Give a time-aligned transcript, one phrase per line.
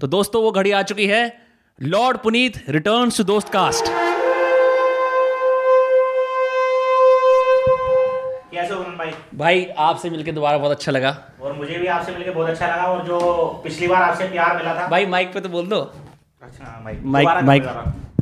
[0.00, 1.22] तो दोस्तों वो घड़ी आ चुकी है।
[1.78, 3.84] Lord Puneet returns to Dost cast.
[8.52, 9.10] कैसे हो भाई?
[9.34, 12.84] भाई आपसे मिलकर दोबारा बहुत अच्छा लगा। और मुझे भी आपसे मिलकर बहुत अच्छा लगा
[12.84, 13.18] और जो
[13.64, 15.80] पिछली बार आपसे प्यार मिला था। भाई माइक पे तो बोल दो।
[16.42, 17.62] अच्छा हाँ, भाई माइक माइक।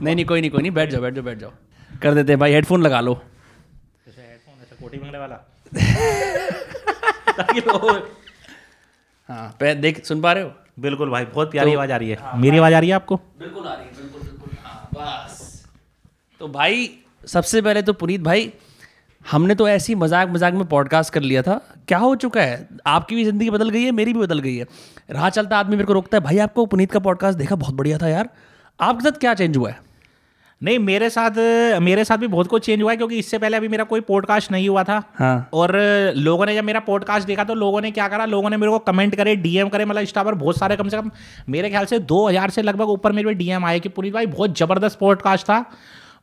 [0.03, 1.51] नहीं नहीं कोई नहीं कोई नहीं। बैठ जाओ बैठ जाओ बैठ जाओ।
[2.03, 5.37] कर देते हैं भाई हेडफोन लगा लो। हेडफोन ऐसा कोटी बंगले वाला।
[9.29, 10.53] हाँ देख सुन पा रहे हो?
[10.79, 13.17] बिल्कुल भाई बहुत प्यारी तो- आवाज़ आ रही है। मेरी आवाज़ आ रही है आपको?
[13.39, 15.65] बिल्कुल आ रही है बिल्कुल बिल्कुल। हाँ बस।
[16.41, 16.89] तो भाई
[17.27, 18.53] सबसे पहले तो पुनीत भाई
[19.31, 22.69] हमने तो ऐसी मज़ाक मज़ाक में पॉडकास्ट कर लिया था। क्या हो चुका है?
[22.87, 24.67] आपकी भी ज़िंदगी बदल गई है मेरी भी बदल गई है।
[25.11, 27.57] राह चलता आदमी मेरे को रोकता है। भाई आपको पुनीत का पॉडकास्ट देखा?
[27.57, 28.29] बहुत बढ़िया था यार।
[28.81, 29.81] आपके साथ क्या चेंज हुआ है?
[30.63, 31.31] नहीं मेरे साथ
[31.81, 34.53] मेरे साथ भी बहुत कुछ चेंज हुआ है क्योंकि इससे पहले अभी मेरा कोई पॉडकास्ट
[34.53, 35.73] नहीं हुआ था। हाँ। और
[36.17, 38.25] लोगों ने जब मेरा पॉडकास्ट देखा तो लोगों ने क्या करा?
[38.25, 40.97] लोगों ने मेरे को कमेंट करे डीएम करे मतलब इंस्टा पर बहुत सारे कम से
[40.97, 41.11] कम
[41.49, 44.99] मेरे ख्याल से 2000 से लगभग ऊपर मेरे डीएम आए कि पुनीत भाई बहुत ज़बरदस्त
[44.99, 45.65] पॉडकास्ट था।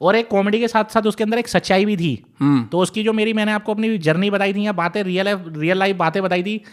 [0.01, 2.23] और एक कॉमेडी के साथ साथ उसके अंदर एक सच्चाई भी थी।
[2.71, 5.95] तो उसकी जो मेरी मैंने आपको अपनी जर्नी बताई थी या बातें रियल रियल लाइफ
[5.95, 6.63] बातें बताई थी।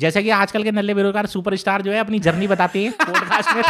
[0.00, 3.62] जैसे कि आजकल के नल्ले बेरोजगार सुपरस्टार जो है अपनी जर्नी बताते हैं पॉडकास्ट में।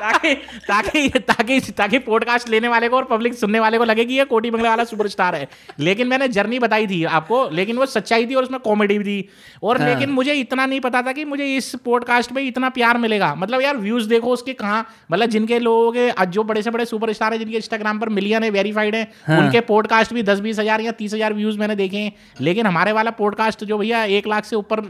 [0.00, 0.34] ताकि
[0.68, 4.24] ताकि ताकि ताकि पॉडकास्ट लेने वाले को और पब्लिक सुनने वाले को लगे कि ये
[4.26, 5.48] कोटी बंगले वाला सुपरस्टार है।
[5.80, 9.28] लेकिन मैंने जर्नी बताई थी आपको लेकिन वो सच्चाई थी और उसमें कॉमेडी भी थी।
[9.62, 12.98] और हाँ। लेकिन मुझे इतना नहीं पता था कि मुझे इस पॉडकास्ट में इतना प्यार
[12.98, 16.84] मिलेगा। मतलब यार व्यूज़ देखो उसके कहाँ। मतलब जिनके लोगों के जो बड़े से बड़े
[16.86, 20.80] सुपरस्टार है जिनके इंस्टाग्राम पर मिलियन है वेरीफाइड है उनके पॉडकास्ट भी दस बीस हज़ार
[20.80, 24.44] या तीस हज़ार व्यूज़ मैंने देखे हैं। लेकिन हमारे वाला पॉडकास्ट जो भैया एक लाख
[24.44, 24.80] से ऊपर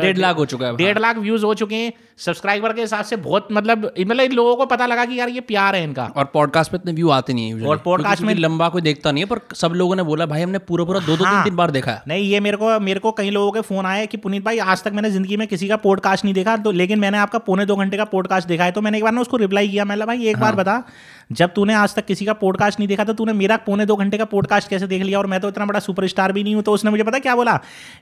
[0.00, 3.16] डेढ़ लाख हो चुका है डेढ़ लाख व्यूज़ हो चुके हैं। सब्सक्राइबर के हिसाब से
[3.16, 6.24] बहुत मतलब मतलब इन लोगों को पता लगा कि यार ये प्यार है इनका। और
[6.24, 9.28] पॉडकास्ट पे इतने व्यू आते नहीं है और पॉडकास्ट में- लंबा कोई देखता नहीं है
[9.28, 11.70] पर सब लोगों ने बोला भाई हमने पूरा पूरा दो दो तीन हाँ। तीन बार
[11.70, 14.44] देखा है। नहीं ये मेरे को मेरे को कई लोगों के फ़ोन आए कि पुनीत
[14.44, 17.38] भाई आज तक मैंने ज़िंदगी में किसी का पॉडकास्ट नहीं देखा तो लेकिन मैंने आपका
[17.38, 19.84] पौने दो घंटे का पॉडकास्ट देखा है। तो मैंने एक बार ना उसको रिप्लाई किया
[19.84, 20.82] मैंने भाई एक बार बता
[21.30, 24.18] जब तूने आज तक किसी का पॉडकास्ट नहीं देखा तो तूने मेरा पौने दो घंटे
[24.18, 25.18] का पॉडकास्ट कैसे देख लिया?
[25.18, 27.58] और मैं तो इतना बड़ा सुपरस्टार भी नहीं हूँ तो उसने मुझे पता क्या बोला?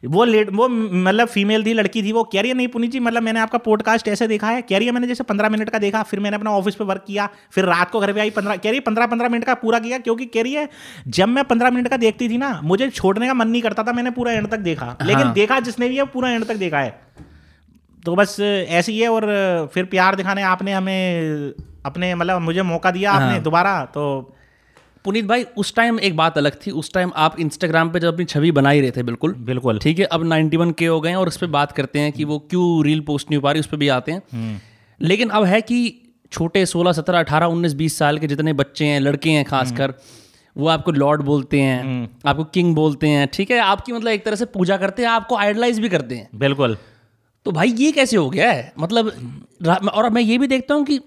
[0.07, 3.01] वो लेट वो मतलब फीमेल थी लड़की थी वो कह रही है नहीं पुनीत जी
[3.01, 5.79] मतलब मैंने आपका पॉडकास्ट ऐसे देखा है। कह रही है मैंने जैसे पंद्रह मिनट का
[5.79, 8.57] देखा फिर मैंने अपना ऑफ़िस पर वर्क किया फिर रात को घर पर आई पंद्रह
[8.57, 10.69] कह रही है पंद्रह पंद्रह मिनट का पूरा किया क्योंकि कह रही है
[11.09, 13.93] जब मैं पंद्रह मिनट का देखती थी ना मुझे छोड़ने का मन नहीं करता था
[13.93, 16.79] मैंने पूरा एंड तक देखा। लेकिन हाँ। देखा जिसने भी है पूरा एंड तक देखा
[16.79, 16.99] है।
[18.05, 19.25] तो बस ऐसी है और
[19.75, 21.53] फिर प्यार दिखाने आपने हमें
[21.87, 24.05] अपने मतलब मुझे मौका दिया आपने हाँ। दोबारा तो
[25.05, 28.25] पुनीत भाई उस टाइम एक बात अलग थी उस टाइम आप इंस्टाग्राम पे जब अपनी
[28.25, 31.17] छवि बना ही रहे थे बिल्कुल। बिल्कुल। ठीक है अब 91 के हो गए हैं
[31.17, 33.61] और उस पर बात करते हैं कि वो क्यों रील पोस्ट नहीं हो पा रही
[33.61, 34.59] उस पर भी आते हैं। हम्म।
[35.01, 35.79] लेकिन अब है कि
[36.33, 39.95] छोटे 16 17 18 19 20 साल के जितने बच्चे हैं लड़के हैं खासकर
[40.57, 43.59] वो आपको लॉर्ड बोलते हैं आपको किंग बोलते हैं ठीक है?
[43.59, 46.77] आपकी मतलब एक तरह से पूजा करते हैं आपको आइडलाइज भी करते हैं। बिल्कुल।
[47.47, 48.73] तो भाई ये कैसे हो गया है?
[48.79, 50.99] मतलब और मैं ये भी देखता हूँ कि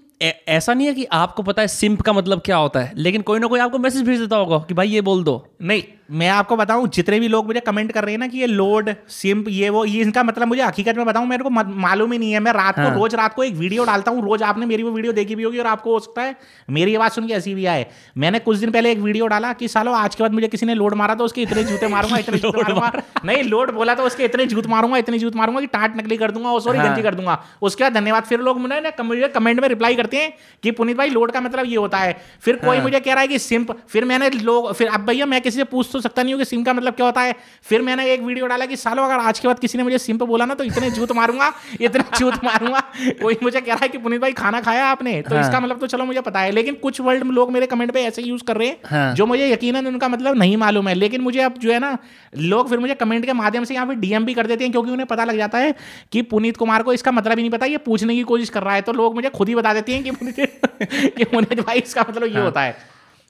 [0.48, 3.38] ऐसा नहीं है कि आपको पता है सिंप का मतलब क्या होता है, लेकिन कोई
[3.38, 6.56] ना कोई आपको मैसेज भेज देता होगा कि भाई ये बोल दो। नहीं मैं आपको
[6.56, 9.68] बताऊँ जितने भी लोग मुझे कमेंट कर रहे हैं ना कि ये लोड सिंप ये
[9.70, 12.52] वो ये इनका मतलब मुझे हकीकत में बताऊँ मेरे को मालूम ही नहीं है। मैं
[12.52, 12.90] रात हाँ.
[12.90, 15.42] को रोज रात को एक वीडियो डालता हूँ रोज आपने मेरी वो वीडियो देखी भी
[15.42, 16.36] होगी और आपको हो सकता है
[16.70, 19.68] मेरी आवाज़ सुन के ऐसी भी आए। मैंने कुछ दिन पहले एक वीडियो डाला कि
[19.68, 22.38] सालो आज के बाद मुझे किसी ने लोड मारा तो उसके इतने जूते मारूँगा इतने
[22.38, 25.96] जूते मारूँगा। नहीं लोड बोला तो उसके इतने जूत मारूँगा इतने जूत मारूँगा कि टाट
[25.96, 29.28] नकली कर दूँगा और सॉरी गंजी कर दूँगा। उसके बाद धन्यवाद। फिर लोग मुझे मुझे
[29.28, 30.32] कमेंट में रिप्लाई करते हैं
[30.62, 33.28] कि पुनीत भाई लोड का मतलब ये होता है। फिर कोई मुझे कह रहा है
[33.28, 36.34] कि सिंप फिर मैंने लोग फिर अब भैया मैं किसी से पूछ तो सकता नहीं
[36.34, 37.34] हूँ कि सिम का मतलब क्या होता है?
[37.62, 40.18] फिर मैंने एक वीडियो डाला कि सालो अगर आज के बाद किसी ने मुझे सिम
[40.18, 42.80] पे बोला ना तो इतने जूत मारूँगा इतने जूत मारूँगा।
[43.22, 45.20] कोई मुझे कह रहा है कि पुनीत भाई खाना खाया आपने?
[45.22, 48.02] तो इसका मतलब तो चलो मुझे पता है। लेकिन कुछ वर्ल्ड लोग मेरे कमेंट पे
[48.04, 51.20] ऐसे यूज़ कर रहे हैं हाँ। जो मुझे यकीनन उनका मतलब नहीं मालूम है। लेकिन
[51.20, 51.96] मुझे अब जो है ना
[52.36, 54.90] लोग फिर मुझे कमेंट के माध्यम से यहाँ पे डीएम भी कर देते हैं क्योंकि
[54.90, 55.74] उन्हें पता लग जाता है
[56.12, 58.74] कि पुनीत कुमार को इसका मतलब ही नहीं पता ये पूछने की कोशिश कर रहा
[58.74, 60.10] है। तो लोग मुझे खुद ही बता देते हैं कि
[60.84, 62.76] कि पुनीत भाई इसका मतलब ये होता है।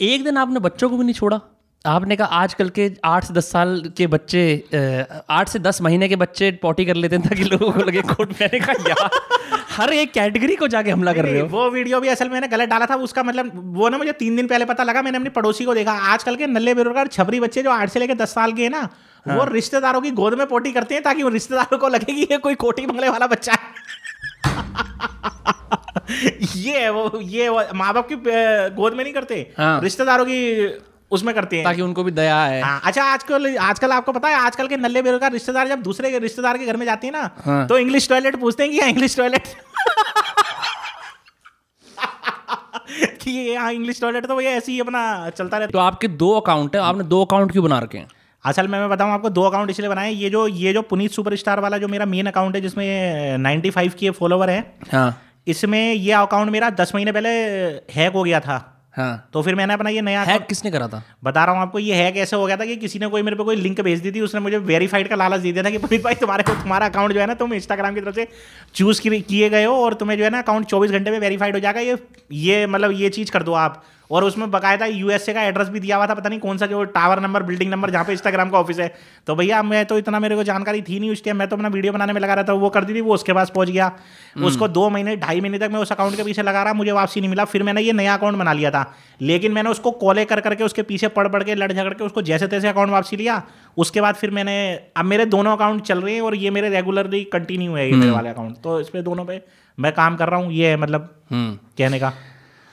[0.00, 1.40] एक दिन आपने बच्चों को भी नहीं छोड़ा?
[1.84, 4.42] आपने कहा आजकल के आठ से दस साल के बच्चे
[5.30, 8.32] आठ से दस महीने के बच्चे पॉटी कर लेते हैं ताकि लोगों को लगे कोट
[8.40, 9.10] मैंने कहा यार
[9.70, 12.68] हर एक कैटेगरी को जाके हमला कर रहे हो। वो वीडियो भी असल मैंने गलत
[12.68, 15.64] डाला था उसका मतलब वो ना मुझे तीन दिन पहले पता लगा मैंने अपने पड़ोसी
[15.64, 18.62] को देखा। आजकल के नल्ले बेरोजगार छबरी बच्चे जो आठ से लेकर दस साल के
[18.62, 18.88] हैं ना
[19.26, 22.26] हाँ। वो रिश्तेदारों की गोद में पोटी करते हैं ताकि वो रिश्तेदारों को लगे कि
[22.30, 23.58] ये कोई कोटी बंगले वाला बच्चा है।
[26.56, 28.16] ये है वो ये माँ बाप की
[28.74, 30.66] गोद में नहीं करते। हाँ। रिश्तेदारों की
[31.14, 34.36] उसमें करते हैं। ताकि उनको भी दया है हाँ, अच्छा आजकल आजकल आपको पता है
[34.36, 37.30] आजकल के नल्ले बेरोजगार रिश्तेदार जब दूसरे के रिश्तेदार के घर में जाते हैं ना
[37.44, 39.48] हाँ। तो इंग्लिश टॉयलेट पूछते हैं कि इंग्लिश टॉयलेट
[43.22, 46.30] कि ये यहाँ इंग्लिश टॉयलेट तो भैया ऐसे ही अपना चलता रहता तो आपके दो
[46.40, 48.06] अकाउंट है आपने दो अकाउंट क्यों बना रखे हैं?
[48.44, 51.60] असल में मैं बताऊँ आपको दो अकाउंट इसलिए बनाए ये जो ये जो पुनीत सुपरस्टार
[51.60, 54.58] वाला जो मेरा मेन अकाउंट है जिसमें 95 फाइव के फॉलोवर है
[54.92, 57.28] हाँ। इसमें ये अकाउंट मेरा दस महीने पहले
[57.94, 61.02] हैक हो गया था। हाँ। तो फिर मैंने अपना ये नया हैक किसने करा था?
[61.24, 63.36] बता रहा हूँ आपको ये हैक ऐसे हो गया था कि किसी ने कोई मेरे
[63.36, 65.78] पे कोई लिंक भेज दी थी उसने मुझे वेरीफाइड का लालच दे दिया था कि
[65.78, 68.28] पुनीत भाई तुम्हारे को तुम्हारा अकाउंट जो है ना तुम इंस्टाग्राम की तरफ़ से
[68.74, 71.60] चूज़ किए गए हो और तुम्हें जो है ना अकाउंट चौबीस घंटे में वेरीफाइड हो
[71.60, 71.98] जाएगा। ये
[72.32, 75.96] ये मतलब ये चीज़ कर दो आप। और उसमें बकायदा यूएसए का एड्रेस भी दिया
[75.96, 78.58] हुआ था पता नहीं कौन सा जो टावर नंबर बिल्डिंग नंबर जहाँ पे इंस्टाग्राम का
[78.58, 78.92] ऑफ़िस है।
[79.26, 81.68] तो भैया मैं तो इतना मेरे को जानकारी थी नहीं उस टाइम मैं तो अपना
[81.68, 83.90] वीडियो बनाने में लगा रहा था वो कर दी थी वो उसके पास पहुँच गया।
[84.44, 87.20] उसको दो महीने ढाई महीने तक मैं उस अकाउंट के पीछे लगा रहा मुझे वापसी
[87.20, 88.84] नहीं मिला फिर मैंने ये नया अकाउंट बना लिया था।
[89.20, 92.22] लेकिन मैंने उसको कॉले कर करके उसके पीछे पढ़ पढ़ के लड़ झगड़ के उसको
[92.22, 93.42] जैसे तैसे अकाउंट वापसी लिया।
[93.76, 94.54] उसके बाद फिर मैंने
[94.96, 98.10] अब मेरे दोनों अकाउंट चल रहे हैं और ये मेरे रेगुलरली कंटिन्यू है ये मेरे
[98.10, 99.40] वाले अकाउंट तो इस पर दोनों पे
[99.78, 102.12] मैं काम कर रहा हूँ ये है मतलब हम्म। कहने का।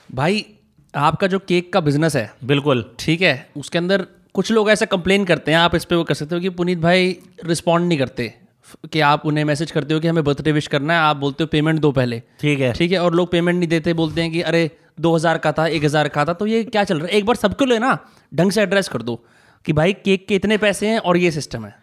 [0.09, 0.45] भाई
[0.93, 4.05] आपका जो केक का बिज़नेस है बिल्कुल। ठीक है उसके अंदर
[4.35, 6.77] कुछ लोग ऐसा कंप्लेन करते हैं आप इस पर वो कर सकते हो कि पुनीत
[6.79, 8.33] भाई रिस्पॉन्ड नहीं करते
[8.91, 11.47] कि आप उन्हें मैसेज करते हो कि हमें बर्थडे विश करना है आप बोलते हो
[11.47, 14.41] पेमेंट दो पहले। ठीक है। ठीक है और लोग पेमेंट नहीं देते बोलते हैं कि
[14.43, 17.13] अरे दो हज़ार का था एक हज़ार का था तो ये क्या चल रहा है?
[17.13, 17.97] एक बार सबको लिए ना
[18.31, 19.19] ढंग से एड्रेस कर दो
[19.65, 21.75] कि भाई केक के इतने पैसे हैं और ये सिस्टम है।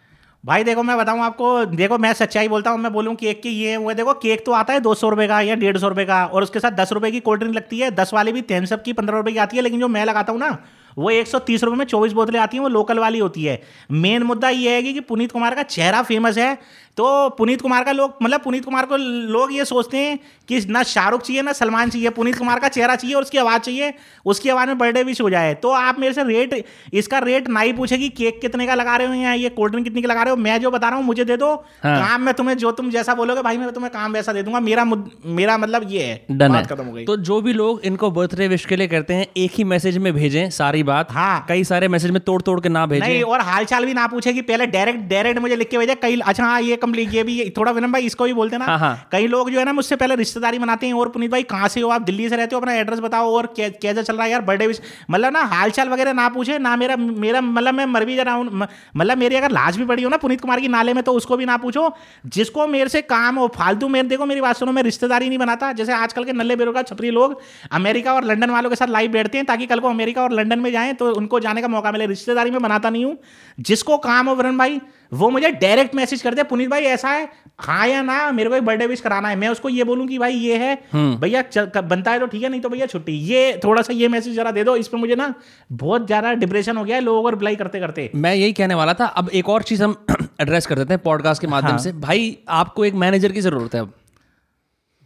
[0.43, 3.77] भाई देखो, मैं बताऊँ आपको, देखो, मैं सच्चाई बोलता हूँ, मैं बोलूँ केक की, ये,
[3.77, 6.25] वो, देखो, केक तो आता है दो सौ रुपये का या डेढ़ सौ रुपये का,
[6.25, 8.93] और उसके साथ दस रुपये की कोल्ड ड्रिंक लगती है, दस वाली भी थेम्सअप की
[8.93, 10.57] पंद्रह रुपये की आती है, लेकिन जो मैं लगाता हूँ ना,
[10.97, 13.61] वो एक सौ तीस रुपये में चौबीस बोतलें आती हैं, वो लोकल वाली होती है।
[13.91, 16.57] मेन मुद्दा ये है कि पुनीत कुमार का चेहरा फ़ेमस है
[16.99, 20.17] तो पुनीत कुमार का लोग मतलब पुनीत कुमार को लोग ये सोचते हैं
[20.49, 23.61] कि ना शाहरुख चाहिए ना सलमान चाहिए पुनीत कुमार का चेहरा चाहिए और उसकी आवाज़
[23.61, 23.93] चाहिए
[24.25, 27.59] उसकी आवाज़ में बर्थडे विश हो जाए। तो आप मेरे से रेट इसका रेट ना
[27.59, 30.07] ही पूछे कि केक कितने का लगा रहे हो या ये कोल्ड ड्रिंक कितने का
[30.07, 31.53] लगा रहे हो मैं जो बता रहा हूँ मुझे दे दो।
[31.83, 34.59] हाँ। काम मैं तुम्हें जो तुम जैसा बोलोगे भाई मैं तुम्हें काम वैसा दे दूँगा
[34.59, 37.81] मेरा मेरा मतलब ये है। डन बात है। खत्म हो गई। तो जो भी लोग
[37.85, 41.45] इनको बर्थडे विश के लिए करते हैं एक ही मैसेज में भेजें सारी बात। हाँ।
[41.49, 44.07] कई सारे मैसेज में तोड़ तोड़ के ना भेजें। नहीं और हाल चाल भी ना
[44.09, 47.23] पूछे कि पहले डायरेक्ट डायरेक्ट मुझे लिख के भेजे कई अच्छा हाँ ये कंप्लीट ये
[47.23, 49.65] भी थोड़ा विनम भाई इसको भी बोलते हैं हाँ, ना हाँ। कई लोग जो है
[49.65, 52.01] ना मुझसे पहले रिश्तेदारी बनाते हैं और पुनीत भाई कहाँ से हो आप?
[52.01, 54.41] दिल्ली से रहते हो अपना एड्रेस बताओ और कैसा चल रहा है यार?
[54.41, 54.81] बर्थडे विश
[55.11, 58.23] मतलब ना हाल चाल वगैरह ना पूछे ना मेरा मेरा मतलब मैं मर भी जा
[58.23, 61.03] रहा हूँ मतलब मेरी अगर लाज भी पड़ी हो ना पुनीत कुमार की नाले में
[61.03, 61.89] तो उसको भी ना पूछो।
[62.27, 65.71] जिसको मेरे से काम हो फालतू मेरे देखो मेरी बात सुनो मैं रिश्तेदारी नहीं बनाता
[65.73, 67.39] जैसे आजकल के नल्ले बेरोजगार छपरी लोग
[67.71, 70.59] अमेरिका और लंदन वालों के साथ लाइव बैठते हैं ताकि कल को अमेरिका और लंदन
[70.59, 73.17] में जाएँ तो उनको जाने का मौका मिले। रिश्तेदारी में बनाता नहीं हूँ।
[73.59, 74.79] जिसको काम हो वरुण भाई
[75.11, 77.27] वो मुझे डायरेक्ट मैसेज करते हैं पुनीत भाई ऐसा है?
[77.59, 78.31] हाँ या ना?
[78.31, 80.75] मेरे को एक बर्थडे विश कराना है। मैं उसको ये बोलूँ कि भाई ये है।
[80.95, 81.43] भैया
[81.81, 84.51] बनता है तो ठीक है नहीं तो भैया छुट्टी। ये थोड़ा सा ये मैसेज जरा
[84.51, 85.33] दे दो इस पर मुझे ना
[85.71, 88.93] बहुत ज़्यादा डिप्रेशन हो गया है लोगों को रिप्लाई करते करते मैं यही कहने वाला
[88.93, 89.95] था अब एक और चीज़ हम
[90.41, 93.75] एड्रेस कर देते हैं पॉडकास्ट के माध्यम हाँ। से। भाई आपको एक मैनेजर की ज़रूरत
[93.75, 93.93] है अब।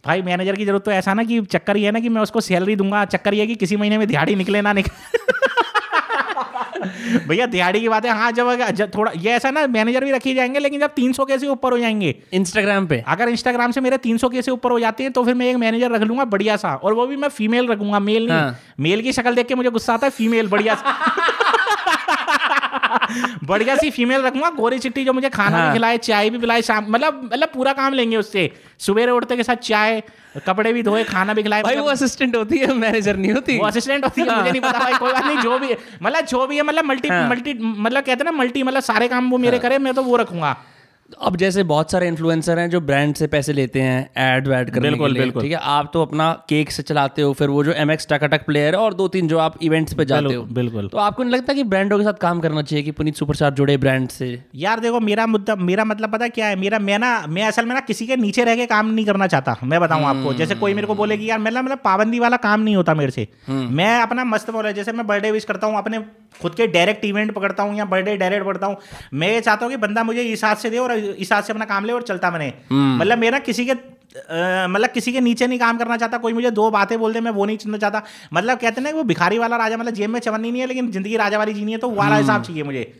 [0.04, 2.40] भाई मैनेजर की ज़रूरत तो ऐसा ना कि चक्कर ये है ना कि मैं उसको
[2.42, 5.32] सैलरी दूँगा चक्कर ये है कि किसी महीने में दिहाड़ी निकले ना निकले।
[7.28, 10.34] भैया दिहाड़ी की बात है। हाँ जब, जब थोड़ा ये ऐसा ना मैनेजर भी रखे
[10.34, 12.14] जाएँगे लेकिन जब 300 के से ऊपर हो जाएँगे?
[12.32, 15.34] इंस्टाग्राम पे। अगर इंस्टाग्राम से मेरे 300 के से ऊपर हो जाते हैं तो फिर
[15.34, 18.38] मैं एक मैनेजर रख लूँगा बढ़िया सा। और वो भी मैं फीमेल रखूँगा मेल नहीं।
[18.38, 21.42] हाँ। मेल की शक्ल देख के मुझे गुस्सा आता है फीमेल बढ़िया सा।
[23.44, 26.62] बढ़िया सी फीमेल रखूँगा गोरी चिट्टी जो मुझे खाना हाँ। भी खिलाए चाय भी पिलाए
[26.62, 30.02] शाम मतलब मतलब पूरा काम लेंगे उससे सुबह उठते के साथ चाय
[30.46, 33.58] कपड़े भी धोए खाना भी खिलाए भाई मतलब वो असिस्टेंट होती है मैनेजर नहीं होती
[33.58, 36.46] वो असिस्टेंट होती है मुझे नहीं पता भाई कोई बात नहीं जो भी मतलब जो
[36.46, 39.38] भी है मतलब मल्टी हाँ। मल्टी मतलब कहते हैं ना मल्टी मतलब सारे काम वो
[39.38, 40.56] मेरे करे मैं तो वो रखूँगा
[41.20, 44.88] अब जैसे बहुत सारे इन्फ्लुएंसर हैं जो ब्रांड से पैसे लेते हैं एड वैड करने
[44.88, 45.58] बिल्कुल, के लिए बिल्कुल। ठीक है?
[45.58, 48.80] आप तो अपना केक से चलाते हो फिर वो जो एम एक्स टकाटक प्लेयर है
[48.80, 51.64] और दो तीन जो आप इवेंट्स पे जाते हो। बिल्कुल। तो आपको नहीं लगता कि
[51.64, 54.28] ब्रांडों के साथ काम करना चाहिए कि पुनीत सुपरस्टार जुड़े ब्रांड से?
[54.56, 56.56] यार देखो मेरा मुद्दा मेरा मतलब पता क्या है?
[56.56, 59.26] मेरा मैं ना मैं असल में ना किसी के नीचे रह के काम नहीं करना
[59.26, 62.36] चाहता मैं बताऊँ आपको। जैसे कोई मेरे को बोले कि यार मतलब मतलब पाबंदी वाला
[62.38, 65.78] काम नहीं होता मेरे से। मैं अपना मस्त बोला जैसे मैं बर्थडे विश करता हूँ
[65.78, 65.98] अपने
[66.42, 68.76] खुद के डायरेक्ट इवेंट पकड़ता हूँ या बर्थडे डायरेक्ट पकड़ता हूँ।
[69.14, 70.92] मैं ये चाहता हूँ कि बंदा मुझे इस हाथ से दे और
[71.24, 73.74] हाथ से अपना काम ले और चलता बने। मतलब मेरा किसी के
[74.14, 77.30] मतलब किसी के नीचे नहीं काम करना चाहता कोई मुझे दो बातें बोल दे मैं
[77.32, 80.50] वो नहीं सुनना चाहता। मतलब कहते ना वो भिखारी वाला राजा मतलब जेब में चवन्नी
[80.50, 82.92] नहीं है लेकिन ज़िंदगी राजा वाली जीनी है तो वाला हिसाब चाहिए मुझे।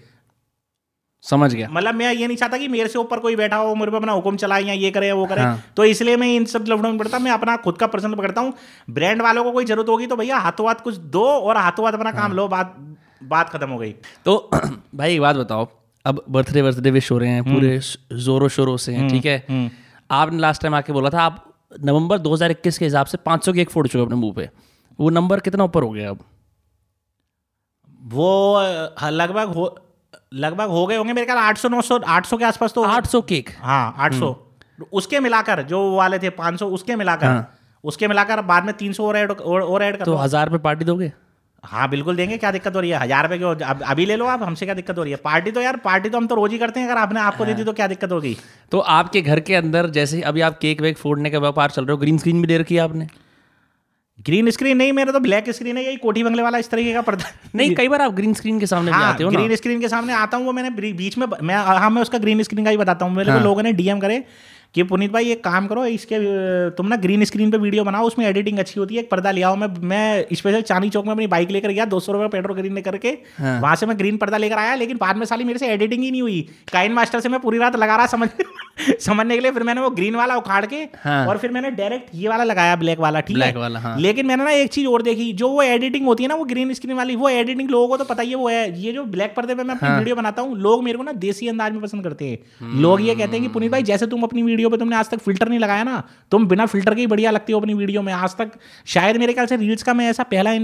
[1.24, 3.90] समझ गया। मतलब मैं ये नहीं चाहता कि मेरे से ऊपर कोई बैठा हो मेरे
[3.90, 6.64] पे अपना हुक्म चलाए या ये करे वो करे। हाँ। तो इसलिए मैं इन सब
[6.68, 8.52] लफड़ों में पड़ता मैं अपना खुद का पर्सनल पकड़ता हूँ।
[8.90, 11.92] ब्रांड वालों को कोई ज़रूरत होगी तो भैया हाथों हाथ कुछ दो और हाथों हाथ
[11.92, 12.76] अपना काम लो बात
[13.24, 13.94] बात खत्म हो गई।
[14.24, 14.50] तो
[14.94, 15.68] भाई एक बात बताओ।
[16.04, 17.78] अब बर्थडे बर्थडे विश हो रहे हैं पूरे
[18.24, 19.70] जोरों शोरों से हैं ठीक है?
[20.10, 21.44] आपने लास्ट टाइम आके बोला था आप
[21.84, 24.48] नवंबर 2021 के हिसाब से 500 केक फोड़ चुके अपने मुँह पे।
[24.98, 26.18] वो नंबर कितना ऊपर हो गया अब?
[28.00, 29.74] वो लगभग हो
[30.34, 32.84] लगभग हो गए होंगे मेरे ख्याल आठ सौ नौ सौ आठ सौ के आसपास तो
[32.86, 34.34] 800 केक हाँ आठ सौ।
[34.92, 38.92] उसके मिलाकर जो वाले थे पाँच सौ उसके मिलाकर हाँ। उसके मिलाकर बाद में तीन
[38.92, 41.12] सौ और ऐड और, ऐड कर तो दो। हज़ार पे पार्टी दोगे?
[41.64, 42.98] हाँ बिल्कुल देंगे क्या दिक्कत हो रही है?
[43.00, 45.18] हज़ार रुपए की अब अभी ले लो आप हमसे क्या दिक्कत हो रही है?
[45.24, 47.54] पार्टी तो यार पार्टी तो हम तो रोज ही करते हैं अगर आपने आपको दे
[47.54, 48.36] दी तो क्या दिक्कत होगी?
[48.72, 51.92] तो आपके घर के अंदर जैसे अभी आप केक वेक फोड़ने का व्यापार चल रहे
[51.92, 53.06] हो ग्रीन स्क्रीन भी दे रखी है आपने?
[54.26, 57.00] ग्रीन स्क्रीन नहीं मेरा तो ब्लैक स्क्रीन है यही कोठी बंगले वाला इस तरीके का
[57.02, 59.80] पर्दा। नहीं कई बार आप ग्रीन स्क्रीन के सामने भी हाँ आते हो ग्रीन स्क्रीन
[59.80, 62.70] के सामने आता हूँ वो मैंने बीच में मैं हाँ मैं उसका ग्रीन स्क्रीन का
[62.70, 63.38] ही बताता हूँ। मेरे हाँ.
[63.38, 64.24] को। लोगों ने डीएम करे
[64.74, 66.18] कि पुनीत भाई एक काम करो इसके
[66.70, 69.42] तुम ना ग्रीन स्क्रीन पे वीडियो बनाओ उसमें एडिटिंग अच्छी होती है एक पर्दा ले
[69.42, 72.56] आओ मैं मैं स्पेशल चांदी चौक में अपनी बाइक लेकर गया दो सौ रुपये पेट्रोल
[72.56, 75.58] खरीदने करके हाँ। वहाँ से मैं ग्रीन पर्दा लेकर आया लेकिन बाद में साली मेरे
[75.58, 76.40] से एडिटिंग ही नहीं हुई
[76.72, 78.28] काइन मास्टर से मैं पूरी रात लगा रहा समझ
[79.00, 82.08] समझने के लिए फिर मैंने वो ग्रीन वाला उखाड़ के हाँ। और फिर मैंने डायरेक्ट
[82.14, 85.02] ये वाला लगाया ब्लैक वाला ठीक है वाला, हाँ। लेकिन मैंने ना एक चीज़ और
[85.02, 87.96] देखी जो वो एडिटिंग होती है ना वो ग्रीन स्क्रीन वाली वो एडिटिंग लोगों को
[87.96, 90.16] तो पता ही है वो है ये जो ब्लैक पर्दे पे मैं अपनी हाँ। वीडियो
[90.16, 93.32] बनाता हूँ लोग मेरे को ना देसी अंदाज में पसंद करते हैं लोग ये कहते
[93.32, 95.84] हैं कि पुनीत भाई जैसे तुम अपनी वीडियो पे तुमने आज तक फ़िल्टर नहीं लगाया
[95.84, 96.02] ना?
[96.30, 98.50] तुम बिना फ़िल्टर के ही बढ़िया लगती हो अपनी वीडियो में। आज तक
[98.86, 100.58] शायद मेरे ख्याल से रील्स का मैं ऐसा पहला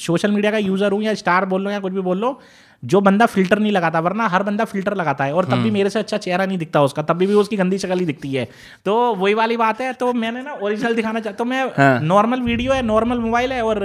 [0.00, 2.38] सोशल मीडिया का यूज़र हूँ या स्टार बोल लो या कुछ भी बोल लो
[2.82, 5.90] जो बंदा फ़िल्टर नहीं लगाता वरना हर बंदा फ़िल्टर लगाता है और तब भी मेरे
[5.90, 8.48] से अच्छा चेहरा नहीं दिखता उसका तब भी, भी उसकी गंदी शक्ल ही दिखती है।
[8.84, 12.40] तो वही वाली बात है तो मैंने ना ओरिजिनल दिखाना चाहता तो मैं हाँ। नॉर्मल
[12.42, 13.84] वीडियो है नॉर्मल मोबाइल है और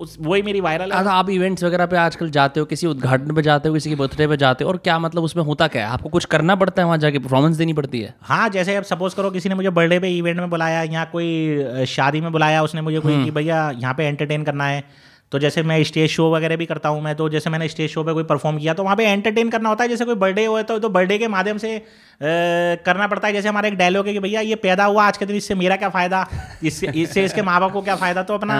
[0.00, 3.34] उस वही मेरी वायरल है। अच्छा आप इवेंट्स वगैरह पे आजकल जाते हो किसी उद्घाटन
[3.34, 5.86] पे जाते हो किसी के बर्थडे पे जाते हो और क्या मतलब उसमें होता क्या
[5.86, 5.92] है?
[5.92, 8.14] आपको कुछ करना पड़ता है वहाँ जाके परफॉर्मेंस देनी पड़ती है?
[8.22, 11.86] हाँ जैसे अब सपोज़ करो किसी ने मुझे बर्थडे पे इवेंट में बुलाया या कोई
[11.88, 14.84] शादी में बुलाया उसने मुझे कोई कि भैया यहाँ पे एंटरटेन करना है।
[15.32, 18.02] तो जैसे मैं स्टेज शो वगैरह भी करता हूँ मैं तो जैसे मैंने स्टेज शो
[18.04, 20.60] पे कोई परफॉर्म किया तो वहाँ पे एंटरटेन करना होता है। जैसे कोई बर्थडे हो
[20.62, 21.82] तो, तो बर्थडे के माध्यम से अ,
[22.20, 25.26] करना पड़ता है। जैसे हमारा एक डायलॉग है कि भैया ये पैदा हुआ आज के
[25.26, 26.26] दिन इससे मेरा क्या फ़ायदा?
[26.62, 28.22] इससे इससे इसके माँ बाप को क्या फ़ायदा?
[28.22, 28.58] तो अपना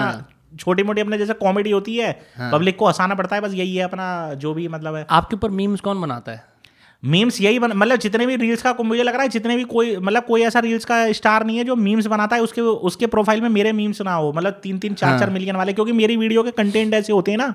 [0.59, 3.83] छोटी मोटी अपने जैसे कॉमेडी होती है पब्लिक को हंसाना पड़ता है बस यही है
[3.83, 6.43] अपना जो भी मतलब है। आपके ऊपर मीम्स कौन बनाता है?
[7.03, 9.95] मीम्स यही बन मतलब जितने भी रील्स का मुझे लग रहा है जितने भी कोई
[9.97, 13.41] मतलब कोई ऐसा रील्स का स्टार नहीं है जो मीम्स बनाता है उसके उसके प्रोफ़ाइल
[13.41, 16.15] में मेरे मीम्स ना हो। मतलब तीन तीन चार हाँ। चार मिलियन वाले क्योंकि मेरी
[16.17, 17.53] वीडियो के कंटेंट ऐसे होते हैं ना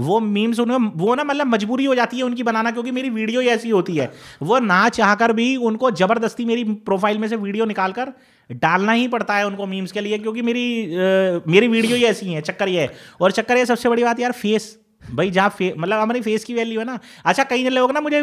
[0.00, 3.40] वो मीम्स उन्हें वो ना मतलब मजबूरी हो जाती है उनकी बनाना क्योंकि मेरी वीडियो
[3.40, 4.10] ही ऐसी होती है।
[4.42, 8.12] वो ना चाहकर भी उनको ज़बरदस्ती मेरी प्रोफ़ाइल में से वीडियो निकाल कर
[8.50, 12.32] डालना ही पड़ता है उनको मीम्स के लिए क्योंकि मेरी अ, मेरी वीडियो ही ऐसी
[12.32, 14.76] है चक्कर ये है। और चक्कर ये सबसे बड़ी बात यार फेस
[15.10, 18.22] भाई जहाँ फे मतलब हमारी फेस की वैल्यू है ना। अच्छा कई लोग ना मुझे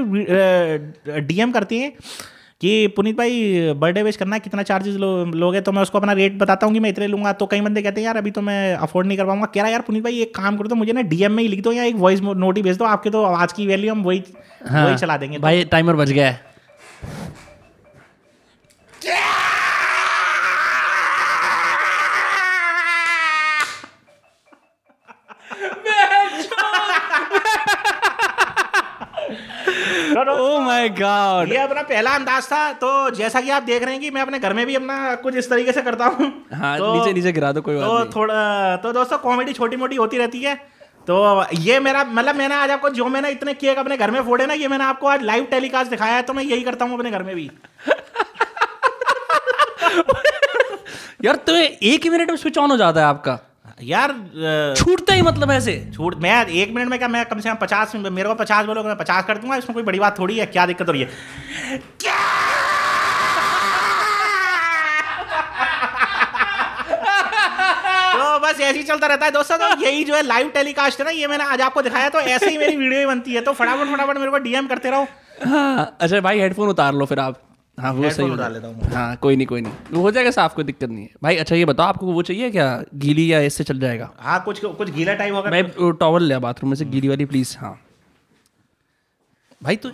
[1.21, 1.91] डीएम करते हैं
[2.61, 5.61] कि पुनीत भाई बर्थडे विश करना है कितना चार्जेस लो लोगे?
[5.61, 8.01] तो मैं उसको अपना रेट बताता हूँ कि मैं इतने लूँगा। तो कई बंदे कहते
[8.01, 10.35] हैं यार अभी तो मैं अफोर्ड नहीं कर पाऊँगा। कह रहा यार पुनीत भाई एक
[10.35, 12.63] काम करो तो मुझे ना डीएम में ही लिख दो या एक वॉइस नोट ही
[12.63, 14.23] भेज दो। आपके तो आवाज़ की वैल्यू हम वही
[14.67, 16.47] हाँ, वही चला देंगे। तो भाई टाइमर बच गया है।
[30.39, 34.01] ओह माय गॉड ये अपना पहला अंदाज था तो जैसा कि आप देख रहे हैं
[34.01, 36.95] कि मैं अपने घर में भी अपना कुछ इस तरीके से करता हूँ। हाँ तो-
[36.95, 40.17] नीचे नीचे गिरा दो कोई बात तो नहीं। थोड़ा तो दोस्तों कॉमेडी छोटी मोटी होती
[40.17, 40.55] रहती है।
[41.07, 44.45] तो ये मेरा मतलब मैंने आज आपको जो मैंने इतने केक अपने घर में फोड़े
[44.45, 47.11] ना ये मैंने आपको आज लाइव टेलीकास्ट दिखाया है तो मैं यही करता हूँ अपने
[47.11, 47.51] घर में भी।
[51.25, 53.39] यार तुम्हें एक ही मिनट में स्विच ऑन हो जाता है आपका।
[53.79, 54.11] यार
[54.77, 57.95] छूटता ही मतलब ऐसे। छूट मैं एक मिनट में क्या मैं कम से कम पचास
[57.95, 60.65] मेरे को पचास बोलोगे मैं पचास कर दूँगा इसमें कोई बड़ी बात थोड़ी है क्या
[60.65, 61.07] दिक्कत हो रही है?
[68.13, 71.05] तो बस ऐसे ही चलता रहता है दोस्तों तो यही जो है लाइव टेलीकास्ट है
[71.05, 73.53] ना ये मैंने आज आपको दिखाया तो ऐसे ही मेरी वीडियो ही बनती है तो
[73.53, 75.07] फटाफट फटाफट मेरे को डीएम करते रहो।
[75.45, 77.41] हाँ अच्छा भाई हेडफोन उतार लो फिर आप।
[77.79, 80.53] हाँ वो सही होता लेता है। हाँ कोई नहीं कोई नहीं। वो हो जाएगा साफ़
[80.55, 82.83] कोई दिक्कत नहीं है। भाई अच्छा ये बताओ आपको वो चाहिए क्या?
[82.95, 84.09] गीली या इससे चल जाएगा?
[84.19, 85.63] हाँ कुछ कुछ गीला टाइप होगा। मैं
[85.99, 87.79] टॉवल लिया बाथरूम में से गीली वाली प्लीज़ हाँ।
[89.63, 89.91] भाई तो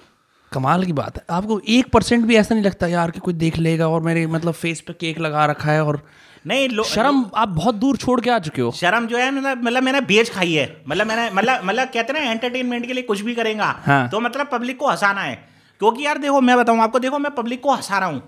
[0.51, 3.57] कमाल की बात है। आपको एक परसेंट भी ऐसा नहीं लगता यार कि कोई देख
[3.57, 6.01] लेगा और मेरे मतलब फेस पे केक लगा रखा है और
[6.47, 9.83] नहीं शर्म आप बहुत दूर छोड़ के आ चुके हो। शर्म जो है मतलब मतलब
[9.83, 13.21] मैंने बेच खाई है। मतलब मैंने मतलब मतलब कहते हैं ना एंटरटेनमेंट के लिए कुछ
[13.21, 16.99] भी करेगा हाँ। तो मतलब पब्लिक को हंसाना है। क्योंकि यार देखो मैं बताऊँ आपको
[16.99, 18.21] देखो मैं पब्लिक को हंसा रहा हूँ।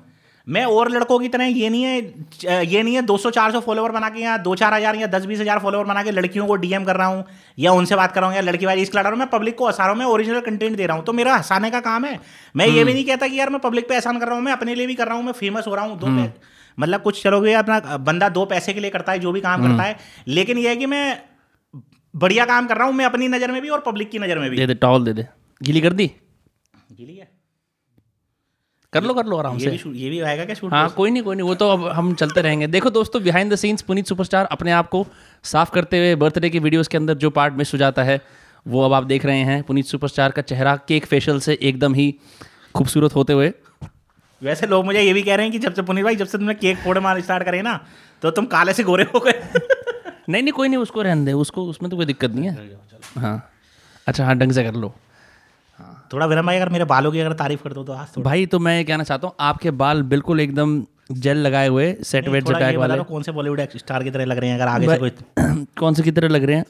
[0.48, 4.20] मैं और लड़कों की तरह ये नहीं है ये नहीं है 200-400 फॉलोवर बना के
[4.20, 6.96] या दो चार हज़ार या दस बीस हज़ार फॉलोवर बना के लड़कियों को डीएम कर
[6.96, 7.24] रहा हूँ
[7.58, 9.58] या उनसे बात कर रहा हूँ या लड़की वाली इसके लड़ा रहा हूँ मैं पब्लिक
[9.58, 12.06] को हंसा रहा हूँ मैं ओरिजिनल कंटेंट दे रहा हूँ। तो मेरा हंसाने का काम
[12.06, 12.20] है।
[12.56, 14.54] मैं ये भी नहीं कहता कि यार मैं पब्लिक पे एहसान कर रहा हूँ मैं
[14.54, 16.08] अपने लिए भी कर रहा हूँ मैं फ़ेमस हो रहा हूँ दो
[16.78, 19.84] मतलब कुछ चलोगे अपना बंदा दो पैसे के लिए करता है जो भी काम करता
[19.84, 19.96] है
[20.30, 21.06] लेकिन यह है कि मैं
[22.14, 24.50] बढ़िया काम कर रहा हूँ मैं अपनी नज़र में भी और पब्लिक की नज़र में
[24.50, 25.28] भी। दे दे टॉवल दे दे।
[25.62, 26.12] गीली कर दी?
[26.92, 27.36] गीली है।
[29.00, 31.36] कर लो कर लो आराम से। ये भी आएगा क्या शूट हाँ कोई नहीं कोई
[31.36, 34.72] नहीं वो तो अब हम चलते रहेंगे। देखो दोस्तों behind the scenes Puneet superstar अपने
[34.74, 35.06] आप को
[35.46, 38.20] साफ़ करते हुए बर्थडे की वीडियोस के अंदर जो पार्ट मिस हो जाता है
[38.66, 42.14] वो अब आप देख रहे हैं। पुनीत सुपरस्टार का चेहरा केक फेशियल से एकदम ही
[42.76, 43.52] खूबसूरत होते हुए।
[44.42, 46.38] वैसे लोग मुझे ये भी कह रहे हैं कि जब से पुनीत भाई जब से
[46.38, 47.80] तुमने केक फोड़े मार स्टार्ट करे ना
[48.24, 49.40] तो तुम काले से गोरे हो गए।
[50.30, 52.80] नहीं नहीं कोई नहीं उसको रहने दे उसको उसमें तो कोई दिक्कत नहीं है।
[53.18, 53.52] हाँ।
[54.08, 54.94] अच्छा हाँ ढंग से कर लो।
[56.14, 58.60] थोड़ा विनम भाई अगर मेरे बालों की अगर तारीफ़ कर दो तो आज भाई तो
[58.60, 60.82] मैं ये कहना चाहता हूँ आपके बाल बिल्कुल एकदम
[61.12, 64.50] जेल लगाए हुए सेट वेट बता वाले। कौन से बॉलीवुड स्टार की तरह लग रहे
[64.50, 65.12] हैं अगर आगे से कोई
[65.78, 66.66] कौन से की तरह लग रहे हैं?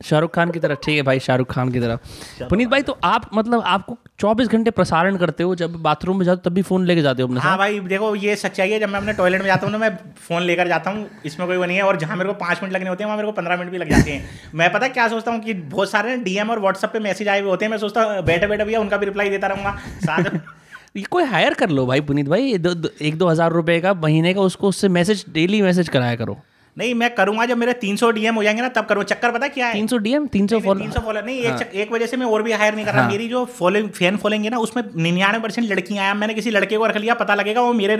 [0.00, 3.28] शाहरुख खान की तरह ठीक है भाई शाहरुख खान की तरह पुनीत भाई तो आप
[3.34, 6.84] मतलब आपको 24 घंटे प्रसारण करते हो जब बाथरूम में जाते हो तब भी फ़ोन
[6.86, 9.46] लेके जाते हो अपने हाँ भाई देखो ये सच्चाई है जब मैं अपने टॉयलेट में
[9.46, 9.90] जाता हूँ ना मैं
[10.28, 12.74] फ़ोन लेकर जाता हूँ इसमें कोई वो नहीं है और जहाँ मेरे को पाँच मिनट
[12.74, 15.08] लगने होते हैं वहाँ मेरे को पंद्रह मिनट भी लग जाते हैं। मैं पता क्या
[15.08, 17.78] सोचता हूँ कि बहुत सारे डीएम और व्हाट्सएप पे मैसेज आए हुए होते हैं मैं
[17.78, 20.30] सोचता हूँ बैठे बैठे भैया उनका भी रिप्लाई देता रहूँगा साथ
[20.96, 23.94] ये कोई हायर कर लो भाई पुनीत भाई दो, दो, एक दो हज़ार रुपए का
[23.94, 26.38] महीने का उसको उससे मैसेज डेली मैसेज कराया करो।
[26.78, 29.66] नहीं मैं करूँगा जब मेरे 300 डीएम हो जाएँगे ना तब करूँ चक्कर पता क्या
[29.66, 29.72] है?
[29.72, 32.16] तीन सौ डीएम तीन सौ फॉलो तीन सौ फॉलो नहीं एक चक- एक वजह से
[32.16, 34.58] मैं और भी हायर नहीं कर रहा। हाँ। मेरी जो फॉलोइंग फ़ैन फॉलोइंग है ना
[34.58, 37.96] उसमें निन्यानवे परसेंट लड़कियाँ आया मैंने किसी लड़के को रख लिया पता लगेगा वो मेरे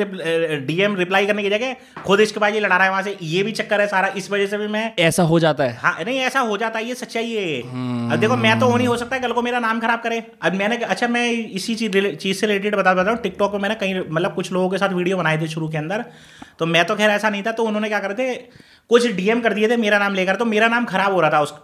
[0.66, 1.75] डीएम रिप्लाई करने की जगह
[2.06, 4.47] खुद इसके बाजी लड़ा रहा है वहाँ से। ये भी चक्कर है सारा इस वजह
[4.47, 7.30] से भी मैं ऐसा हो जाता है। हाँ नहीं ऐसा हो जाता है ये सच्चाई
[7.32, 7.61] है।
[8.12, 10.54] अब देखो मैं तो वो नहीं हो सकता कल को मेरा नाम खराब करे। अब
[10.54, 13.75] मैंने अच्छा मैं इसी चीज़ चीज़ से रिलेटेड बता बता रहा हूँ। टिकटॉक पे मैंने
[13.75, 16.04] कहीं मतलब कुछ लोगों के साथ वीडियो बनाए थे शुरू के अंदर।
[16.59, 18.49] तो मैं तो खैर ऐसा नहीं था तो उन्होंने क्या करते
[18.88, 21.41] कुछ डीएम कर दिए थे मेरा नाम लेकर तो मेरा नाम खराब हो रहा था
[21.41, 21.55] उस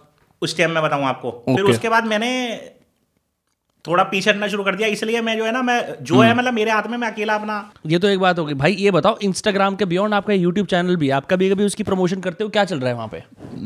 [0.41, 2.55] उस टाइम में बताऊँ आपको। फिर उसके बाद मैंने
[3.87, 6.53] थोड़ा पीछे हटना शुरू कर दिया इसलिए मैं जो है ना मैं जो है मतलब
[6.53, 9.75] मेरे हाथ में मैं अकेला अपना ये तो एक बात होगी भाई ये बताओ इंस्टाग्राम
[9.75, 12.49] के बियॉन्ड आपका यूट्यूब चैनल भी आप कभी कभी उसकी प्रमोशन करते हो?
[12.49, 13.23] क्या चल रहा है वहाँ पे?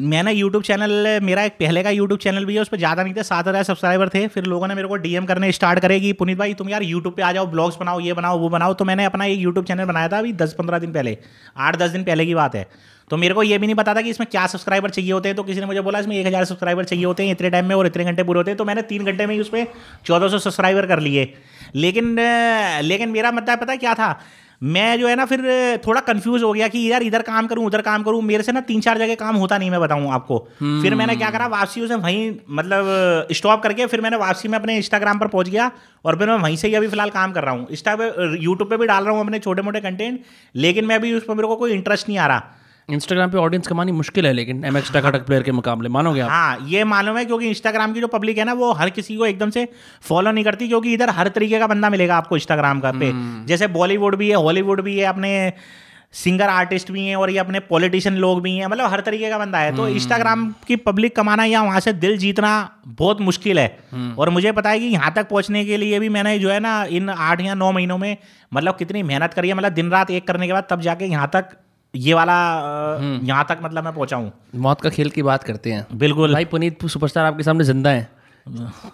[0.08, 3.14] मैंने यूट्यूब चैनल मेरा एक पहले का यूट्यूब चैनल भी है उस पर ज़्यादा नहीं
[3.14, 6.38] थे सात हज़ार सब्सक्राइबर थे। फिर लोगों ने मेरे को डीएम करने स्टार्ट करेगी पुनीत
[6.38, 9.06] भाई तुम यार यूट्यूब पे आ जाओ ब्लॉग्स बनाओ ये बनाओ वो बनाओ। तो मैंने
[9.06, 11.18] अपना एक यूट्यूब चैनल बनाया था अभी दस पंद्रह दिन पहले।
[11.58, 12.68] आठ दस दिन पहले की बात है।
[13.10, 15.36] तो मेरे को ये भी नहीं पता था कि इसमें क्या सब्सक्राइबर चाहिए होते हैं।
[15.36, 17.75] तो किसी ने मुझे बोला, इसमें एक हज़ार सब्सक्राइबर चाहिए होते हैं इतने टाइम में
[17.75, 19.66] और इतने घंटे पूरे होते हैं। तो मैंने तीन घंटे में ही उसमें
[20.06, 21.34] चौदह सौ सब्सक्राइबर कर लिए।
[21.78, 22.16] लेकिन
[22.84, 24.20] लेकिन मेरा मतलब पता क्या था?
[24.62, 25.42] मैं जो है ना, फिर
[25.86, 28.62] थोड़ा कंफ्यूज हो गया कि यार इधर काम करूँ, उधर काम करूँ। मेरे से ना
[28.62, 31.96] तीन चार जगह काम होता नहीं, मैं बताऊँ आपको। फिर मैंने क्या करा, वापसी उसे
[31.98, 35.72] वहीं मतलब स्टॉप करके फिर मैंने वापसी में अपने इंस्टाग्राम पर पहुँच गया
[36.06, 38.70] और फिर मैं वहीं से ही अभी फ़िलहाल काम कर रहा हूँ। इंस्टा पे यूट्यूब
[38.70, 40.20] पे भी डाल रहा हूँ अपने छोटे मोटे कंटेंट
[40.56, 42.44] लेकिन मैं अभी उस पर मेरे को कोई इंटरेस्ट नहीं आ रहा।
[42.89, 46.30] इंस्टाग्राम पे ऑडियंस कमानी मुश्किल है लेकिन एम एक्स टकाटक प्लेयर के मुकाबले। मानोगे आप?
[46.30, 49.25] हाँ ये मालूम है क्योंकि इंस्टाग्राम की जो पब्लिक है ना वो हर किसी को
[49.25, 49.67] एकदम से
[50.04, 53.12] फॉलो नहीं करती क्योंकि इधर हर तरीके का बंदा मिलेगा आपको इंस्टाग्राम का पे।
[53.47, 55.54] जैसे बॉलीवुड भी है हॉलीवुड भी है अपने
[56.13, 59.38] सिंगर आर्टिस्ट भी हैं और ये अपने पॉलिटिशियन लोग भी हैं मतलब हर तरीके का
[59.38, 62.54] बंदा है। तो इंस्टाग्राम की पब्लिक कमाना या वहाँ से दिल जीतना
[62.88, 66.38] बहुत मुश्किल है। और मुझे पता है कि यहाँ तक पहुँचने के लिए भी मैंने
[66.39, 68.15] जो है ना इन आठ या नौ महीनों में
[68.52, 71.30] मतलब कितनी मेहनत करी है मतलब दिन रात एक करने के बाद तब जाके यहाँ
[71.34, 71.58] तक
[71.93, 72.34] ये वाला
[73.23, 76.45] यहाँ तक मतलब मैं पहुँचा हूँ। मौत का खेल की बात करते हैं। बिल्कुल। भाई
[76.45, 78.08] पुनीत सुपरस्टार आपके सामने ज़िंदा है।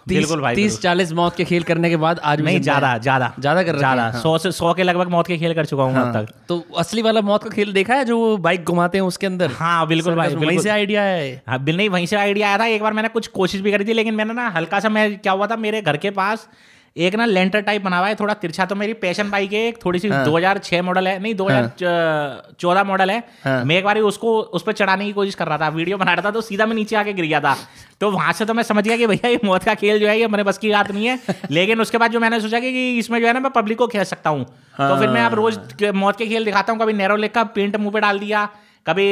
[0.08, 3.62] बिल्कुल भाई, तीस चालीस मौत के खेल करने के बाद आज नहीं ज़्यादा ज़्यादा। ज़्यादा
[3.62, 5.94] कर रखे ज़्यादा। हाँ। सौ से सौ के लगभग मौत के खेल कर चुका हूँ
[5.94, 9.26] हाँ, तक। तो असली वाला मौत का खेल देखा है जो बाइक घुमाते हैं उसके
[9.26, 9.50] अंदर?
[9.50, 12.66] हाँ बिल्कुल भाई वहीं से आइडिया है। हाँ बिल नहीं वहीं से आइडिया आया था।
[12.66, 15.32] एक बार मैंने कुछ कोशिश भी करी थी लेकिन मैंने ना हल्का सा मैं क्या
[15.32, 16.48] हुआ था मेरे घर के पास
[16.96, 19.78] एक ना लेंटर टाइप बना हुआ है थोड़ा तिरछा तो मेरी पैशन बाइक है एक
[19.84, 24.62] थोड़ी सी 2006 मॉडल है नहीं 2014 मॉडल है। हाँ। मैं एक बार उसको उस
[24.62, 26.96] पर चढ़ाने की कोशिश कर रहा था वीडियो बना रहा था तो सीधा मैं नीचे
[26.96, 27.56] आके गिर गया था।
[28.00, 30.18] तो वहाँ से तो मैं समझ गया कि भैया ये मौत का खेल जो है
[30.20, 31.18] ये मेरे बस की बात नहीं है।
[31.50, 34.04] लेकिन उसके बाद जो मैंने सोचा कि इसमें जो है ना मैं पब्लिक को खेल
[34.04, 35.58] सकता हूँ। तो फिर मैं अब रोज
[35.94, 38.48] मौत के खेल दिखाता हूँ कभी नैरो लेक का पेंट मुँह पे डाल दिया
[38.86, 39.06] कभी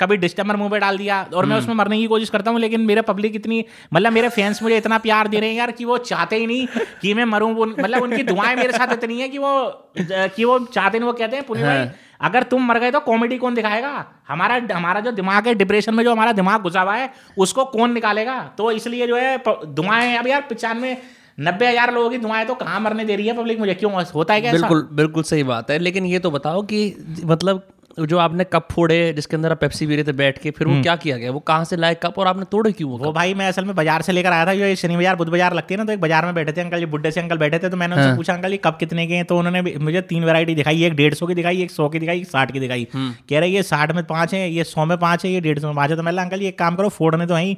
[0.00, 2.80] कभी डिस्टेम्बर मुँह पे डाल दिया और मैं उसमें मरने की कोशिश करता हूँ लेकिन
[2.80, 5.98] मेरे पब्लिक इतनी मतलब मेरे फैंस मुझे इतना प्यार दे रहे हैं यार कि वो
[6.04, 6.66] चाहते ही नहीं
[7.02, 9.52] कि मैं मरूं मतलब उनकी दुआएँ मेरे साथ इतनी है कि वो
[10.00, 11.88] कि वो चाहते नहीं वो कहते हैं पुनी भाई
[12.20, 13.92] अगर तुम मर गए तो कॉमेडी कौन दिखाएगा?
[14.28, 17.92] हमारा हमारा जो दिमाग है डिप्रेशन में जो हमारा दिमाग घुसा हुआ है उसको कौन
[17.92, 18.36] निकालेगा?
[18.58, 20.96] तो इसलिए जो है दुआएँ अब यार पचानवे
[21.38, 23.74] नब्बे हज़ार लोगों की दुआएँ तो कहाँ मरने दे रही है पब्लिक मुझे?
[23.74, 24.60] क्यों होता है क्या ऐसा?
[24.60, 26.80] बिल्कुल बिल्कुल सही बात है लेकिन ये तो बताओ कि
[27.24, 27.62] मतलब
[28.02, 30.80] जो आपने कप फोड़े जिसके अंदर आप पेप्सी पी रहे थे बैठ के फिर वो
[30.82, 31.30] क्या किया गया?
[31.30, 33.74] वो कहाँ से लाए कप और आपने तोड़े क्यों वो वो भाई मैं असल में
[33.74, 35.92] बाज़ार से लेकर आया था जो ये शनि बाज़ार बुध बाज़ार लगती है ना तो
[35.92, 38.16] एक बाज़ार में बैठे थे अंकल जी बुड्ढे से अंकल बैठे थे तो मैंने उनसे
[38.16, 39.24] पूछा अंकल ये कब कितने के हैं?
[39.24, 42.20] तो उन्होंने मुझे तीन वैरायटी दिखाई एक डेढ़ सौ की दिखाई एक सौ की दिखाई
[42.20, 45.24] एक साठ की दिखाई। कह रहे ये साठ में पाँच है ये सौ में पाँच
[45.24, 47.34] है ये डेढ़ सौ में पाँच है। तो मैं अंकल एक काम करो फोड़ने तो
[47.34, 47.56] वहीं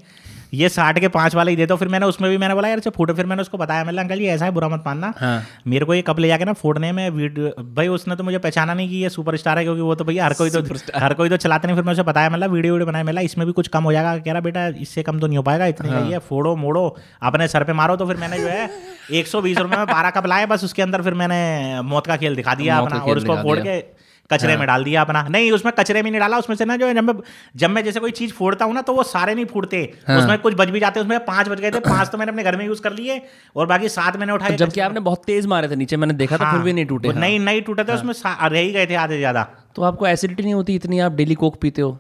[0.53, 2.79] ये साठ के पाँच वाला ही दे दो फिर मैंने उसमें भी मैंने बोला यार
[2.79, 5.43] अच्छा फूटो। फिर मैंने उसको बताया मैंने अंकल जी ऐसा है बुरा मत मानना। हाँ।
[5.67, 7.11] मेरे को ये कप ले जाके ना फोड़ने में
[7.75, 10.25] भाई उसने तो मुझे पहचाना नहीं कि ये सुपर स्टार है क्योंकि वो तो भैया
[10.25, 10.63] हर कोई तो
[10.97, 13.47] हर कोई तो चलाते नहीं फिर मैं उसे बताया मतलब वीडियो वीडियो बनाया। मेला इसमें
[13.47, 15.91] भी कुछ कम हो जाएगा। कह रहा बेटा इससे कम तो नहीं हो पाएगा इतने
[15.91, 16.85] का ही। है फोड़ो मोड़ो
[17.23, 18.71] अपने सर पे मारो। तो फिर मैंने जो है
[19.13, 22.17] एक सौ बीस रुपये में बारह कप लाए बस उसके अंदर फिर मैंने मौत का
[22.17, 23.81] खेल दिखा दिया अपना और उसको फोड़ के
[24.33, 26.93] कचरे में डाल दिया अपना। नहीं उसमें कचरे में नहीं डाला उसमें से ना जो
[26.93, 27.15] जब मैं
[27.57, 30.55] जब मैं जैसे कोई चीज़ फोड़ता हूँ ना तो वो सारे नहीं फूटते। उसमें कुछ
[30.55, 32.65] बच भी जाते हैं उसमें पाँच बच गए थे पाँच तो मैंने अपने घर में
[32.67, 33.21] यूज़ कर लिए
[33.57, 36.53] और बाकी सात मैंने उठाए। जबकि आपने बहुत तेज मारे थे नीचे मैंने देखा था
[36.53, 39.43] फिर भी नहीं टूटे। नहीं नहीं टूटे थे उसमें रह ही गए थे आधे ज़्यादा।
[39.77, 41.99] तो आपको एसिडिटी नहीं होती इतनी आप डेली कोक पीते हो?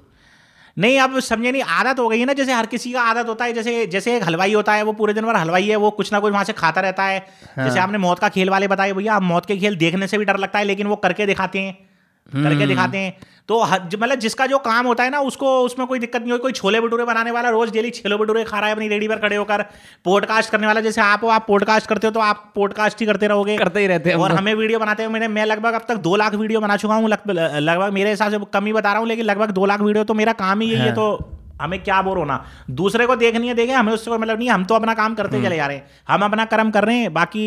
[0.77, 3.45] नहीं अब समझे नहीं आदत हो गई है ना जैसे हर किसी का आदत होता
[3.45, 6.13] है जैसे जैसे एक हलवाई होता है वो पूरे दिन भर हलवाई है वो कुछ
[6.13, 7.19] ना कुछ वहाँ से खाता रहता है।
[7.57, 10.19] हाँ। जैसे आपने मौत का खेल वाले बताए भैया आप मौत के खेल देखने से
[10.19, 11.77] भी डर लगता है लेकिन वो करके दिखाते हैं।
[12.35, 13.17] करके दिखाते हैं।
[13.49, 16.53] तो मतलब जिसका जो काम होता है ना उसको उसमें कोई दिक्कत नहीं हो कोई
[16.53, 19.37] छोले भटूरे बनाने वाला रोज डेली छोले भटूरे खा रहा है अपनी रेडी पर खड़े
[19.37, 19.63] होकर
[20.05, 23.27] पॉडकास्ट करने वाला। जैसे आप हो आप पॉडकास्ट करते हो तो आप पॉडकास्ट ही करते
[23.29, 25.97] रहोगे। करते ही रहते हैं और। हमें वीडियो बनाते हुए मैंने मैं लगभग अब तक
[25.99, 29.09] दो लाख वीडियो बना चुका हूँ लगभग मेरे हिसाब से कम ही बता रहा हूँ
[29.09, 32.01] लेकिन लगभग दो लाख वीडियो तो मेरा काम ही यही हाँ। है। तो हमें क्या
[32.03, 32.45] बोर होना?
[32.71, 35.37] दूसरे को देखनी है देखें हमें उससे कोई मतलब नहीं हम तो अपना काम करते
[35.37, 37.45] हम्म। चले जा रहे हैं। हम अपना कर्म कर रहे हैं बाकी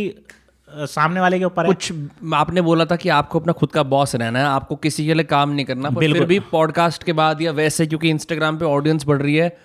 [0.69, 1.93] सामने वाले के ऊपर है कुछ
[2.33, 5.23] आपने बोला था कि आपको अपना खुद का बॉस रहना है आपको किसी के लिए
[5.23, 9.05] काम नहीं करना पर फिर। भी पॉडकास्ट के बाद या वैसे क्योंकि इंस्टाग्राम पे ऑडियंस
[9.07, 9.57] बढ़ रही है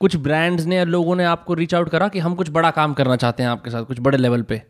[0.00, 2.94] कुछ ब्रांड्स ने या लोगों ने आपको रीच आउट करा कि हम कुछ बड़ा काम
[2.94, 4.62] करना चाहते हैं आपके साथ कुछ बड़े लेवल पे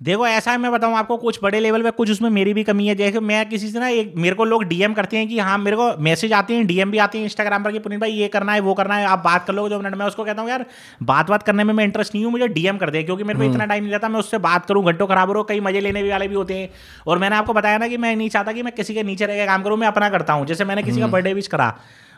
[0.00, 2.86] देखो ऐसा है मैं बताऊँ आपको कुछ बड़े लेवल पे कुछ उसमें मेरी भी कमी
[2.86, 5.56] है। जैसे मैं किसी से ना एक मेरे को लोग डीएम करते हैं कि हाँ
[5.58, 8.28] मेरे को मैसेज आते हैं डीएम भी आते हैं इंस्टाग्राम पर कि पुनीत भाई ये
[8.28, 10.50] करना है वो करना है आप बात कर लो दो मिनट मैं उसको कहता हूँ
[10.50, 10.64] यार
[11.02, 13.44] बात बात करने में मैं इंटरेस्ट नहीं हूँ मुझे डीएम कर दे क्योंकि मेरे को
[13.44, 16.28] इतना टाइम नहीं रहता मैं उससे बात करूँ घंटों खराब हो कई मज़े लेने वाले
[16.28, 16.70] भी होते हैं।
[17.06, 19.36] और मैंने आपको बताया ना कि मैं नहीं चाहता कि मैं किसी के नीचे रह
[19.36, 21.74] के काम करूँ मैं अपना करता हूँ। जैसे मैंने किसी का बर्थडे विश करा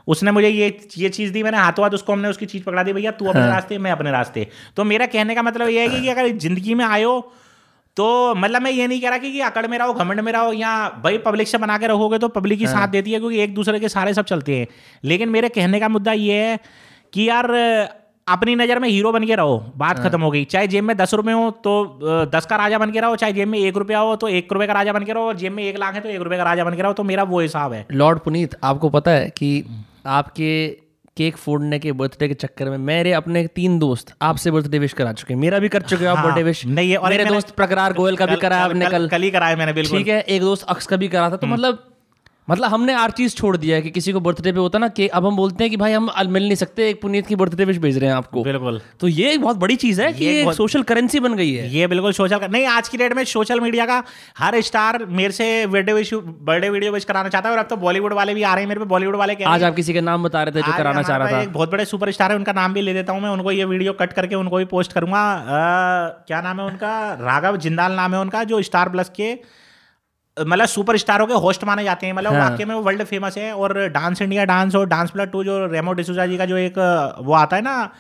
[0.09, 2.93] उसने मुझे ये ये चीज़ दी मैंने हाथों हाथ उसको हमने उसकी चीज़ पकड़ा दी
[2.93, 6.09] भैया तू अपने रास्ते मैं अपने रास्ते। तो मेरा कहने का मतलब ये है कि
[6.09, 7.21] अगर ज़िंदगी में आयो
[7.97, 10.53] तो मतलब मैं ये नहीं कह रहा कि, कि अकड़ में रहो घमंड में रहो
[10.53, 10.73] या
[11.05, 13.81] भाई पब्लिक से बना के रहोगे तो पब्लिक ही साथ देती है क्योंकि एक दूसरे
[13.81, 14.67] के सारे सब चलते हैं।
[15.05, 16.59] लेकिन मेरे कहने का मुद्दा ये है
[17.13, 17.51] कि यार
[18.27, 21.15] अपनी नज़र में हीरो बन के रहो बात खत्म हो गई। चाहे जेब में दस
[21.15, 21.73] रुपए हो तो
[22.33, 24.67] दस का राजा बन के रहो चाहे जेब में एक रुपया हो तो एक रुपये
[24.67, 26.45] का राजा बन के रहो और जेब में एक लाख है तो एक रुपये का
[26.45, 29.65] राजा बन के रहो तो मेरा वो हिसाब है। लॉर्ड पुनीत आपको पता है कि
[30.07, 30.51] आपके
[31.17, 35.13] केक फोड़ने के बर्थडे के चक्कर में मेरे अपने तीन दोस्त आपसे बर्थडे विश करा
[35.13, 37.25] चुके हैं। मेरा भी कर चुके हो आप हाँ, बर्थडे विश। नहीं, है और मेरे
[37.25, 40.09] दोस्त प्रकरार गोयल का भी कराया आपने कल- कल। कल ही कराया मैंने बिल्कुल। ठीक
[40.09, 41.87] है एक दोस्त अक्स का भी करा था तो मतलब
[42.49, 45.07] मतलब हमने हर चीज़ छोड़ दिया है कि किसी को बर्थडे पे होता ना कि
[45.09, 47.77] अब हम बोलते हैं कि भाई हम मिल नहीं सकते एक पुनीत की बर्थडे विश
[47.79, 50.53] भेज रहे हैं आपको। बिल्कुल। तो ये एक बहुत बड़ी चीज़ है कि ये ये
[50.55, 53.61] सोशल करेंसी बन गई है। ये बिल्कुल सोशल का नहीं आज की डेट में सोशल
[53.61, 54.03] मीडिया का
[54.39, 57.77] हर स्टार मेरे से birthday wish birthday video wish कराना चाहता है और अब तो
[57.79, 60.25] बॉलीवुड वाले भी आ रहे हैं मेरे पे बॉलीवुड वाले आज आप किसी के नाम
[60.25, 62.53] बता रहे थे जो कराना चाह रहा था। एक बहुत बड़े सुपर स्टार है उनका
[62.53, 65.25] नाम भी ले देता हूँ मैं उनको ये वीडियो कट करके उनको भी पोस्ट करूँगा।
[66.27, 66.93] क्या नाम है उनका?
[67.23, 69.33] राघव जिंदाल नाम है उनका जो स्टार प्लस के
[70.37, 73.37] मतलब सुपर स्टारों के होस्ट माने जाते हैं मतलब हाँ। वाकई में वो वर्ल्ड फ़ेमस
[73.39, 76.57] है और डांस इंडिया डांस और डांस प्लस टू जो रेमो डिसूजा जी का जो
[76.57, 76.79] एक
[77.21, 77.91] वो आता है ना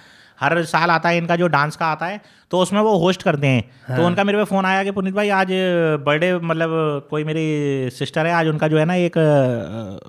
[0.41, 3.47] हर साल आता है इनका जो डांस का आता है तो उसमें वो होस्ट करते
[3.47, 5.49] हैं। हाँ। तो उनका मेरे पे फ़ोन आया कि पुनीत भाई आज
[6.01, 9.19] बर्थडे मतलब कोई मेरी सिस्टर है आज उनका जो है ना एक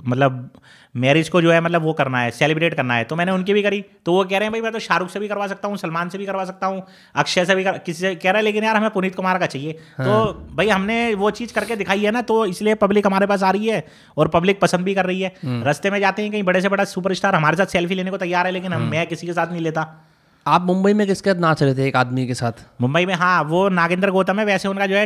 [0.08, 0.50] मतलब
[0.96, 3.62] मैरिज को जो है मतलब वो करना है सेलिब्रेट करना है। तो मैंने उनकी भी
[3.64, 5.78] करी। तो वो कह रहे हैं भाई मैं तो शाहरुख से भी करवा सकता हूँ
[5.78, 6.84] सलमान से भी करवा सकता हूँ
[7.16, 9.46] अक्षय से भी कर, किसी से कह रहा है लेकिन यार हमें पुनीत कुमार का
[9.46, 13.28] चाहिए। हाँ। तो भाई हमने वो चीज़ करके दिखाई है ना तो इसलिए पब्लिक हमारे
[13.28, 13.86] पास आ रही है
[14.18, 16.84] और पब्लिक पसंद भी कर रही है। रास्ते में जाते हैं कहीं बड़े से बड़ा
[16.90, 19.92] सुपरस्टार हमारे साथ सेल्फी लेने को तैयार है लेकिन मैं किसी के साथ नहीं लेता।
[20.46, 23.44] आप मुंबई में किसके साथ नाच रहे थे एक आदमी के साथ मुंबई में हाँ
[23.44, 25.06] वो नागेंद्र गौतम है वैसे उनका जो है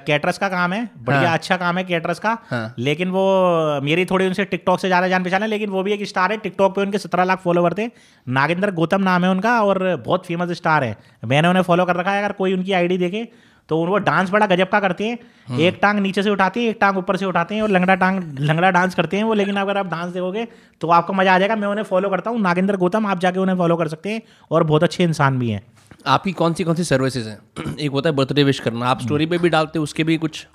[0.00, 4.04] कैटरस का काम है बढ़िया हाँ। अच्छा काम है कैटरस का हाँ। लेकिन वो मेरी
[4.04, 6.74] थोड़ी उनसे टिकटॉक से ज़्यादा जान पहचान है लेकिन वो भी एक स्टार है टिकटॉक
[6.76, 7.88] पे उनके सत्रह लाख फॉलोवर थे
[8.26, 12.12] नागेंद्र गौतम नाम है उनका और बहुत फ़ेमस स्टार है मैंने उन्हें फॉलो कर रखा
[12.12, 13.28] है अगर कोई उनकी आईडी देखे
[13.68, 16.78] तो वो डांस बड़ा गजब का करते हैं। एक टांग नीचे से उठाते हैं एक
[16.80, 19.76] टांग ऊपर से उठाते हैं और लंगड़ा टांग लंगड़ा डांस करते हैं वो लेकिन अगर
[19.76, 20.46] आप डांस देखोगे
[20.80, 23.56] तो आपको मज़ा आ जाएगा। मैं उन्हें फॉलो करता हूँ। नागेंद्र गौतम आप जाके उन्हें
[23.56, 25.62] फॉलो कर सकते हैं और बहुत अच्छे इंसान भी हैं।
[26.06, 27.76] आपकी कौन सी कौन सी सर्विसेज़ हैं?
[27.78, 30.46] एक होता है बर्थडे विश करना। आप स्टोरी पे भी डालते हो उसके भी कुछ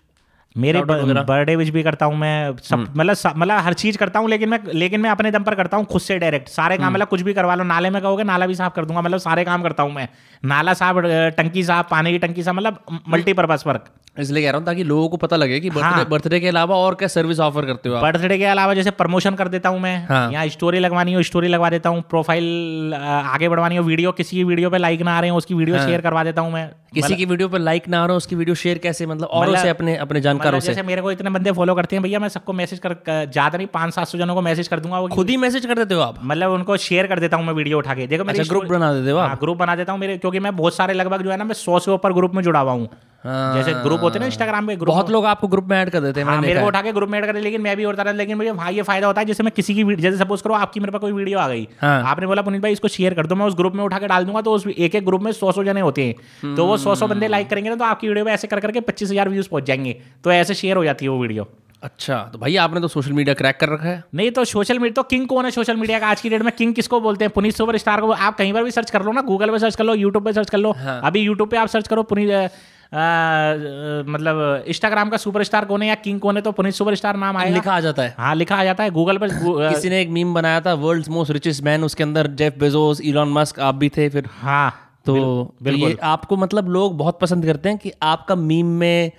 [0.55, 0.81] मेरे?
[0.83, 4.59] बर्थडे विश भी करता हूँ मैं सब मतलब मतलब हर चीज़ करता हूँ लेकिन मैं
[4.73, 7.33] लेकिन मैं अपने दम पर करता हूँ खुद से डायरेक्ट सारे काम मतलब कुछ भी
[7.33, 9.93] करवा लो नाले में कहोगे नाला भी साफ़ कर दूँगा मतलब सारे काम करता हूँ
[9.93, 10.07] मैं।
[10.43, 10.97] नाला साफ़
[11.37, 13.85] टंकी साफ़ पानी की टंकी साफ़ मतलब मल्टीपर्पज वर्क
[14.19, 16.75] इसलिए कह रहा हूँ ताकि लोगों को पता लगे कि बर्थडे हाँ। बर्थडे के अलावा
[16.75, 19.95] और क्या सर्विस ऑफ़र करते हो बर्थडे के अलावा जैसे प्रमोशन कर देता हूँ मैं
[20.07, 24.35] हाँ। या स्टोरी लगवानी हो स्टोरी लगवा देता हूँ प्रोफ़ाइल आगे बढ़वानी हो वीडियो किसी
[24.37, 26.69] की वीडियो पे लाइक ना आ रहे हो उसकी वीडियो शेयर करवा देता हूँ मैं।
[26.93, 29.05] किसी की वीडियो पर लाइक ना आ रहा हो उसकी वीडियो शेयर कैसे?
[29.05, 31.75] मतलब औरों मतलब- से अपने अपने जानकारों मतलब से जैसे मेरे को इतने बंदे फॉलो
[31.75, 34.41] करते हैं भैया मैं सबको मैसेज कर कर- ज़्यादा नहीं पाँच सात सौ जनों को
[34.41, 36.19] मैसेज कर दूँगा वो खुद ही मैसेज कर देते हो आप?
[36.23, 38.93] मतलब उनको शेयर कर देता हूँ मैं वीडियो उठा के। देखो मेरी अच्छा ग्रुप बना
[38.93, 41.37] देते हो हाँ ग्रुप बना देता हूँ मेरे क्योंकि मैं बहुत सारे लगभग जो है
[41.37, 42.89] ना मैं सौ से ऊपर ग्रुप में जुड़ा हुआ हूँ।
[43.23, 45.89] हाँ। जैसे ग्रुप होते हैं ना इंस्टाग्राम पे ग्रुप बहुत लोग आपको ग्रुप में ऐड
[45.89, 47.83] कर देते हैं हाँ मेरे को उठा के ग्रुप में ऐड कर लेकिन मैं भी
[47.83, 50.53] होता रहा लेकिन मुझे ये फ़ायदा होता है जैसे मैं किसी की जैसे सपोज़ करो
[50.55, 53.25] आपकी मेरे पास कोई वीडियो आ गई। हाँ। आपने बोला पुनीत भाई इसको शेयर कर
[53.25, 55.31] दो मैं उस ग्रुप में उठा के डाल दूँगा तो उस एक एक ग्रुप में
[55.33, 58.07] सौ सौ जने होते हैं। तो वो सौ सौ बंदे लाइक करेंगे ना तो आपकी
[58.07, 61.05] वीडियो पे ऐसे कर करके पच्चीस हज़ार व्यूज़ पहुँच जाएँगे। तो ऐसे शेयर हो जाती
[61.05, 61.47] है वो वीडियो
[61.83, 64.93] अच्छा तो भाई आपने तो सोशल मीडिया क्रैक कर रखा है। नहीं तो सोशल मीडिया
[64.95, 66.07] तो किंग कौन है सोशल मीडिया का?
[66.07, 67.31] आज की डेट में किंग किसको बोलते हैं?
[67.33, 69.75] पुनीत सुपर स्टार को आप कहीं पर भी सर्च कर लो ना गूगल पे सर्च
[69.75, 72.51] कर लो यूट्यूब पे सर्च कर लो। हाँ। अभी यूट्यूब पे आप सर्च करो पुनीत
[72.93, 77.55] मतलब इंस्टाग्राम का सुपरस्टार कौन है या किंग कौन है तो पुनीत सुपरस्टार नाम आएगा?
[77.55, 79.29] लिखा आ जाता है। हाँ लिखा आ जाता है। गूगल पर
[79.69, 83.31] किसी ने एक मीम बनाया था वर्ल्ड्स मोस्ट रिचेस्ट मैन उसके अंदर जेफ बेजोस इलॉन
[83.33, 84.69] मस्क आप भी थे फिर। हाँ
[85.05, 85.15] तो
[85.63, 89.11] तो ये आपको मतलब लोग बहुत पसंद करते हैं कि आपका मीम में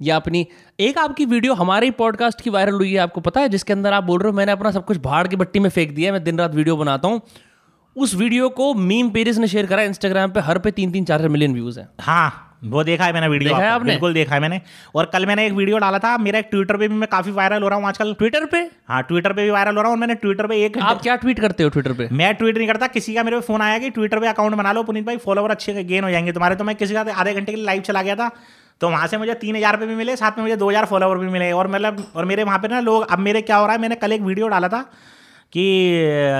[0.00, 0.46] या अपनी
[0.80, 3.92] एक आपकी वीडियो हमारे ही पॉडकास्ट की वायरल हुई है आपको पता है जिसके अंदर
[3.92, 6.22] आप बोल रहे हो मैंने अपना सब कुछ भाड़ की बट्टी में फेंक दिया मैं
[6.24, 7.20] दिन रात वीडियो बनाता हूँ।
[7.96, 11.28] उस वीडियो को मीम पेजेस ने शेयर करा इंस्टाग्राम पे हर पे तीन तीन चार
[11.28, 13.90] मिलियन व्यूज़ हैं। हाँ वो देखा है मैंने वीडियो देखा है आपने?
[13.90, 14.60] बिल्कुल देखा है मैंने।
[14.94, 17.62] और कल मैंने एक वीडियो डाला था मेरा एक ट्विटर पे भी मैं काफ़ी वायरल
[17.62, 18.58] हो रहा हूँ आजकल। ट्विटर पे?
[18.88, 21.40] हाँ ट्विटर पे भी वायरल हो रहा हूँ मैंने ट्विटर पे एक आप क्या ट्वीट
[21.40, 22.08] करते हो ट्विटर पे?
[22.12, 24.72] मैं ट्वीट नहीं करता किसी का मेरे पे फ़ोन आया कि ट्विटर पे अकाउंट बना
[24.72, 27.52] लो पुनीत भाई फॉलोवर अच्छे गेन हो जाएँगे। तुम्हारे तो मैं किसी का आधे घंटे
[27.52, 28.30] के लिए लाइव चला गया था
[28.80, 31.18] तो वहाँ से मुझे तीन हज़ार रुपये भी मिले साथ में मुझे दो हज़ार फॉलोवर
[31.18, 33.74] भी मिले। और मतलब और मेरे वहाँ पे ना लोग अब मेरे क्या हो रहा
[33.74, 34.84] है मैंने कल एक वीडियो डाला था
[35.52, 35.64] कि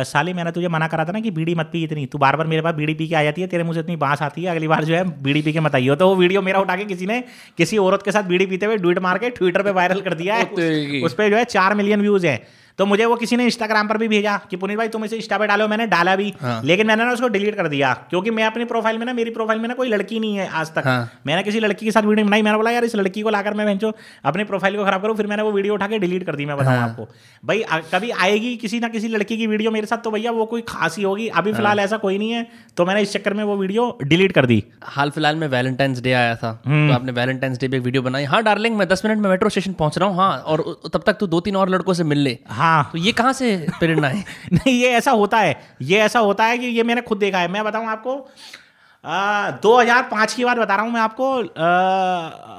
[0.06, 2.46] साली मैंने तुझे मना करा था ना कि बीड़ी मत पी इतनी। तू बार बार
[2.46, 4.68] मेरे पास बीड़ी पी के आ जाती है तेरे मुझे इतनी बाँस आती है अगली
[4.68, 7.06] बार जो है बीड़ी पी के मत आइयो। तो वो वीडियो मेरा उठा के किसी
[7.06, 7.22] ने
[7.58, 10.34] किसी औरत के साथ बीड़ी पीते हुए ट्वीट मार के ट्विटर पर वायरल कर दिया
[10.34, 13.88] है। उस पर जो है चार मिलियन व्यूज़ है। तो मुझे वो किसी ने इंस्टाग्राम
[13.88, 16.60] पर भी भेजा कि पुनीत भाई तुम इसे इंस्टा पे डालो। मैंने डाला भी। हाँ।
[16.64, 19.60] लेकिन मैंने ना उसको डिलीट कर दिया क्योंकि मैं अपनी प्रोफ़ाइल में ना मेरी प्रोफ़ाइल
[19.60, 22.26] में ना कोई लड़की नहीं है आज तक। हाँ। मैंने किसी लड़की के साथ वीडियो
[22.26, 23.92] बनाई मैंने बोला यार इस लड़की को लाकर मैं भेजो
[24.24, 26.56] अपनी प्रोफ़ाइल को खराब करूँ। फिर मैंने वो वीडियो उठा के डिलीट कर दी मैं
[26.56, 27.08] बताऊँ आपको।
[27.44, 30.62] भाई कभी आएगी किसी ना किसी लड़की की वीडियो मेरे साथ तो भैया वो कोई
[30.68, 33.86] खासी होगी। अभी फ़िलहाल ऐसा कोई नहीं है तो मैंने इस चक्कर में वो वीडियो
[34.04, 37.68] डिलीट कर दी। हाल फ़िलहाल में वैलेंटाइंस डे आया था। हम्म। तो आपने वैलेंटाइंस डे
[37.68, 40.16] पे एक वीडियो बनाई। हाँ डार्लिंग मैं दस मिनट में मेट्रो स्टेशन पहुँच रहा हूँ
[40.16, 43.12] हाँ और तब तक तू दो तीन और लड़कों से मिल ले। हाँ। तो ये
[43.12, 44.24] कहाँ से प्रेरणा है?
[44.52, 47.48] नहीं ये ऐसा होता है। ये ऐसा होता है कि ये मैंने खुद देखा है।
[47.48, 48.16] मैं बताऊँ आपको
[49.04, 51.38] दो हज़ार पाँच की बात बता रहा हूँ मैं आपको।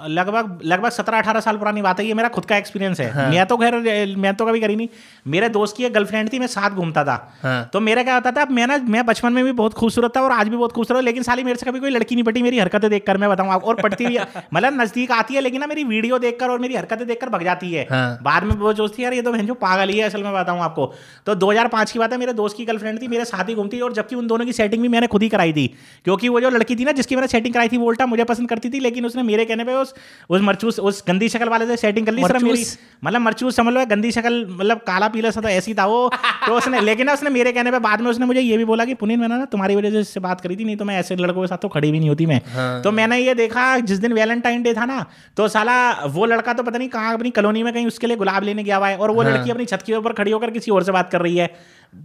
[0.10, 3.30] लगभग लगभग सत्रह अठारह साल पुरानी बात है ये मेरा खुद का एक्सपीरियंस है। हाँ।
[3.30, 3.76] मैं तो खैर
[4.18, 4.88] मैं तो कभी करी नहीं।
[5.26, 8.32] मेरे दोस्त की एक गर्लफ्रेंड थी मैं साथ घूमता था। हाँ। तो मेरा क्या होता
[8.32, 10.98] था मैं ना मैं बचपन में भी बहुत खूबसूरत था और आज भी बहुत खूबसूरत
[10.98, 13.50] हूँ, लेकिन साली मेरे से कभी कोई लड़की नहीं पटी मेरी हरकतें देखकर मैं बताऊँ
[13.50, 14.18] आपको। और पटती भी
[14.54, 17.72] मतलब नज़दीक आती है लेकिन ना मेरी वीडियो देखकर और मेरी हरकतें देखकर भग जाती
[17.72, 20.06] है। हाँ। बाद में वो सोचती है यार ये तो बहन जो पागल ही है
[20.06, 20.92] असल में बताऊँ आपको।
[21.26, 23.94] तो 2005 की बात है मेरे दोस्त की गर्लफ्रेंड थी मेरे साथ ही घूमती और
[23.94, 25.68] जबकि उन दोनों की सेटिंग भी मैंने खुद ही कराई थी
[26.06, 28.50] क्योंकि वो जो लड़की थी ना जिसकी मैंने सेटिंग कराई थी वो उल्टा मुझे पसंद
[28.50, 29.94] करती थी लेकिन उसने मेरे कहने पे उस
[30.30, 32.66] उस मरचूस उस गंदी शक्ल वाले से सेटिंग कर ली सिर्फ़ मेरी।
[33.04, 36.10] मतलब मरचूस समझ लो गंदी शक्ल मतलब काला पीला सा तो ऐसी था वो
[36.48, 38.86] तो उसने लेकिन ना उसने मेरे कहने पे बाद में उसने मुझे ये भी बोला
[38.86, 41.16] कि पुनीत मैंने ना तुम्हारी वजह से इससे बात करी थी नहीं तो मैं ऐसे
[41.18, 42.40] लड़कों के साथ तो खड़ी भी नहीं होती मैं।
[42.82, 45.06] तो मैंने ये देखा जिस दिन वैलेंटाइन डे था ना
[45.38, 45.76] तो साला
[46.10, 48.78] वो लड़का तो पता नहीं कहाँ अपनी कॉलोनी में कहीं उसके लिए गुलाब लेने गया
[48.78, 51.12] हुआ है और वो लड़की अपनी छत के ऊपर खड़ी होकर किसी और से बात
[51.12, 51.50] कर रही है।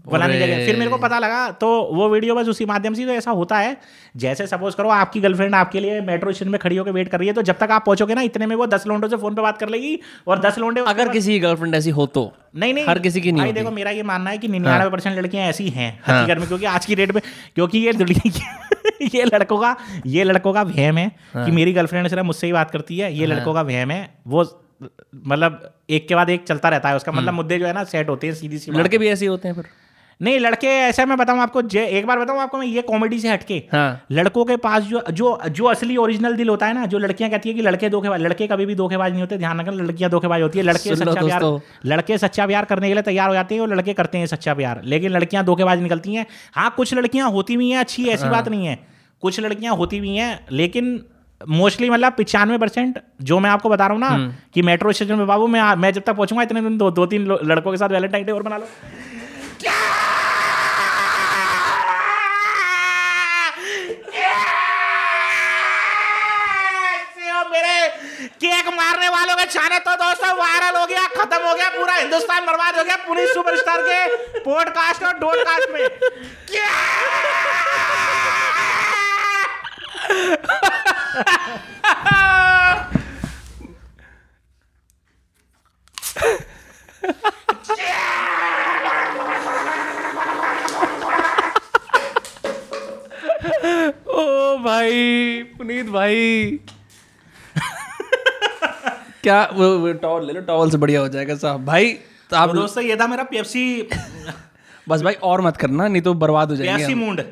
[0.07, 3.13] बनाने। जगह फिर मेरे को पता लगा तो वो वीडियो बस उसी माध्यम से तो
[3.13, 3.77] ऐसा होता है।
[4.17, 7.29] जैसे सपोज़ करो आपकी गर्लफ्रेंड आपके लिए मेट्रो स्टेशन में खड़ी होकर वेट कर रही
[7.29, 9.43] है तो जब तक आप पहुंचोगे ना इतने में वो दस लोंडों से फ़ोन पे
[9.43, 9.99] बात कर लेगी
[10.29, 13.33] और दस लोंडे अगर किसी की गर्लफ्रेंड ऐसी हो तो। नहीं नहीं। हर किसी की
[13.33, 16.67] नहीं देखो मेरा ये मानना है कि निन्यानवे परसेंट लड़कियाँ ऐसी हैं हकीकत में क्योंकि
[16.67, 17.23] आज की डेट में
[17.55, 17.93] क्योंकि ये
[19.15, 22.71] ये लड़कों का ये लड़कों का वहम है कि मेरी गर्लफ्रेंड सिर्फ़ मुझसे ही बात
[22.71, 24.45] करती है ये लड़कों का वहम है वो
[24.83, 28.09] मतलब एक के बाद एक चलता रहता है उसका मतलब मुद्दे जो है ना सेट
[28.09, 29.65] होते हैं सीधी सी लड़के भी ऐसे होते हैं फिर।
[30.23, 33.29] नहीं लड़के ऐसा मैं बताऊँ आपको जे- एक बार बताऊँ आपको मैं ये कॉमेडी से
[33.29, 36.99] हटके। हाँ। लड़कों के पास जो जो जो असली ओरिजिनल दिल होता है ना जो
[36.99, 40.11] लड़कियाँ कहती है कि लड़के धोखेबाज लड़के कभी भी धोखेबाज नहीं होते ध्यान रखना लड़कियाँ
[40.11, 43.55] धोखेबाज होती है लड़के सच्चा प्यार। लड़के सच्चा प्यार करने के लिए तैयार हो जाते
[43.55, 47.31] हैं और लड़के करते हैं सच्चा प्यार। लेकिन लड़कियाँ धोखेबाज निकलती हैं। हाँ कुछ लड़कियाँ
[47.31, 48.79] होती भी हैं अच्छी ऐसी बात नहीं है।
[49.21, 51.05] कुछ लड़कियाँ होती भी हैं लेकिन
[51.41, 55.27] मोस्टली मतलब पिचानवे परसेंट जो मैं आपको बता रहा हूँ ना कि मेट्रो स्टेशन में
[55.27, 58.25] बाबू मैं मैं जब तक पहुंचूँगा इतने दिन दो, दो तीन लड़कों के साथ वैलेंटाइन
[58.27, 58.67] डे और बना लो।
[68.41, 72.47] केक मारने वालों के छाने तो दोस्तों वायरल हो गया खत्म हो गया पूरा हिंदुस्तान
[72.47, 75.89] बर्बाद हो गया पुलिस सुपरस्टार के पॉडकास्ट और डोडकास्ट में।
[76.51, 76.69] क्या?
[94.09, 96.59] ओ भाई पुनीत भाई।
[99.23, 101.93] क्या वो, वो टॉवल ले लो टॉवल से बढ़िया हो जाएगा साहब। भाई
[102.31, 103.65] तो आप दोस्तों ये था मेरा पेप्सी
[104.89, 107.23] बस भाई और मत करना नहीं तो बर्बाद हो जाएगा पेप्सी। मूंड।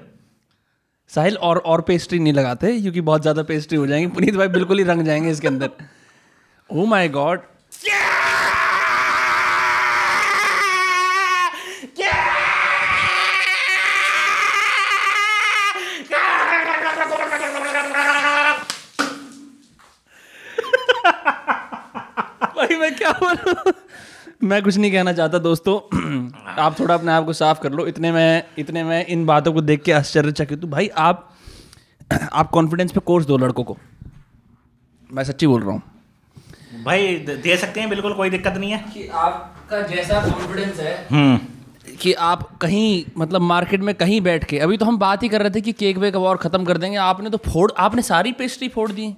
[1.10, 4.78] साहिल, और और पेस्ट्री नहीं लगाते, क्योंकि बहुत ज़्यादा पेस्ट्री हो जाएँगी। पुनीत भाई बिल्कुल
[4.78, 5.70] ही रंग जाएँगे इसके अंदर।
[6.70, 7.40] ओ माई गॉड
[22.56, 23.72] भाई, मैं क्या बोलूँ?
[24.46, 25.76] मैं कुछ नहीं कहना चाहता दोस्तों।
[26.58, 29.60] आप थोड़ा अपने आप को साफ़ कर लो। इतने में इतने में इन बातों को
[29.60, 31.28] देख के आश्चर्यचकित हूँ। भाई आप
[32.32, 33.76] आप कॉन्फिडेंस पे कोर्स दो लड़कों को।
[35.10, 35.82] मैं सच्ची बोल रहा हूँ।
[36.84, 41.38] भाई दे सकते हैं बिल्कुल कोई दिक्कत नहीं है। कि आपका जैसा कॉन्फिडेंस है हम्म।
[42.00, 45.40] कि आप कहीं मतलब मार्केट में कहीं बैठ के अभी तो हम बात ही कर
[45.42, 48.32] रहे थे कि केक वेक अब और ख़त्म कर देंगे। आपने तो फोड़ आपने सारी
[48.32, 49.14] पेस्ट्री फोड़ दी।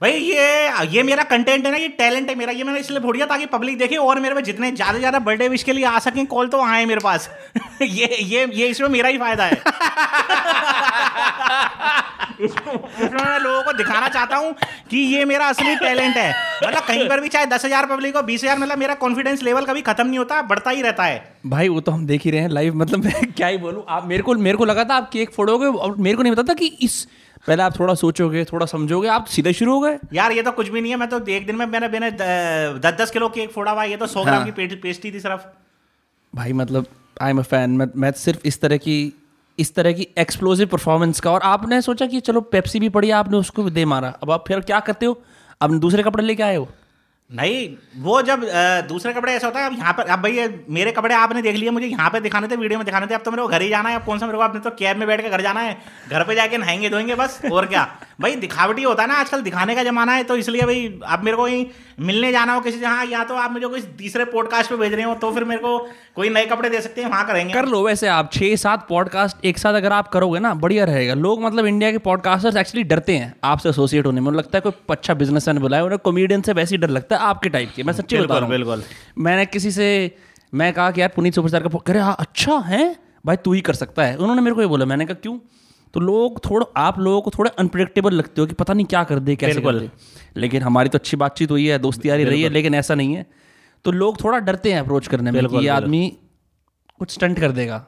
[0.00, 3.14] भाई ये ये मेरा कंटेंट है ना, ये टैलेंट है मेरा, ये मैंने इसलिए फोड़
[3.16, 5.98] दिया ताकि पब्लिक देखे और मेरे में जितने ज़्यादा ज़्यादा बर्थडे विश के लिए आ
[5.98, 7.28] सकें कॉल तो आए मेरे पास।
[7.82, 9.52] ये ये ये इसमें मेरा ही फ़ायदा है।
[12.40, 12.74] इसमें
[13.14, 14.54] मैं लोगों को दिखाना चाहता हूँ
[14.90, 16.30] कि ये मेरा असली टैलेंट है।
[16.64, 19.64] मतलब कहीं पर भी चाहे दस हज़ार पब्लिक हो, बीस हज़ार मतलब मेरा कॉन्फिडेंस लेवल
[19.64, 22.40] कभी खत्म नहीं होता, बढ़ता ही रहता है। भाई, वो तो हम देख ही रहे
[22.40, 25.10] हैं लाइव मतलब मैं क्या ही बोलूँ, आप मेरे को मेरे को लगा था आप
[25.12, 27.06] केक फोड़ोगे और मेरे को नहीं पता था कि इस
[27.46, 30.68] पहले आप थोड़ा सोचोगे थोड़ा समझोगे आप सीधे शुरू हो गए। यार ये तो कुछ
[30.68, 33.72] भी नहीं है मैं तो एक दिन में मैंने मैंने दस दस किलो केक फोड़ा
[33.72, 35.46] हुआ ये तो सौ ग्राम हाँ। की पेस्टी थी सिर्फ़।
[36.32, 36.86] भाई मतलब
[37.22, 39.12] आई एम अ फ़ैन मैं मैं सिर्फ़ इस तरह की
[39.58, 43.36] इस तरह की एक्सप्लोसिव परफॉर्मेंस का और आपने सोचा कि चलो पेप्सी भी पड़ी आपने
[43.36, 45.20] उसको दे मारा। अब आप फिर क्या करते हो?
[45.60, 46.68] अब दूसरे कपड़े लेके आए हो?
[47.30, 48.40] नहीं, वो जब
[48.88, 51.56] दूसरे कपड़े ऐसा होता है, अब यहाँ पर, अब भाई ये मेरे कपड़े आपने देख
[51.56, 53.62] लिए, मुझे यहाँ पे दिखाने थे, वीडियो में दिखाने थे, अब तो मेरे को घर
[53.62, 55.42] ही जाना है, अब कौन सा मेरे को आपने तो कैब में बैठ के घर
[55.42, 55.76] जाना है,
[56.10, 57.86] घर पे जाके नहाएँगे धोएँगे, बस, और क्या?
[58.20, 61.36] भाई दिखावटी होता है ना, आजकल दिखाने का जमाना है तो इसलिए भाई, अब मेरे
[61.36, 61.66] को कहीं
[62.00, 65.04] मिलने जाना हो किसी जहाँ या तो आप मुझे कोई तीसरे पॉडकास्ट पे भेज रहे
[65.04, 65.78] हो तो फिर मेरे को
[66.16, 69.44] कोई नए कपड़े दे सकते हैं, वहाँ करेंगे। कर लो वैसे आप छः सात पॉडकास्ट
[69.44, 73.16] एक साथ अगर आप करोगे ना, बढ़िया रहेगा। लोग मतलब इंडिया के पॉडकास्टर्स एक्चुअली डरते
[73.16, 76.74] हैं आपसे एसोसिएट होने में लगता है कोई अच्छा बिजनेसमैन बुलाए, उन्हें कॉमेडियन से वैसे
[76.74, 78.82] ही डर लगता है। आपके टाइप के मैं सच्ची बता रहा बिल्कुल।
[79.18, 79.88] मैंने किसी से
[80.52, 83.74] मैं कहा कि यार पुनीत सुपरस्टार का करे हाँ अच्छा है भाई तू ही कर
[83.74, 85.38] सकता है। उन्होंने मेरे को ये बोला मैंने कहा क्यों?
[85.94, 89.18] तो लोग थोड़ा आप लोगों को थोड़े अनप्रिडिक्टेबल लगते हो कि पता नहीं क्या कर
[89.18, 89.90] दे कैसे कर। दे।
[90.36, 93.26] लेकिन हमारी तो अच्छी बातचीत हुई है दोस्ती यारी रही है लेकिन ऐसा नहीं है।
[93.84, 96.16] तो लोग थोड़ा डरते हैं अप्रोच करने में कि ये आदमी
[96.98, 97.78] कुछ स्टंट कर देगा।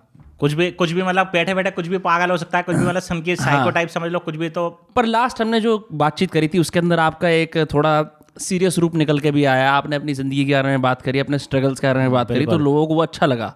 [0.40, 2.84] कुछ भी कुछ भी मतलब बैठे बैठे कुछ भी पागल हो सकता है कुछ भी
[2.84, 6.48] मतलब की साइको। टाइप समझ लो कुछ भी तो पर लास्ट हमने जो बातचीत करी
[6.48, 8.00] थी उसके अंदर आपका एक थोड़ा
[8.36, 11.38] सीरियस रूप निकल के भी आया आपने अपनी ज़िंदगी के बारे में बात करी अपने
[11.38, 13.54] स्ट्रगल्स के बारे में बात करी तो लोगों को वो अच्छा लगा।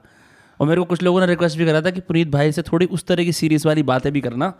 [0.61, 2.87] और मेरे को कुछ लोगों ने रिक्वेस्ट भी करा था कि पुनीत भाई से थोड़ी
[2.89, 4.53] उस तरह की सीरियस वाली बातें भी करना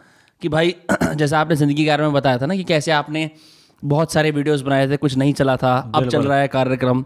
[0.43, 0.75] कि भाई
[1.15, 3.31] जैसा आपने ज़िंदगी के बारे में बताया था ना कि कैसे आपने
[3.83, 7.05] बहुत सारे वीडियोस बनाए थे कुछ नहीं चला था अब चल रहा है कार्यक्रम।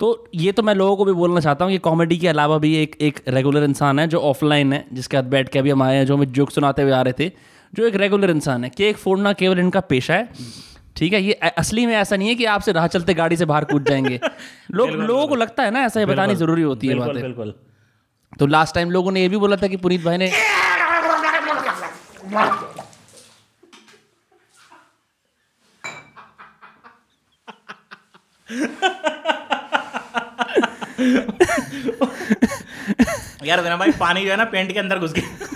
[0.00, 2.74] तो ये तो मैं लोगों को भी बोलना चाहता हूँ कि कॉमेडी के अलावा भी
[2.76, 5.96] एक एक रेगुलर इंसान है जो ऑफलाइन है जिसके हाथ बैठ के अभी हम आए
[5.96, 7.30] हैं जो हमें जोक सुनाते हुए आ रहे थे
[7.72, 10.28] जो एक रेगुलर इंसान है केक फोड़ना केवल इनका पेशा है।
[10.98, 13.64] ठीक है ये असली में ऐसा नहीं है कि आपसे राह चलते गाड़ी से बाहर
[13.64, 14.20] कूद जाएँगे।
[14.70, 17.54] लोग लोगों को लगता है ना ऐसा बतानी ज़रूरी होती है बातें। बिल्कुल।
[18.38, 20.28] तो लास्ट टाइम लोगों ने ये भी बोला था कि पुनीत भाई ने
[33.44, 35.46] यार भाई पानी जो है ना पेंट के अंदर घुस गया।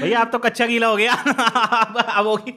[0.00, 2.52] भैया आप तो कच्चा गीला हो गया। अब अब होगी।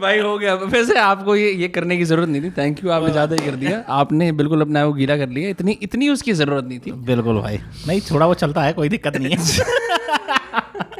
[0.00, 3.10] भाई हो गया। वैसे आपको ये ये करने की ज़रूरत नहीं थी। थैंक यू आपने
[3.12, 6.64] ज़्यादा ही कर दिया। आपने बिल्कुल अपना वो गीला कर लिया। इतनी इतनी उसकी ज़रूरत
[6.64, 9.38] नहीं थी। बिल्कुल भाई। नहीं थोड़ा वो चलता है कोई दिक्कत नहीं है।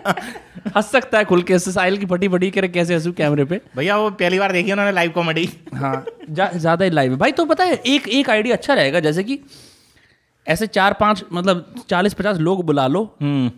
[0.76, 3.96] हंस सकता है खुल के साहिल की फटी फटी करे कैसे हंसू कैमरे पे। भैया
[3.96, 7.44] वो पहली बार देखी उन्होंने लाइव कॉमेडी हाँ जा- ज़्यादा ही लाइव है। भाई तो
[7.44, 9.38] पता है एक एक आइडिया अच्छा रहेगा जैसे कि
[10.48, 13.02] ऐसे चार पाँच मतलब चालीस पचास लोग बुला लो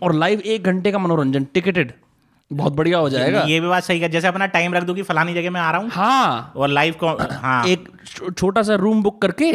[0.03, 1.93] और लाइव एक घंटे का मनोरंजन टिकटेड
[2.51, 5.01] बहुत बढ़िया हो जाएगा। ये भी बात सही है जैसे अपना टाइम रख दूँ कि
[5.03, 7.07] फलानी जगह मैं आ रहा हूँ हाँ। और लाइव को
[7.41, 7.87] हाँ। एक
[8.37, 9.51] छोटा सा रूम बुक करके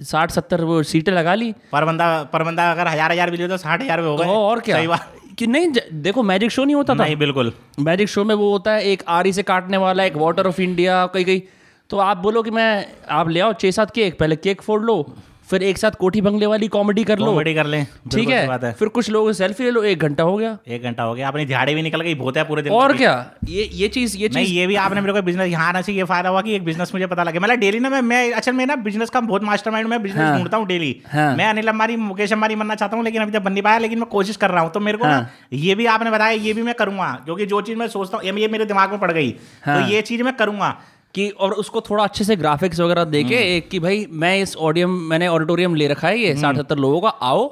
[0.00, 3.48] साठ सत्तर वो सीटें लगा ली। पर बंदा पर बंदा अगर हज़ार हज़ार भी लियो
[3.48, 4.76] तो साठ हज़ार में हो गए। और क्या?
[4.76, 5.68] सही बात। कि नहीं
[6.02, 9.02] देखो मैजिक शो नहीं होता था। नहीं बिल्कुल। मैजिक शो में वो होता है एक
[9.08, 11.42] आरी से काटने वाला एक वाटर ऑफ़ इंडिया कई कई
[11.90, 15.04] तो आप बोलो कि मैं आप ले आओ छः सात केक पहले केक फोड़ लो।
[15.48, 18.46] फिर एक साथ कोठी बंगले वाली कॉमेडी कर लो। कॉमेडी कर लें। ठीक है?
[18.64, 21.28] है। फिर कुछ लोगों सेल्फी ले लो एक घंटा हो गया। एक घंटा हो गया।
[21.28, 23.12] अपनी झाड़ी भी निकल गई बहुत है पूरे दिन। और क्या?
[23.48, 26.04] ये ये चीज़ ये चीज़ ये भी आपने मेरे को बिज़नेस यहाँ आने से ये
[26.04, 28.66] फ़ायदा हुआ कि एक बिज़नेस मुझे पता लगे। मतलब डेली ना मैं मैं अच्छा मैं
[28.66, 31.68] ना बिज़नेस का बहुत मास्टर माइंड मैं बिज़नेस हाँ। ढूंढता हूँ डेली हाँ। मैं अनिल
[31.68, 34.36] अंबानी मुकेश अंबानी बनना चाहता हूँ लेकिन अभी तक बन नहीं पाया लेकिन मैं कोशिश
[34.36, 36.74] कर रहा हूँ। तो मेरे को ना हाँ। ये भी आपने बताया ये भी मैं
[36.74, 40.02] करूँगा क्योंकि जो चीज़ मैं सोचता हूँ ये मेरे दिमाग में पड़ गई। तो ये
[40.02, 40.76] चीज़ मैं करूँगा।
[41.14, 44.56] कि और उसको थोड़ा अच्छे से ग्राफिक्स वगैरह देके हम्म। एक कि भाई मैं इस
[44.58, 47.42] ऑडियम मैंने ऑडिटोरियम ले रखा है ये साठ सत्तर लोगों का आओ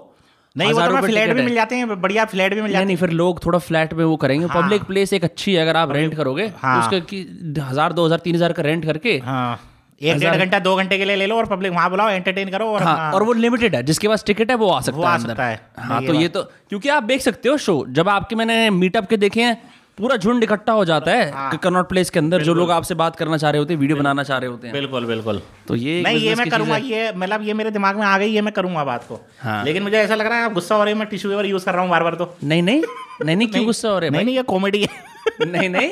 [0.57, 3.11] नहीं वो तो फ्लैट भी मिल जाते हैं बढ़िया फ्लैट भी मिल जाते नहीं फिर
[3.13, 6.15] लोग थोड़ा फ्लैट में वो करेंगे हाँ। पब्लिक प्लेस एक अच्छी है अगर आप रेंट
[6.15, 7.21] करोगे हाँ। उसका कि
[7.61, 9.61] हज़ार दो हज़ार तीन हज़ार का रेंट करके हाँ
[10.01, 12.67] एक डेढ़ घंटा दो घंटे के लिए ले लो और पब्लिक वहाँ बुलाओ एंटरटेन करो
[12.67, 15.05] और हाँ, हाँ, और वो लिमिटेड है जिसके पास टिकट है वो आ सकता वो
[15.05, 17.85] है आ अंदर। सकता है। हाँ तो ये तो क्योंकि आप देख सकते हो शो
[17.91, 19.57] जब आपके मैंने मीटअप के देखे हैं
[19.99, 23.17] पूरा झुंड इकट्ठा हो जाता हाँ। है। कनॉट प्लेस के अंदर जो लोग आपसे बात
[23.17, 26.01] करना चाह रहे होते हैं वीडियो बनाना चाह रहे होते हैं। बिल्कुल बिल्कुल। तो ये
[26.03, 28.85] नहीं ये मैं करूँगा ये मतलब ये मेरे दिमाग में आ गई ये मैं करूँगा
[28.85, 31.09] बात को। हाँ। लेकिन मुझे ऐसा लग रहा है आप गुस्सा हो रही है मैं
[31.09, 32.83] टिश्यू पेपर यूज़ कर रहा हूँ बार बार तो। नहीं नहीं
[33.25, 35.91] नहीं नहीं क्यों गुस्सा हो रहे नहीं नहीं ये कॉमेडी है। नहीं नहीं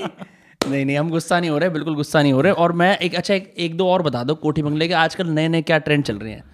[0.60, 3.14] नहीं नहीं हम गुस्सा नहीं हो रहे बिल्कुल गुस्सा नहीं हो रहे। और मैं एक
[3.14, 6.16] अच्छा एक दो और बता दो कोठी बंगले के आजकल नए नए क्या ट्रेंड चल
[6.16, 6.44] रहे हैं?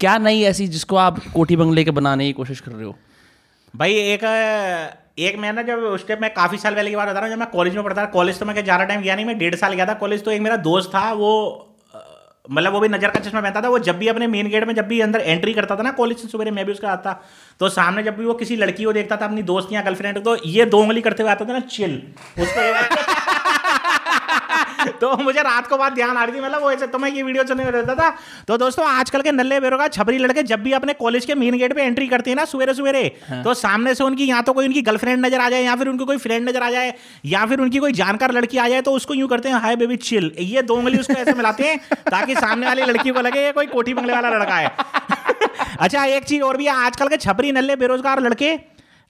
[0.00, 2.96] क्या नई ऐसी जिसको आप कोठी बंगले के बनाने की कोशिश कर रहे हो?
[3.74, 4.24] भाई एक
[5.18, 7.30] एक मैं ना जब उस टाइम मैं काफ़ी साल पहले की बात बता रहा हूँ,
[7.30, 9.38] जब मैं कॉलेज में पढ़ता था कॉलेज तो मैं क्या ज़्यादा टाइम गया नहीं, मैं
[9.38, 11.68] डेढ़ साल गया था कॉलेज तो एक मेरा दोस्त था, वो
[12.44, 14.74] मतलब वो भी नज़र का चश्मा पहनता था, वो जब भी अपने मेन गेट में
[14.74, 17.12] जब भी अंदर एंट्री करता था ना कॉलेज से सुबह मैं भी उसका आता
[17.60, 20.36] तो सामने जब भी वो किसी लड़की को देखता था, अपनी दोस्त या गर्लफ्रेंड तो
[20.46, 22.02] ये दो उंगली करते हुए आता था ना चिल
[22.38, 23.11] उसको
[25.00, 27.22] तो मुझे रात को बात ध्यान आ रही थी मतलब वो ऐसे तो मैं ये
[27.22, 28.10] वीडियो चलने में रहता था।
[28.48, 31.74] तो दोस्तों आजकल के नल्ले बेरोगा छबरी लड़के जब भी अपने कॉलेज के मेन गेट
[31.74, 33.08] पे एंट्री करते हैं ना सवेरे सवेरे
[33.44, 36.04] तो सामने से उनकी या तो कोई उनकी गर्लफ्रेंड नज़र आ जाए या फिर उनकी
[36.04, 39.14] कोई फ्रेंड नज़र आ जाए या फिर उनकी कोई जानकार लड़की आ जाए तो उसको
[39.14, 41.78] यूँ करते हैं हाय बेबी चिल ये दो उंगली उसको ऐसे मिलाते हैं
[42.10, 44.70] ताकि सामने वाली लड़की को लगे ये कोई कोठी बंगले वाला लड़का है।
[45.78, 48.56] अच्छा एक चीज़ और भी है आजकल के छपरी नल्ले बेरोजगार लड़के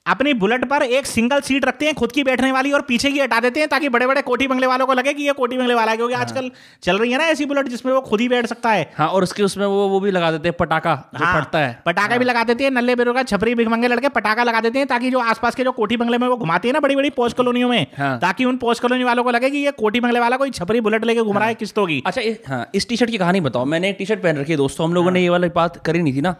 [0.05, 3.19] अपनी बुलेट पर एक सिंगल सीट रखते हैं खुद की बैठने वाली और पीछे की
[3.19, 5.73] हटा देते हैं ताकि बड़े बड़े कोठी बंगले वालों को लगे कि ये कोठी बंगले
[5.73, 6.49] वाला है क्योंकि हाँ। आजकल
[6.83, 9.23] चल रही है ना ऐसी बुलेट जिसमें वो खुद ही बैठ सकता है। हाँ और
[9.23, 12.25] उसके उसमें वो वो भी लगा देते हैं पटाखा हाँ, फटता है। पटाखा हाँ। भी
[12.25, 15.19] लगा देते हैं नल्ले बेरों का छपरी भिगमंगे लड़के पटाखा लगा देते हैं ताकि जो
[15.21, 17.87] आसपास के जो कोठी बंगले में वो घुमाते हैं ना बड़ी बड़ी पोस्ट कॉलोनियों में
[17.97, 20.81] हाँ। ताकि उन पोस्ट कॉलोनी वालों को लगे कि ये कोठी बंगले वाला कोई छपरी
[20.81, 23.41] बुलेट लेके घुम रहा है किस्तों की। अच्छा इस, हाँ इस टी शर्ट की कहानी
[23.41, 25.81] बताओ। मैंने एक टी शर्ट पहन रखी है दोस्तों हम लोगों ने ये वाली बात
[25.85, 26.35] करी नहीं थी ना।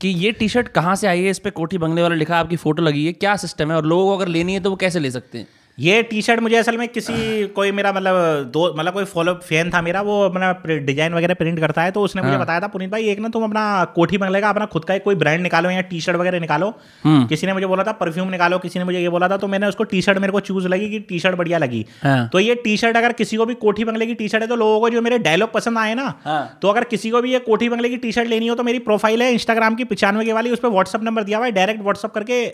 [0.00, 1.30] कि ये टी शर्ट कहाँ से आई है?
[1.30, 3.76] इस पर कोठी बंगले वाला लिखा, आपकी फ़ोटो लगी है, क्या सिस्टम है?
[3.76, 5.46] और लोगों को अगर लेनी है तो वो कैसे ले सकते हैं?
[5.78, 9.70] ये टी शर्ट मुझे असल में किसी कोई मेरा मतलब दो मतलब कोई फॉलो फ़ैन
[9.70, 12.90] था मेरा वो अपना डिज़ाइन वगैरह प्रिंट करता है तो उसने मुझे बताया था पुनीत
[12.90, 13.64] भाई एक ना तुम अपना
[13.94, 16.72] कोठी बंगले का अपना खुद का एक कोई ब्रांड निकालो या टी शर्ट वगैरह निकालो
[17.04, 19.66] किसी ने मुझे बोला था परफ्यूम निकालो किसी ने मुझे ये बोला था तो मैंने
[19.66, 22.54] उसको टी शर्ट मेरे को चूज़ लगी कि टी शर्ट बढ़िया लगी हाँ। तो ये
[22.64, 24.90] टी शर्ट अगर किसी को भी कोठी बंगले की टी शर्ट है तो लोगों को
[24.90, 27.88] जो मेरे डायलॉग पसंद आए ना हाँ। तो अगर किसी को भी ये कोठी बंगले
[27.88, 30.60] की टी शर्ट लेनी हो तो मेरी प्रोफ़ाइल है इंस्टाग्राम की पिचानवे के वाली उस
[30.60, 32.44] पर व्हाट्सअप नंबर दिया हुआ है डायरेक्ट व्हाट्सअप करके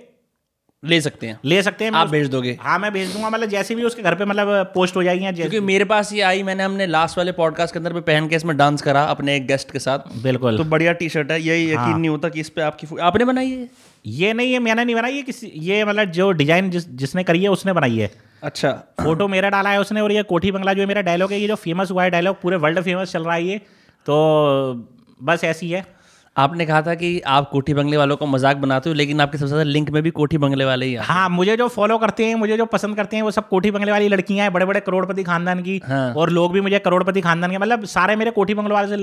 [0.83, 3.74] ले सकते हैं। ले सकते हैं आप भेज दोगे। हाँ मैं भेज दूँगा मतलब जैसे
[3.74, 6.87] भी उसके घर पे मतलब पोस्ट हो जाएगी क्योंकि मेरे पास ये आई मैंने हमने
[6.87, 9.78] लास्ट वाले पॉडकास्ट के अंदर पे पहन के इसमें डांस करा अपने एक गेस्ट के
[9.78, 12.62] साथ। बिल्कुल। तो बढ़िया टी शर्ट है यही यकीन हाँ। नहीं होता कि इस पे
[12.62, 13.68] आपकी आपने बनाई है?
[14.07, 17.43] ये नहीं है मैंने नहीं बनाई ये किसी ये मतलब जो डिज़ाइन जिस जिसने करी
[17.43, 18.11] है उसने बनाई है।
[18.43, 18.72] अच्छा।
[19.03, 21.55] फ़ोटो मेरा डाला है उसने और ये कोठी बंगला जो मेरा डायलॉग है ये जो
[21.57, 23.59] फ़ेमस हुआ है डायलॉग पूरे वर्ल्ड फ़ेमस चल रहा है ये।
[24.07, 24.89] तो
[25.22, 25.87] बस ऐसी है।
[26.37, 29.49] आपने कहा था कि आप कोठी बंगले वालों को मज़ाक बनाते हो लेकिन आपके सबसे
[29.49, 32.57] ज़्यादा लिंक में भी कोठी बंगले वाले ही हाँ मुझे जो फॉलो करते हैं मुझे
[32.57, 35.62] जो पसंद करते हैं वो सब कोठी बंगले वाली लड़कियाँ हैं बड़े बड़े करोड़पति खानदान
[35.62, 38.89] की हाँ। और लोग भी मुझे करोड़पति खानदान के मतलब सारे मेरे कोठी बंगले वाले
[38.89, 38.97] से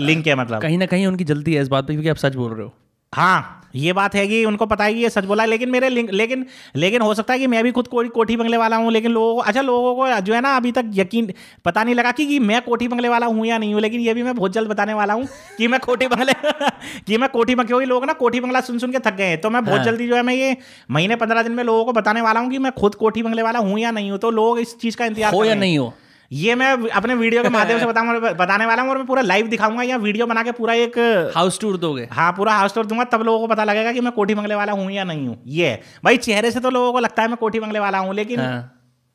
[0.00, 2.34] लिंक है मतलब। कहीं ना कहीं उनकी जल्दी है इस बात पर क्योंकि आप सच
[2.34, 2.72] बोल रहे हो।
[3.12, 6.10] हाँ। ये बात है कि उनको पता है कि ये सच बोला लेकिन मेरे लिंक
[6.10, 6.44] लेकिन
[6.76, 9.34] लेकिन हो सकता है कि मैं भी खुद कोठी कोठी बंगले वाला हूँ लेकिन लोगों
[9.34, 11.32] को अच्छा लोगों को जो है ना अभी तक यकीन
[11.64, 14.14] पता नहीं लगा कि, कि मैं कोठी बंगले वाला हूँ या नहीं हूँ लेकिन ये
[14.14, 15.28] भी मैं बहुत जल्द बताने वाला हूँ
[15.58, 16.32] कि मैं कोठी बंगले
[17.06, 19.40] कि मैं कोठी बंगले क्योंकि लोग ना कोठी बंगला सुन सुन के थक गए हैं
[19.40, 20.56] तो मैं बहुत हाँ। जल्दी जो है मैं ये
[20.90, 23.58] महीने पंद्रह दिन में लोगों को बताने वाला हूँ कि मैं खुद कोठी बंगले वाला
[23.58, 25.92] हूँ या नहीं हूँ तो लोग इस चीज़ का इंतज़ार हो या नहीं हो?
[26.30, 29.46] ये मैं अपने वीडियो के माध्यम से बताऊँगा बताने वाला हूँ और मैं पूरा लाइव
[29.48, 30.98] दिखाऊँगा या वीडियो बना के पूरा एक
[31.36, 32.08] हाउस टूर दोगे?
[32.12, 34.72] हाँ पूरा हाउस टूर दूँगा तब लोगों को पता लगेगा कि मैं कोठी बंगले वाला
[34.72, 37.60] हूँ या नहीं हूँ। ये भाई चेहरे से तो लोगों को लगता है मैं कोठी
[37.60, 38.58] बंगले वाला हूँ लेकिन हाँ।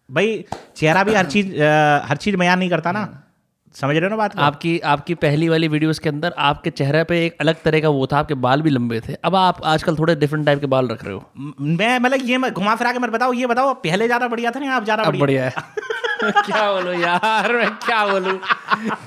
[0.09, 0.43] भाई
[0.75, 3.07] चेहरा भी हर चीज़ हर चीज़ बयान नहीं करता ना।
[3.75, 7.25] समझ रहे हो ना बात आपकी आपकी पहली वाली वीडियोस के अंदर आपके चेहरे पे
[7.25, 10.15] एक अलग तरह का वो था आपके बाल भी लंबे थे। अब आप आजकल थोड़े
[10.15, 11.23] डिफरेंट टाइप के बाल रख रहे हो।
[11.61, 14.75] मैं मतलब ये घुमा फिरा के मत बताओ ये बताओ पहले ज़्यादा बढ़िया था ना
[14.75, 15.51] आप ज़्यादा बढ़िया है।
[16.31, 18.39] क्या बोलूँ यार मैं क्या बोलूँ?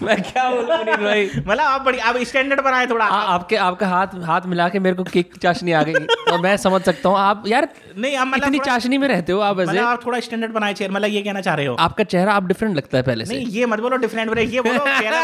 [0.03, 1.31] मैं क्या बोलूँ पुनीत भाई?
[1.39, 4.97] मतलब आप बढ़िया आप स्टैंडर्ड बनाए थोड़ा। आ, आपके आपका हाथ हाथ मिला के मेरे
[4.97, 5.95] को केक चाशनी आ गई।
[6.33, 9.41] और मैं समझ सकता हूँ। आप यार नहीं हम मतलब इतनी चाशनी में रहते हो
[9.41, 12.05] आप ऐसे। मतलब आप थोड़ा स्टैंडर्ड बनाए चेयर मतलब ये कहना चाह रहे हो। आपका
[12.05, 15.21] चेहरा आप डिफरेंट लगता है पहले से। नहीं ये मत बोलो डिफरेंट ये बोलो चेहरा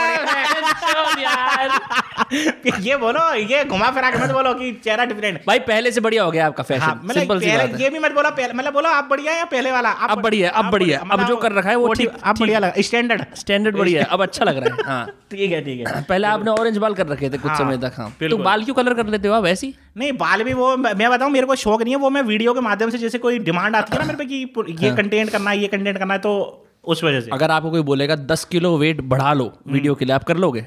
[2.80, 6.22] ये बोलो ये घुमा फिरा के मत बोलो कि चेहरा डिफरेंट भाई पहले से बढ़िया
[6.22, 8.72] हो गया आपका हाँ, फ़ैशन मतलब सिंपल सी बात है। ये भी मत बोलो मतलब
[8.72, 9.88] बोलो आप बढ़िया या पहले वाला?
[9.88, 12.38] आप अब बढ़िया, अब आप बढ़िया, अब मतलब जो कर रखा है वो ठीक- आप
[12.40, 15.86] बढ़िया लगा स्टैंडर्ड स्टैंडर्ड बढ़िया है अब अच्छा लग रहा है। हाँ ठीक है ठीक
[15.88, 18.64] है। पहले आपने ऑरेंज बाल कर रखे थे कुछ हाँ, समय तक हाँ। तो बाल
[18.64, 21.54] क्यों कलर कर लेते हो आप ऐसी नहीं बाल भी वो मैं बताऊँ मेरे को
[21.56, 24.06] शौक नहीं है वो मैं वीडियो के माध्यम से जैसे कोई डिमांड आती है ना
[24.06, 26.34] मेरे पे कि ये हाँ। कंटेंट करना है ये कंटेंट करना है तो
[26.84, 30.04] उस वजह से। अगर आपको कोई बोलेगा दस किलो वेट बढ़ा लो हम्म। वीडियो के
[30.04, 30.66] लिए आप कर लोगे?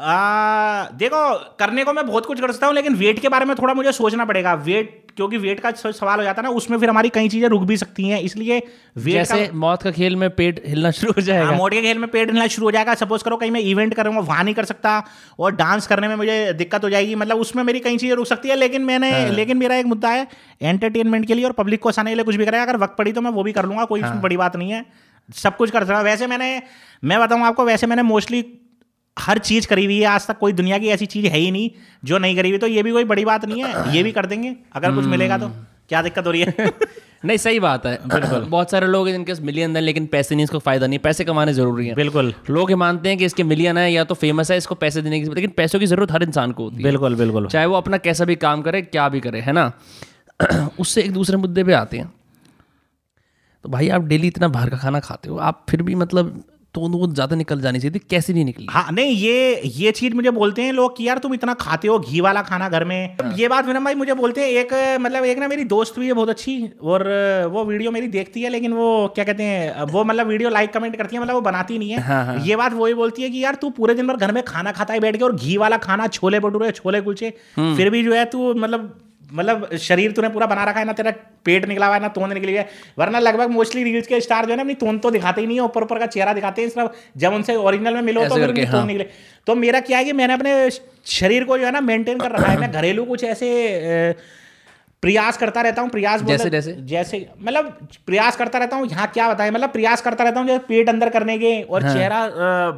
[0.00, 1.18] आ, देखो
[1.58, 3.92] करने को मैं बहुत कुछ कर सकता हूँ लेकिन वेट के बारे में थोड़ा मुझे
[3.92, 7.28] सोचना पड़ेगा। वेट क्योंकि वेट का सवाल हो जाता है ना उसमें फिर हमारी कई
[7.28, 8.58] चीज़ें रुक भी सकती हैं इसलिए
[8.96, 11.82] वेट जैसे का, मौत का खेल में पेट हिलना शुरू हो जाएगा। हाँ, मोटे के
[11.82, 14.44] खेल में पेट हिलना शुरू हो जाएगा। सपोज़ करो कहीं मैं इवेंट कर रहा वहाँ
[14.44, 15.02] नहीं कर सकता
[15.38, 18.48] और डांस करने में मुझे दिक्कत हो जाएगी। मतलब उसमें मेरी कई चीज़ें रुक सकती
[18.48, 20.26] है लेकिन मैंने हाँ। लेकिन मेरा एक मुद्दा है
[20.62, 23.12] एंटरटेनमेंट के लिए और पब्लिक को हंसाने के लिए कुछ भी करेगा अगर वक्त पड़ी
[23.12, 24.84] तो मैं वो भी कर लूँगा कोई हाँ। इसमें बड़ी बात नहीं है।
[25.28, 26.60] सब कुछ कर सकता वैसे मैंने
[27.02, 28.42] मैं बताऊँ आपको वैसे मैंने मोस्टली
[29.20, 31.70] हर चीज़ करी हुई है आज तक कोई दुनिया की ऐसी चीज़ है ही नहीं
[32.04, 34.26] जो नहीं करी हुई तो ये भी कोई बड़ी बात नहीं है ये भी कर
[34.26, 35.50] देंगे अगर कुछ मिलेगा तो।
[35.88, 36.72] क्या दिक्कत हो रही है?
[37.24, 40.44] नहीं सही बात है। बिल्कुल। बहुत सारे लोग हैं जिनके मिलियन है लेकिन पैसे नहीं
[40.44, 43.78] इसको फ़ायदा नहीं पैसे कमाने ज़रूरी है। बिल्कुल। लोग ये मानते हैं कि इसके मिलियन
[43.78, 46.52] है या तो फ़ेमस है इसको पैसे देने की लेकिन पैसों की ज़रूरत हर इंसान
[46.52, 49.40] को होती है। बिल्कुल बिल्कुल। चाहे वो अपना कैसा भी काम करे क्या भी करे
[49.40, 49.72] है ना?
[50.80, 52.12] उससे एक दूसरे मुद्दे पे आते हैं।
[53.64, 56.42] तो भाई आप डेली इतना बाहर का खाना खाते हो आप फिर भी मतलब
[56.74, 60.14] तो वो ज़्यादा निकल जानी चाहिए थी कैसी नहीं निकली हाँ नहीं ये ये चीज़
[60.14, 63.16] मुझे बोलते हैं लोग कि यार तुम इतना खाते हो घी वाला खाना घर में
[63.22, 66.06] हाँ। ये बात विनम भाई मुझे बोलते हैं एक मतलब एक ना मेरी दोस्त भी
[66.06, 67.06] है बहुत अच्छी और
[67.52, 70.96] वो वीडियो मेरी देखती है लेकिन वो क्या कहते हैं वो मतलब वीडियो लाइक कमेंट
[70.96, 73.44] करती है मतलब वो बनाती नहीं है हाँ, हाँ। ये बात वही बोलती है कि
[73.44, 75.76] यार तू पूरे दिन भर घर में खाना खाता है बैठ के और घी वाला
[75.80, 78.92] खाना छोले भटूरे छोले कुलचे हम्म। फिर भी जो है तू मतलब
[79.32, 81.10] मतलब शरीर तूने पूरा बना रखा है ना तेरा
[81.44, 82.68] पेट निकला हुआ है ना तोंद निकली है।
[82.98, 85.56] वरना लगभग मोस्टली रील्स के स्टार जो है ना अपनी तोंद तो दिखाते ही नहीं
[85.56, 88.34] है ऊपर ऊपर का चेहरा दिखाते हैं सिर्फ़ जब उनसे ओरिजिनल में मिलो तो
[88.66, 89.06] हाँ। निकले।
[89.46, 90.70] तो मेरा क्या है कि मैंने अपने
[91.10, 93.50] शरीर को जो है ना मेंटेन कर रखा है। मैं घरेलू कुछ ऐसे
[95.02, 96.72] प्रयास करता रहता हूँ प्रयास जैसे- जैसे?
[96.86, 97.66] जैसे मतलब
[98.06, 101.08] प्रयास करता रहता हूँ यहाँ क्या बताए मतलब प्रयास करता रहता हूँ जैसे पेट अंदर
[101.08, 102.26] करने के और हाँ। चेहरा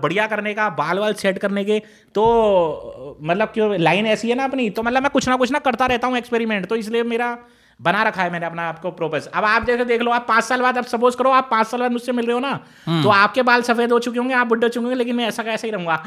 [0.02, 1.78] बढ़िया करने का बाल वाल सेट करने के
[2.14, 5.58] तो मतलब क्यों लाइन ऐसी है ना अपनी तो मतलब मैं कुछ ना कुछ ना
[5.58, 7.36] करता रहता हूँ एक्सपेरिमेंट तो इसलिए मेरा
[7.80, 10.62] बना रखा है मैंने अपना आपको प्रोपेस अब आप जैसे देख लो आप पाँच साल
[10.62, 13.08] बाद अब सपोज़ करो आप पाँच साल बाद मुझसे मिल रहे हो ना हम्म। तो
[13.10, 15.66] आपके बाल सफ़ेद हो चुके होंगे आप बुढ़े हो चुके होंगे लेकिन मैं ऐसा कैसे
[15.66, 16.02] ही रहूँगा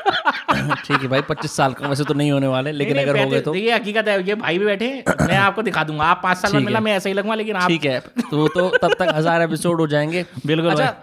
[0.76, 3.40] ठीक है भाई पच्चीस साल का वैसे तो नहीं होने वाले लेकिन अगर हो गए
[3.40, 4.88] तो। ये हकीकत है ये भाई भी बैठे
[5.20, 7.84] मैं आपको दिखा दूँगा। आप पाँच साल ठीक मिला मैं ऐसा ही लगूँगा लेकिन ठीक
[7.84, 10.94] है तो तो तब तक हज़ार एपिसोड हो जाएँगे। बिल्कुल अच्छा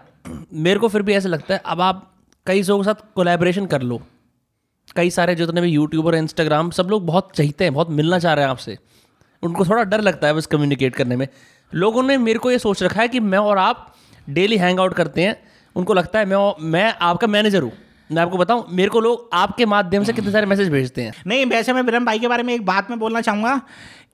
[0.53, 2.05] मेरे को फिर भी ऐसा लगता है अब आप
[2.47, 4.01] कई लोगों के साथ कोलैबोरेशन कर लो।
[4.95, 8.45] कई सारे जितने भी यूट्यूबर इंस्टाग्राम सब लोग बहुत चाहते हैं बहुत मिलना चाह रहे
[8.45, 8.77] हैं आपसे।
[9.43, 11.27] उनको थोड़ा डर लगता है बस कम्युनिकेट करने में।
[11.71, 13.93] लोगों ने मेरे को ये सोच रखा है कि मैं और आप
[14.29, 15.35] डेली हैंग आउट करते हैं।
[15.75, 17.71] उनको लगता है मैं मैं आपका मैनेजर हूँ।
[18.11, 21.45] मैं आपको बताऊँ, मेरे को लोग आपके माध्यम से कितने सारे मैसेज भेजते हैं। नहीं,
[21.45, 23.57] वैसे मैं विरम भाई के बारे में एक बात में बोलना चाहूँगा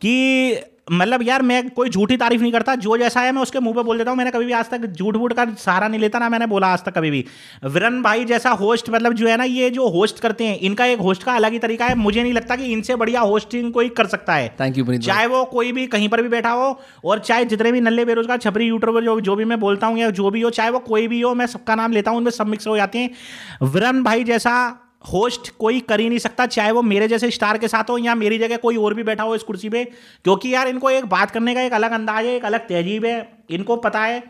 [0.02, 0.54] कि
[0.88, 3.84] मतलब यार मैं कोई झूठी तारीफ़ नहीं करता जो जैसा है मैं उसके मुँह पे
[3.84, 6.30] बोल देता हूँ। मैंने कभी भी आज तक झूठ वूठ का सहारा नहीं लेता ना
[6.30, 7.24] मैंने बोला आज तक कभी भी।
[7.66, 11.00] विरन भाई जैसा होस्ट मतलब जो है ना ये जो होस्ट करते हैं इनका एक
[11.00, 14.08] होस्ट का अलग ही तरीका है। मुझे नहीं लगता कि इनसे बढ़िया होस्टिंग कोई कर
[14.08, 17.46] सकता है। थैंक यू चाहे वो कोई भी कहीं पर भी बैठा हो और चाहे
[17.46, 20.42] जितने भी नल्ले बेरोजगार छपरी यूट्यूबर जो जो भी मैं बोलता हूँ या जो भी
[20.42, 22.78] हो चाहे वो कोई भी हो मैं सबका नाम लेता हूँ उनमें सब मिक्स हो
[22.78, 23.10] जाते हैं।
[23.64, 24.54] विरन भाई जैसा
[25.04, 28.16] होस्ट कोई कर ही नहीं सकता, चाहे वो मेरे जैसे स्टार के साथ हो या
[28.16, 29.84] मेरी जगह कोई और भी बैठा हो इस कुर्सी पे,
[30.24, 33.28] क्योंकि यार इनको एक बात करने का एक अलग अंदाज है, एक अलग तहजीब है,
[33.50, 34.24] इनको पता है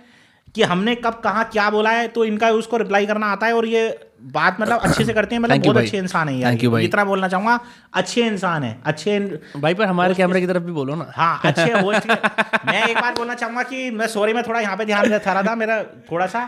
[0.55, 3.65] कि हमने कब कहाँ क्या बोला है तो इनका उसको रिप्लाई करना आता है और
[3.65, 3.88] ये
[4.24, 6.55] बात मतलब अच्छे से करते हैं मतलब बहुत अच्छे इंसान है यार.
[6.67, 7.59] भाई। इतना बोलना चाहूँगा
[7.93, 9.19] अच्छे इंसान है अच्छे
[9.57, 11.11] भाई पर हमारे कैमरे की तरफ़ भी बोलो ना.
[11.15, 12.07] हाँ अच्छे होस्ट
[12.67, 15.43] मैं एक बात बोलना चाहूँगा कि मैं सॉरी मैं थोड़ा यहाँ पे ध्यान देता रहा
[15.43, 16.47] था मेरा थोड़ा सा।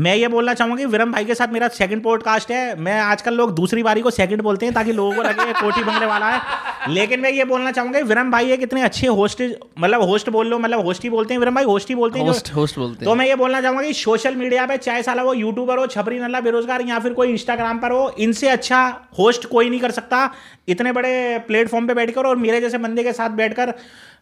[0.00, 3.34] मैं ये बोलना चाहूँगा कि विरम भाई के साथ मेरा सेकंड पॉडकास्ट है। मैं आजकल
[3.34, 6.40] लोग दूसरी बारी को सेकंड बोलते हैं ताकि लोगों को लगे कोठी बंगले वाला है।
[6.88, 9.42] लेकिन मैं ये बोलना चाहूँगा कि विरम भाई एक इतने अच्छे होस्ट
[9.78, 12.26] मतलब होस्ट बोल लो मतलब होस्ट ही बोलते हैं। विरम भाई होस्ट ही बोलते हैं
[12.26, 15.34] होस्ट होस्ट बोलते तो मैं ये बोलना चाहूँगा कि सोशल मीडिया पे चाहे साला वो
[15.34, 18.84] यूट्यूबर हो छपरी नल्ला बेरोजगार या फिर कोई इंस्टाग्राम पर हो इनसे अच्छा
[19.18, 20.30] होस्ट कोई नहीं कर सकता।
[20.68, 23.74] इतने बड़े प्लेटफॉर्म पे बैठकर और मेरे जैसे बंदे के साथ बैठकर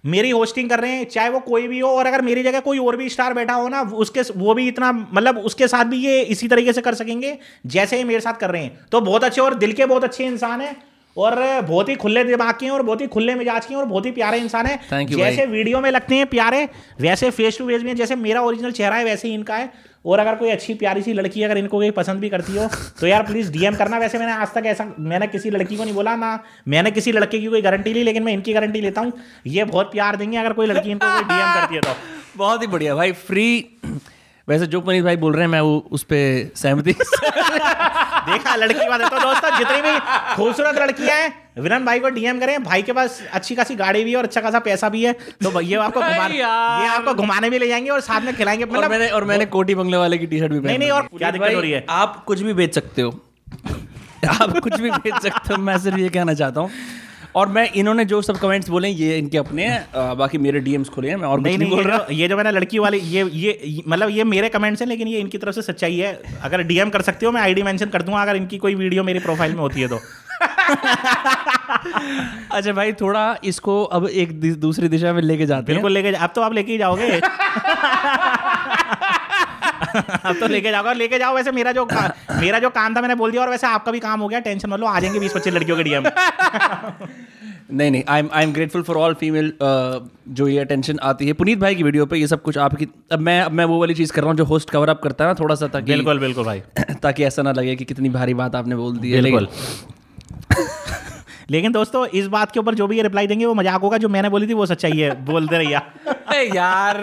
[0.06, 2.78] मेरी होस्टिंग कर रहे हैं चाहे वो कोई भी हो और अगर मेरी जगह कोई
[2.78, 6.20] और भी स्टार बैठा हो ना उसके वो भी इतना मतलब उसके साथ भी ये
[6.22, 7.36] इसी तरीके से कर सकेंगे
[7.66, 10.24] जैसे ही मेरे साथ कर रहे हैं। तो बहुत अच्छे और दिल के बहुत अच्छे
[10.24, 10.76] इंसान हैं
[11.16, 13.86] और बहुत ही खुले दिमाग के हैं और बहुत ही खुले मिजाज के हैं और
[13.86, 14.78] बहुत ही प्यारे इंसान है।
[15.16, 16.68] जैसे। वीडियो में लगते हैं प्यारे
[17.00, 19.72] वैसे फेस टू फेस हैं। जैसे मेरा ओरिजिनल चेहरा है वैसे ही इनका है।
[20.04, 22.68] और अगर कोई अच्छी प्यारी सी लड़की अगर इनको कोई पसंद भी करती हो
[23.00, 25.94] तो यार प्लीज़ डीएम करना। वैसे मैंने आज तक ऐसा मैंने किसी लड़की को नहीं
[25.94, 26.38] बोला ना
[26.68, 29.12] मैंने किसी लड़के की कोई गारंटी ली लेकिन मैं इनकी गारंटी लेता हूँ।
[29.46, 31.94] ये बहुत प्यार देंगे अगर कोई लड़की इनको कोई डीएम करती है तो।
[32.36, 33.48] बहुत ही बढ़िया भाई फ्री
[34.48, 39.00] वैसे जो पुनीत भाई बोल रहे हैं मैं वो उस पर सहमति देखा लड़की बात
[39.00, 39.98] है तो दोस्तों जितनी भी
[40.36, 41.30] खूबसूरत लड़कियाँ हैं
[41.60, 44.40] विनन भाई को डीएम करें भाई के पास अच्छी खासी गाड़ी भी है और अच्छा
[44.40, 45.12] खासा पैसा भी है
[45.44, 48.34] तो ये आपको घुमा अरे यार। ये आपको घुमाने भी ले जाएँगे और साथ में
[48.36, 50.90] खिलाएँगे। और मतलब मैंने और मैंने कोटी बंगले वाले की टी शर्ट भी नहीं, नहीं,
[50.90, 51.84] और क्या दिक्कत हो रही है?
[51.90, 53.20] आप कुछ भी बेच सकते हो।
[54.40, 56.70] आप कुछ भी बेच सकते हो मैं सिर्फ़ ये कहना चाहता हूँ।
[57.34, 61.08] और मैं इन्होंने जो सब कमेंट्स बोले ये इनके अपने अ, बाकी मेरे डीएम्स खुले
[61.08, 63.82] हैं मैं और नहीं नहीं, बोल रहा। ये जो मैंने लड़की वाली ये ये ये-
[63.88, 67.02] मतलब ये मेरे कमेंट्स हैं लेकिन ये इनकी तरफ़ से सच्चाई है। अगर डीएम कर
[67.02, 69.80] सकते हो मैं आईडी मेंशन कर दूँगा अगर इनकी कोई वीडियो मेरी प्रोफ़ाइल में होती
[69.80, 70.00] है तो।
[72.52, 76.30] अच्छा भाई थोड़ा इसको अब एक दूसरी दिशा में लेके जाते हैं। बिल्कुल लेके अब
[76.34, 77.10] तो आप लेके ही जाओगे।
[79.90, 81.84] अब तो लेके जाओगे लेके जाओ वैसे मेरा जो
[82.40, 84.70] मेरा जो काम था मैंने बोल दिया और वैसे आपका भी काम हो गया टेंशन
[84.70, 86.04] मत लो आ जाएँगे बीस पच्चीस लड़कियों के डीएम।
[87.72, 91.32] नहीं नहीं I am I am grateful for all female जो ये अटेंशन आती है।
[91.32, 93.94] पुनीत भाई की वीडियो पे ये सब कुछ आपकी अब मैं अब मैं वो वाली
[93.94, 96.18] चीज़ कर रहा हूँ जो होस्ट कवर अप करता है ना थोड़ा सा ताकि बिल्कुल
[96.18, 96.60] बिल्कुल भाई।
[97.02, 99.48] ताकि ऐसा ना लगे कि कितनी भारी बात आपने बोल दी है बिल्कुल।
[101.50, 104.08] लेकिन दोस्तों इस बात के ऊपर जो भी ये रिप्लाई देंगे वो मज़ाक होगा जो
[104.08, 105.78] मैंने बोली थी वो सच्चाई है बोलते रहिए
[106.56, 106.96] यार।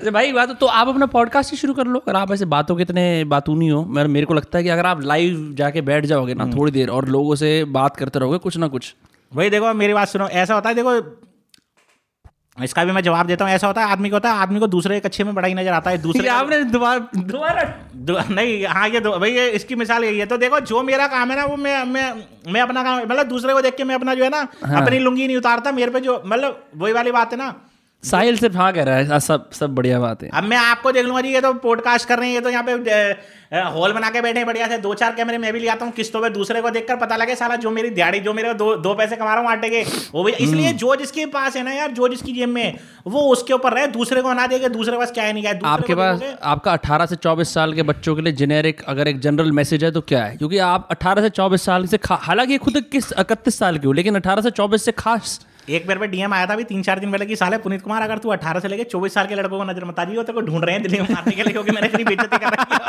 [0.00, 2.76] अरे भाई बात तो आप अपना पॉडकास्ट ही शुरू कर लो अगर आप ऐसे बातों
[2.76, 6.06] के इतने बातूनी हो मेरे मेरे को लगता है कि अगर आप लाइव जाके बैठ
[6.06, 8.94] जाओगे ना थोड़ी देर और लोगों से बात करते रहोगे कुछ ना कुछ।
[9.32, 11.00] भाई देखो मेरी बात सुनो ऐसा होता है देखो
[12.56, 14.66] इसका भी मैं जवाब देता हूँ ऐसा होता है आदमी को होता है आदमी को
[14.66, 18.88] दूसरे कच्छे अच्छे में बड़ा ही नज़र आता है दूसरे आपने दोबारा दोबारा नहीं हाँ
[18.88, 21.56] ये भाई ये इसकी मिसाल यही है। तो देखो जो मेरा काम है ना वो
[21.56, 22.06] मैं मैं
[22.52, 24.40] मैं अपना काम मतलब दूसरे को देख के मैं अपना जो है ना
[24.78, 27.54] अपनी लुंगी नहीं उतारता मेरे पे जो मतलब वही वाली बात है ना
[28.04, 31.04] साहिल सिर्फ़ हाँ कह रहा है सब सब बढ़िया बात है। अब मैं आपको देख
[31.06, 32.72] लूँगा जी ये तो पॉडकास्ट कर रहे हैं ये तो यहाँ पे
[33.58, 35.92] हॉल बना के बैठे हैं बढ़िया से दो चार कैमरे मैं भी ले आता हूँ
[35.92, 38.94] किस्तों पे दूसरे को देखकर पता लगे साला जो मेरी दिहाड़ी जो मेरे दो दो
[38.94, 39.82] पैसे कमा रहा हूँ आटे के
[40.14, 43.20] वो भी इसलिए जो जिसके पास है ना यार जो जिसकी जेब में है, वो
[43.20, 45.94] उसके ऊपर रहे दूसरे को ना देके दूसरे पास क्या है नहीं क्या है आपके
[45.94, 49.84] पास आपका 18 से 24 साल के बच्चों के लिए जेनेरिक अगर एक जनरल मैसेज
[49.84, 50.36] है तो क्या है?
[50.36, 54.20] क्योंकि आप 18 से 24 साल से हालाँकि खुद किस इकतीस साल के हो लेकिन
[54.20, 57.10] 18 से 24 से खास एक बार पे डीएम आया था अभी तीन चार दिन
[57.10, 59.64] पहले कि साले पुनीत कुमार अगर तू 18 से लेके 24 साल के लड़कों को
[59.64, 61.70] नज़र मता रही हो तेरे को ढूंढ रहे हैं दिल्ली में मारने के लिए क्योंकि
[61.72, 62.80] मैंने इतनी बेइज्जती कर रखी है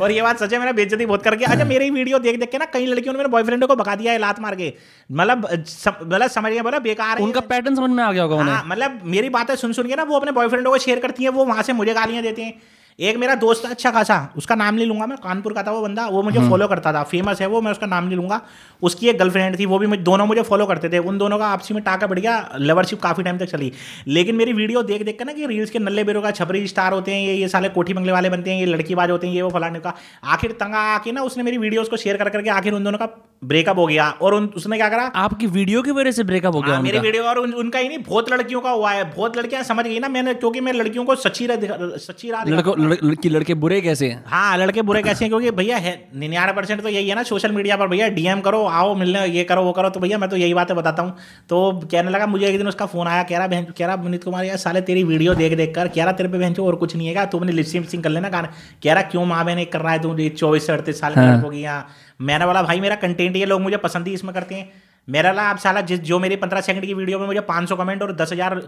[0.00, 2.58] और ये। बात सच है मैंने बेइज्जती बहुत करके अच्छा मेरी वीडियो देख देख के
[2.58, 4.72] ना कई लड़कियों ने मेरे बॉयफ्रेंड को भगा दिया है लात मार के।
[5.10, 9.00] मतलब मतलब समझ गया बोला बेकार उनका पैटर्न समझ में आ गया होगा हाँ मतलब
[9.06, 11.62] मेरी बातें सुन सुन के ना वो अपने बॉयफ्रेंडों को शेयर करती है वो वहाँ
[11.62, 12.54] से मुझे गालियाँ देते हैं।
[12.98, 15.80] एक मेरा दोस्त है अच्छा खासा उसका नाम नहीं लूँगा मैं कानपुर का था वो
[15.82, 18.40] बंदा वो मुझे फॉलो करता था फ़ेमस है वो मैं उसका नाम नहीं लूँगा।
[18.82, 21.46] उसकी एक गर्लफ्रेंड थी वो भी मुझे दोनों मुझे फॉलो करते थे उन दोनों का
[21.46, 23.72] आपसी में टाका बढ़ गया लवरशिप काफ़ी टाइम तक चली।
[24.08, 26.92] लेकिन मेरी वीडियो देख देख कर ना कि रील्स के नल्ले बेरो का छपरी स्टार
[26.92, 29.42] होते हैं ये ये साले कोठी बंगले वाले बनते हैं ये लड़कीबाज होते हैं ये
[29.42, 29.94] वो फलाने का।
[30.26, 33.08] आखिर तंगा आके ना उसने मेरी वीडियोस को शेयर कर करके आखिर उन दोनों का
[33.44, 35.02] ब्रेकअप हो गया और उन, उसने क्या करा?
[35.16, 37.88] आपकी वीडियो की वजह से ब्रेकअप हो गया हाँ, मेरी वीडियो और उन, उनका ही
[37.88, 41.04] नहीं बहुत लड़कियों का हुआ है बहुत लड़कियाँ समझ गई ना मैंने क्योंकि मैं लड़कियों
[41.04, 44.22] को सच्ची सच्ची राह लड़की लड़के बुरे कैसे हैं?
[44.26, 45.30] हाँ लड़के बुरे कैसे हैं?
[45.30, 48.64] क्योंकि भैया है निन्यानवे परसेंट तो यही है ना सोशल मीडिया पर। भैया डीएम करो
[48.66, 51.16] आओ मिलने ये करो वो करो। तो भैया मैं तो यही बातें बताता हूँ।
[51.48, 54.24] तो कहने लगा मुझे एक दिन उसका फ़ोन आया कह रहा बहन कह रहा विनीत
[54.24, 56.96] कुमार यार साले तेरी वीडियो देख देख कर। कह रहा तेरे पे बहन और कुछ
[56.96, 59.72] नहीं है तू अपनी लिपसिंग सिंग कर लेना गाना। कह रहा क्यों माँ बहन एक
[59.72, 60.16] कर रहा है तू?
[60.30, 61.86] चौबीस से अड़तीस साल के हाँ। की यहाँ।
[62.20, 64.70] मैंने बोला भाई मेरा कंटेंट ये लोग मुझे पसंद ही इसमें करते हैं।
[65.08, 68.02] मेरा ला आप साला जिस जो मेरी पंद्रह सेकंड की वीडियो में मुझे 500 कमेंट
[68.02, 68.60] और दस हज़ार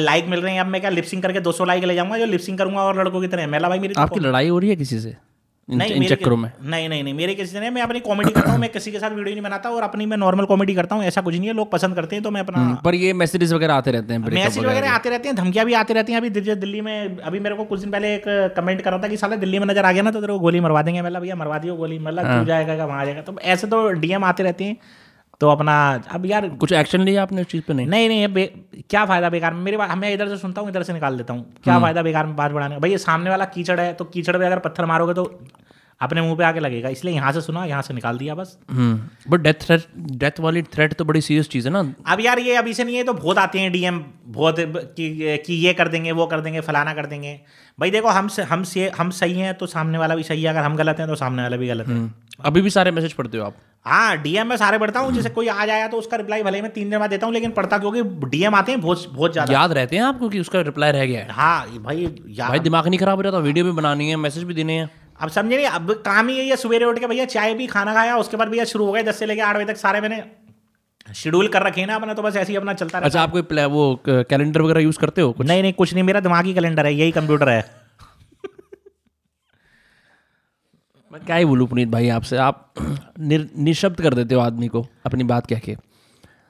[0.00, 2.18] लाइक मिल रहे हैं अब मैं क्या लिपसिंग करके 200 लाइक ले जाऊँगा?
[2.18, 4.70] जो लिपसिंग करूँगा और लड़कों की तरह। मेरा भाई मेरी तो आपकी लड़ाई हो रही
[4.70, 5.16] है किसी से?
[5.68, 6.50] नहीं इन चक्करों में?
[6.62, 8.98] नहीं नहीं नहीं मेरे किसी से नहीं। मैं अपनी कॉमेडी करता हूँ मैं किसी के
[8.98, 11.54] साथ वीडियो नहीं बनाता और अपनी मैं नॉर्मल कॉमेडी करता हूँ ऐसा कुछ नहीं है।
[11.54, 14.20] लोग पसंद करते हैं तो मैं अपना हम्म, पर ये मैसेजेस वगैरह आते रहते हैं
[14.22, 17.54] मैसेज वगैरह आते रहते हैं धमकियाँ भी आती रहती हैं। अभी दिल्ली में अभी मेरे
[17.56, 18.24] को कुछ दिन पहले एक
[18.56, 20.38] कमेंट कर रहा था कि साला दिल्ली में नज़र आ गया ना तो तेरे को
[20.38, 23.22] गोली मरवा देंगे मतलब भैया मरवा दियो गोली मतलब। तू जाएगा वहाँ जाएगा?
[23.22, 24.76] तो ऐसे तो डीएम आते रहते हैं।
[25.42, 25.74] तो अपना
[26.10, 27.86] अब यार कुछ एक्शन लिया आपने उस चीज़ पे नहीं?
[27.86, 29.62] नहीं नहीं बे- क्या फ़ायदा बेकार में?
[29.62, 32.02] मेरी बात मैं इधर से सुनता हूँ इधर से निकाल देता हूँ। क्या हम्म। फ़ायदा
[32.02, 32.78] बेकार में बात बढ़ाने का?
[32.78, 35.24] भाई ये सामने वाला कीचड़ है तो कीचड़ पे अगर पत्थर मारोगे तो
[36.00, 39.40] अपने मुँह पे आके लगेगा। इसलिए यहाँ से सुना यहाँ से निकाल दिया बस। बट
[39.40, 42.74] डेथ थ्रेट डेथ वाली थ्रेट तो बड़ी सीरियस चीज़ है ना। अब यार ये अभी
[42.74, 46.26] से नहीं है तो बहुत आते हैं डीएम बहुत कि, कि ये कर देंगे वो
[46.26, 47.40] कर देंगे फलाना कर देंगे।
[47.80, 50.60] भाई देखो हम हम से हम सही हैं तो सामने वाला भी सही है अगर
[50.60, 53.44] हम गलत हैं तो सामने वाला भी गलत है। अभी भी सारे मैसेज पढ़ते हो
[53.44, 53.54] आप?
[53.86, 56.70] हाँ डीएम में सारे पढ़ता हूँ जैसे कोई आ जाए तो उसका रिप्लाई भले मैं
[56.72, 59.72] तीन दिन बाद देता हूँ लेकिन पढ़ता क्योंकि डीएम आते हैं बहुत बहुत ज़्यादा। याद
[59.72, 61.32] रहते हैं आपको कि उसका रिप्लाई रह गया है?
[61.32, 64.44] हाँ भाई यार भाई दिमाग नहीं खराब हो रहा था वीडियो भी बनानी है मैसेज
[64.44, 64.90] भी देने हैं।
[65.20, 67.94] अब समझे नहीं अब काम ही यही है सवेरे उठ के भैया चाय भी खाना
[67.94, 70.22] खाया उसके बाद भैया शुरू हो गए दस से लेकर आठ बजे तक सारे मैंने
[71.14, 73.66] शेड्यूल कर रखे ना अपना तो बस ऐसे ही अपना चलता रहता अच्छा आप कोई
[73.68, 75.46] वो कैलेंडर वगैरह यूज़ करते हो कुछ?
[75.46, 77.81] नहीं नहीं कुछ नहीं मेरा दिमागी कैलेंडर है यही कंप्यूटर है।
[81.12, 82.36] मैं क्या ही बोलूँ पुनीत भाई आपसे?
[82.36, 82.74] आप
[83.20, 85.76] निर, निशब्द कर देते हो आदमी को अपनी बात कह के।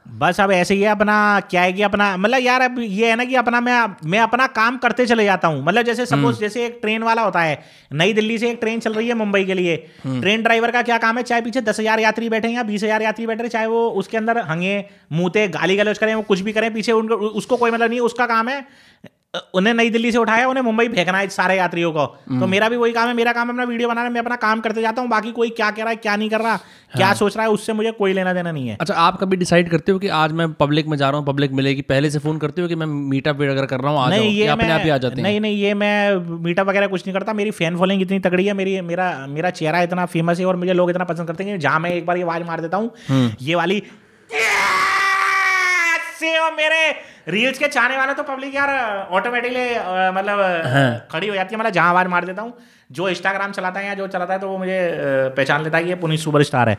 [0.06, 1.14] बस अब ऐसे ही है अपना
[1.50, 3.74] क्या है कि अपना मतलब यार अब ये है ना कि अपना मैं
[4.06, 7.40] मैं अपना काम करते चले जाता हूँ। मतलब जैसे सपोज़ जैसे एक ट्रेन वाला होता
[7.40, 7.58] है
[7.92, 10.98] नई दिल्ली से एक ट्रेन चल रही है मुंबई के लिए। ट्रेन ड्राइवर का क्या
[10.98, 11.22] काम है?
[11.22, 13.88] चाहे पीछे दस हज़ार यात्री बैठे हैं या बीस हज़ार यात्री बैठे हैं चाहे वो
[13.94, 17.70] उसके अंदर हंगे मुंहते गाली गलौज करें वो कुछ भी करें पीछे उनको उसको कोई
[17.70, 18.64] मतलब नहीं उसका काम है
[19.54, 22.76] उन्हें नई दिल्ली से उठाया उन्हें मुंबई फेंकना है सारे यात्रियों को। तो मेरा भी
[22.76, 25.08] वही काम है मेरा काम है अपना वीडियो बनाना मैं अपना काम करते जाता हूँ
[25.10, 26.56] बाकी कोई क्या कह रहा है क्या नहीं कर रहा
[26.96, 29.70] क्या सोच रहा है उससे मुझे कोई लेना देना नहीं है। अच्छा आप कभी डिसाइड
[29.70, 31.82] करते हो कि आज मैं पब्लिक में जा रहा हूँ पब्लिक मिलेगी?
[31.84, 34.70] पहले से फ़ोन करते हो कि मैं मीटअप वगैरह कर रहा हूँ नहीं ये अपने
[34.72, 35.22] आप ही आ जाते हैं?
[35.22, 36.14] नहीं नहीं ये मैं
[36.44, 39.82] मीटअप वगैरह कुछ नहीं करता मेरी फ़ैन फॉलोइंग इतनी तगड़ी है मेरी मेरा मेरा चेहरा
[39.82, 42.22] इतना फ़ेमस है और मुझे लोग इतना पसंद करते हैं जहाँ मैं एक बार ये
[42.22, 43.82] आवाज़ मार देता हूँ हम्म। ये वाली
[46.56, 46.80] मेरे!
[47.28, 48.70] रील्स के चाहने वाले तो पब्लिक यार
[49.10, 49.68] ऑटोमेटिकली
[50.12, 52.54] मतलब हाँ। खड़ी हो जाती है। मतलब जहाँ आवाज़ मार देता हूँ
[52.92, 54.78] जो इंस्टाग्राम चलाता है या जो चलाता है तो वो मुझे
[55.36, 56.76] पहचान लेता है कि ये पुनीत सुपर स्टार है।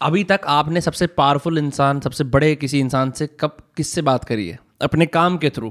[0.00, 4.48] अभी तक आपने सबसे पावरफुल इंसान सबसे बड़े किसी इंसान से कब किससे बात करी
[4.48, 4.58] है?
[4.82, 5.70] अपने काम के थ्रू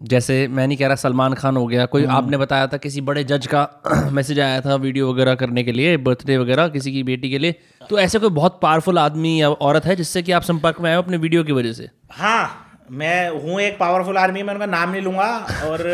[0.00, 3.24] जैसे मैं नहीं कह रहा सलमान खान हो गया कोई आपने बताया था किसी बड़े
[3.24, 3.62] जज का
[4.12, 7.54] मैसेज आया था वीडियो वगैरह करने के लिए बर्थडे वगैरह किसी की बेटी के लिए?
[7.90, 10.96] तो ऐसे कोई बहुत पावरफुल आदमी या औरत है जिससे कि आप संपर्क में आए
[10.96, 11.88] हो अपने वीडियो की वजह से?
[12.12, 15.28] हाँ मैं हूँ एक पावरफुल आर्मी मैं उनका नाम नहीं लूँगा
[15.66, 15.86] और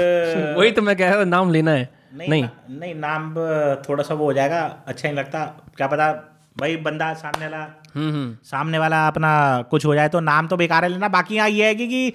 [0.58, 3.34] वही तो मैं कह रहा हूँ नाम लेना है। नहीं नहीं, ना, नहीं नाम
[3.88, 5.44] थोड़ा सा वो हो जाएगा अच्छा नहीं लगता।
[5.76, 6.12] क्या पता
[6.56, 7.58] भाई बंदा सामने वाला
[7.96, 9.30] हम्म हम्म। सामने वाला अपना
[9.70, 12.12] कुछ हो जाए तो नाम तो बेकार है लेना बाकी यहाँ ये है कि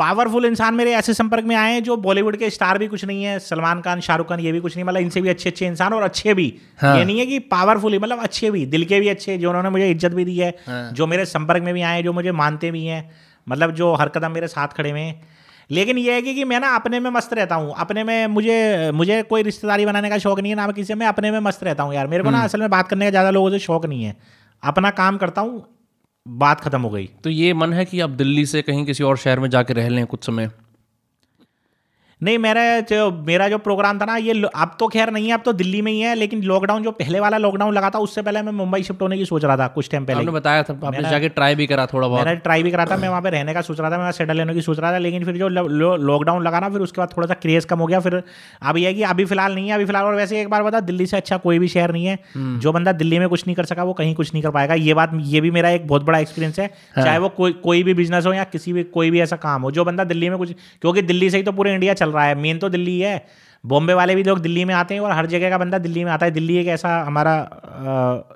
[0.00, 3.24] पावरफुल इंसान मेरे ऐसे संपर्क में आए हैं जो बॉलीवुड के स्टार भी कुछ नहीं
[3.24, 5.92] है सलमान खान शाहरुख खान ये भी कुछ नहीं मतलब इनसे भी अच्छे अच्छे इंसान
[5.92, 9.08] और अच्छे भी। हाँ। ये नहीं है कि पावरफुल मतलब अच्छे भी दिल के भी
[9.08, 12.02] अच्छे जो उन्होंने मुझे इज़्ज़त भी दी है हाँ। जो मेरे संपर्क में भी आए
[12.02, 13.02] जो मुझे मानते भी हैं
[13.46, 15.20] मतलब जो हर कदम मेरे साथ खड़े हुए हैं।
[15.70, 18.90] लेकिन ये है कि, कि मैं ना अपने में मस्त रहता हूँ अपने में मुझे
[18.94, 21.82] मुझे कोई रिश्तेदारी बनाने का शौक नहीं है ना किसी मैं अपने में मस्त रहता
[21.82, 24.04] हूँ यार। मेरे को ना असल में बात करने का ज़्यादा लोगों से शौक नहीं
[24.04, 24.16] है।
[24.62, 25.62] अपना काम करता हूँ
[26.28, 29.16] बात खत्म हो गई। तो ये मन है कि आप दिल्ली से कहीं किसी और
[29.16, 30.50] शहर में जाके रह लें कुछ समय।
[32.22, 35.42] नहीं मेरा जो मेरा जो प्रोग्राम था ना ये अब तो खैर नहीं है अब
[35.44, 38.42] तो दिल्ली में ही है लेकिन लॉकडाउन जो पहले वाला लॉकडाउन लगा था उससे पहले
[38.42, 41.10] मैं मुंबई शिफ्ट होने की सोच रहा था कुछ टाइम पहले आपने बताया था आपने
[41.10, 43.54] जाके ट्राई भी करा थोड़ा बहुत। मैंने ट्राई भी करा था मैं वहाँ पे रहने
[43.54, 46.42] का सोच रहा था मैं सेटल लेने की सोच रहा था लेकिन फिर जो लॉकडाउन
[46.42, 48.22] लगा ना फिर उसके बाद थोड़ा सा क्रेज कम हो गया फिर
[48.62, 50.80] अब ये है कि अभी फ़िलहाल नहीं है अभी फ़िलहाल और वैसे एक बार बता
[50.80, 53.64] दिल्ली से अच्छा कोई भी शहर नहीं है जो बंदा दिल्ली में कुछ नहीं कर
[53.64, 56.18] सका वो कहीं कुछ नहीं कर पाएगा ये बात ये भी मेरा एक बहुत बड़ा
[56.18, 56.66] एक्सपीरियंस है
[56.96, 59.70] चाहे वो कोई कोई भी बिज़नेस हो या किसी भी कोई भी ऐसा काम हो
[59.70, 62.34] जो बंदा दिल्ली में कुछ क्योंकि दिल्ली से ही तो पूरे इंडिया चल रहा है।
[62.34, 63.26] मेन तो दिल्ली है।
[63.66, 66.12] बॉम्बे वाले भी लोग दिल्ली में आते हैं और हर जगह का बंदा दिल्ली में
[66.12, 67.34] आता है। दिल्ली एक ऐसा हमारा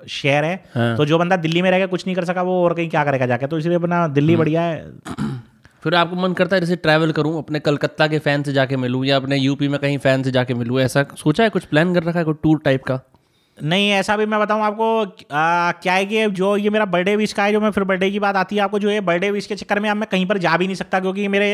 [0.09, 2.73] शहर है। हाँ। तो जो बंदा दिल्ली में रहकर कुछ नहीं कर सका वो और
[2.73, 3.47] कहीं क्या करेगा जाके?
[3.47, 4.91] तो इसलिए अपना दिल्ली बढ़िया है।
[5.83, 9.03] फिर आपको मन करता है जैसे ट्रैवल करूँ अपने कलकत्ता के फ़ैन से जाके मिलूं
[9.03, 12.03] या अपने यूपी में कहीं फ़ैन से जाके मिलूं ऐसा सोचा है कुछ प्लान कर
[12.03, 12.99] रखा है कोई टूर टाइप का?
[13.57, 14.85] नहीं ऐसा भी मैं बताऊँ आपको
[15.35, 18.09] आ, क्या है कि जो ये मेरा बर्थडे विश का है जो मैं फिर बर्थडे
[18.11, 20.25] की बात आती है आपको जो है बर्थडे विश के चक्कर में अब मैं कहीं
[20.25, 21.47] पर जा भी नहीं सकता क्योंकि मेरे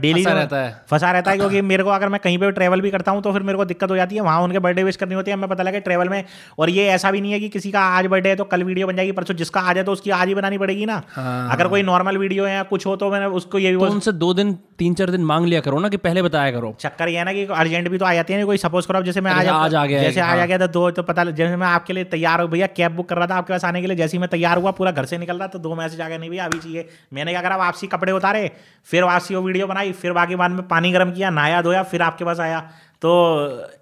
[0.00, 2.90] डेली रहता है। फंसा रहता है क्योंकि मेरे को अगर मैं कहीं पे ट्रैवल भी
[2.90, 5.14] करता हूँ तो फिर मेरे को दिक्कत हो जाती है वहाँ उनके बर्थडे विश करनी
[5.14, 6.24] होती है हमें पता लगे ट्रैवल में
[6.58, 8.86] और ये ऐसा भी नहीं है कि किसी का आज बर्थडे है तो कल वीडियो
[8.86, 11.68] बन जाएगी परसों जिसका आज है तो उसकी आज ही बनानी पड़ेगी ना हाँ। अगर
[11.68, 14.32] कोई नॉर्मल वीडियो है या कुछ हो तो मैंने उसको ये भी तो उनसे दो
[14.34, 17.24] दिन तीन चार दिन मांग लिया करो ना कि पहले बताया करो चक्कर ये है
[17.24, 19.86] ना कि अर्जेंट भी तो आ जाती है कोई सपोज़ करो जैसे मैं आज आ
[19.86, 22.40] गया जैसे आज आ हाँ। गया था दो तो पता जैसे मैं आपके लिए तैयार
[22.40, 24.28] हो भैया कैब बुक कर रहा था आपके पास आने के लिए जैसे ही मैं
[24.30, 26.58] तैयार हुआ पूरा घर से निकल रहा तो दो मैसेज आ गए नहीं भैया अभी
[26.58, 28.50] चाहिए। मैंने क्या करा वापसी कपड़े उतारे
[28.84, 32.02] फिर वापसी वो वीडियो बनाई फिर बाकी बाद में पानी गर्म किया नहाया धोया फिर
[32.02, 32.60] आपके पास आया।
[33.02, 33.10] तो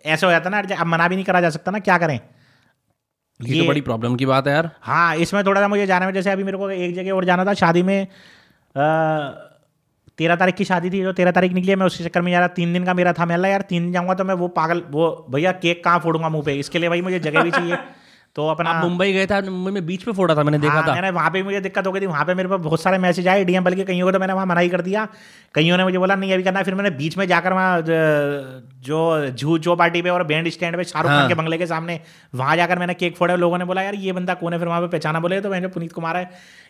[0.06, 2.18] ऐसे हो जाता ना अब मना भी नहीं करा जा सकता ना क्या करें?
[3.40, 6.12] ये तो बड़ी प्रॉब्लम की बात है यार। हाँ इसमें थोड़ा सा मुझे जाने में
[6.12, 8.06] जैसे अभी मेरे को एक जगह और जाना था शादी में
[10.18, 12.46] तेरह तारीख की शादी थी जो तेरह तारीख निकली है, मैं उसके चक्कर में यार
[12.46, 15.26] तीन दिन का मेरा था। मैं यार, तीन दिन जाऊँगा तो मैं वो पागल, वो
[15.30, 16.54] भैया केक कहाँ फोड़ूँगा मुँह पे?
[16.54, 17.76] इसके लिए भाई मुझे जगह भी चाहिए।
[18.36, 20.86] तो अपना आप मुंबई गए थे मुंबई में बीच पे फोड़ा था मैंने देखा हाँ,
[20.88, 22.98] था। मैंने वहाँ पे मुझे दिक्कत हो गई थी वहाँ पे मेरे पास बहुत सारे
[22.98, 25.06] मैसेज आए डीएम बल्कि कईयों को तो मैंने वहाँ मना ही कर दिया।
[25.54, 29.58] कईयों ने मुझे बोला नहीं अभी करना। फिर मैंने बीच में जाकर वहाँ जो जू
[29.58, 32.00] जो पार्टी पे और बैंड स्टैंड पे शाहरुख हाँ। खान के बंगले के सामने
[32.34, 34.58] वहाँ जाकर मैंने केक फोड़ा लोगों ने बोला यार ये बंदा कौन है?
[34.58, 36.24] फिर वहाँ पे पहचाना बोले तो मैंने पुनीत कुमार है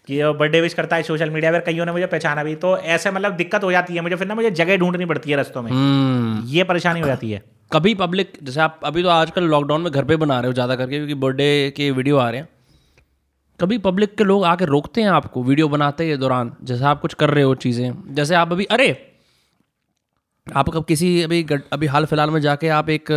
[0.07, 3.11] कि बर्थडे विश करता है सोशल मीडिया पर कईयों ने मुझे पहचाना भी। तो ऐसे
[3.11, 5.71] मतलब दिक्कत हो जाती है मुझे फिर ना मुझे जगह ढूंढनी पड़ती है रस्तों में।
[5.73, 7.43] हम्म। ये परेशानी हो जाती है।
[7.73, 10.77] कभी पब्लिक जैसे आप अभी तो आजकल लॉकडाउन में घर पे बना रहे हो ज़्यादा
[10.77, 12.49] करके क्योंकि बर्थडे के वीडियो आ रहे हैं।
[13.61, 17.15] कभी पब्लिक के लोग आके रोकते हैं आपको वीडियो बनाते के दौरान जैसे आप कुछ
[17.15, 18.89] कर रहे हो चीज़ें। जैसे आप अभी अरे
[20.47, 23.11] आप कब किसी अभी गड- अभी हाल फ़िलहाल में जाके आप एक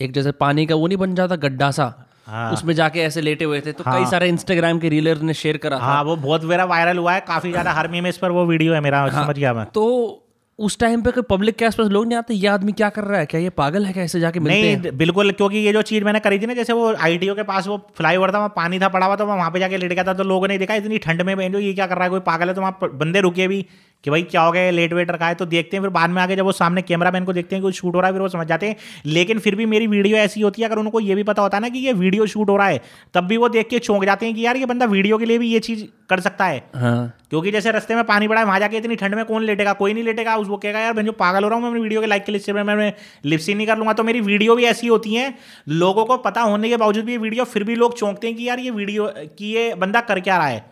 [0.00, 1.92] एक जैसे पानी का वो नहीं बन जाता गड्ढा सा
[2.26, 5.34] हाँ। उसमें जाके ऐसे लेटे हुए थे तो हाँ। कई सारे इंस्टाग्राम के रीलर ने
[5.34, 8.06] शेयर करा हाँ, था। हाँ वो बहुत मेरा वायरल हुआ है काफ़ी ज़्यादा हर मीम
[8.06, 10.23] इस पर वो वीडियो है मेरा हाँ, समझ गया मैं। तो
[10.58, 13.20] उस टाइम पे कोई पब्लिक के आसपास लोग नहीं आते ये आदमी क्या कर रहा
[13.20, 13.26] है?
[13.26, 13.92] क्या ये पागल है?
[13.92, 14.80] क्या ऐसे जाके मिलते हैं?
[14.82, 17.66] नहीं बिल्कुल क्योंकि ये जो चीज़ मैंने करी थी ना जैसे वो आईटीओ के पास
[17.66, 19.92] वो फ्लाई ओवर था वहाँ पानी था पड़ा हुआ तो मैं वहाँ पे जाके लेट
[19.92, 22.04] गया था तो लोगों ने देखा इतनी ठंड में बहन जो ये क्या कर रहा
[22.04, 23.66] है कोई पागल है तो वहाँ बंदे रुके भी।
[24.04, 25.34] कि भाई क्या हो गया लेट वेट रखा है?
[25.34, 27.62] तो देखते हैं फिर बाद में आगे जब वो सामने कैमरा मैन को देखते हैं
[27.62, 28.76] कि कुछ शूट हो रहा है फिर वो समझ जाते हैं।
[29.06, 31.68] लेकिन फिर भी मेरी वीडियो ऐसी होती है अगर उनको ये भी पता होता ना
[31.68, 32.80] कि ये वीडियो शूट हो रहा है
[33.14, 35.38] तब भी वो देख के चौंक जाते हैं कि यार ये बंदा वीडियो के लिए
[35.38, 38.58] भी ये चीज़ कर सकता है। हाँ। क्योंकि जैसे रस्ते में पानी पड़ा है वहाँ
[38.60, 41.44] जाके इतनी ठंड में कौन लेटेगा कोई नहीं लेटेगा। उसको कहेगा यार मैं जो पागल
[41.44, 42.92] हो रहा हूँ मैं अपनी वीडियो के लाइक के लिस्ट में मैं
[43.24, 45.32] लिपसी नहीं कर लूँगा। तो मेरी वीडियो भी ऐसी होती है।
[45.68, 48.48] लोगों को पता होने के बावजूद भी ये वीडियो फिर भी लोग चौंकते हैं कि
[48.48, 50.64] यार ये वीडियो कि ये बंदा कर क्या रहा है?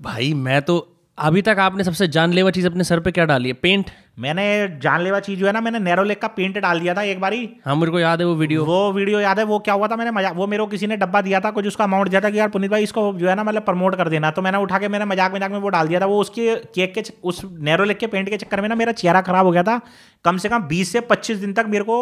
[0.00, 0.78] भाई मैं तो
[1.20, 3.52] अभी तक आपने सबसे जानलेवा चीज़ अपने सर पे क्या डाली है?
[3.52, 3.90] पेंट?
[4.18, 4.44] मैंने
[4.82, 7.38] जानलेवा चीज़ जो है ना मैंने नैरो लेक का पेंट डाल दिया था एक बारी।
[7.66, 9.96] हाँ मेरे को याद है वो वीडियो वो वीडियो याद है वो क्या हुआ था
[9.96, 12.30] मैंने मज़ाक वो मेरे को किसी ने डब्बा दिया था कुछ उसका अमाउंट दिया था
[12.30, 14.78] कि यार पुनीत भाई इसको जो है ना मतलब प्रमोट कर देना। तो मैंने उठा
[14.78, 17.84] के मैंने मज़ाक मज़ाक में वो डाल दिया था वो उसके केक के उस नैरो
[17.84, 19.80] लेक के पेंट के चक्कर में ना मेरा चेहरा खराब हो गया था।
[20.24, 21.96] कम से कम बीस से पच्चीस दिन तक मेरे को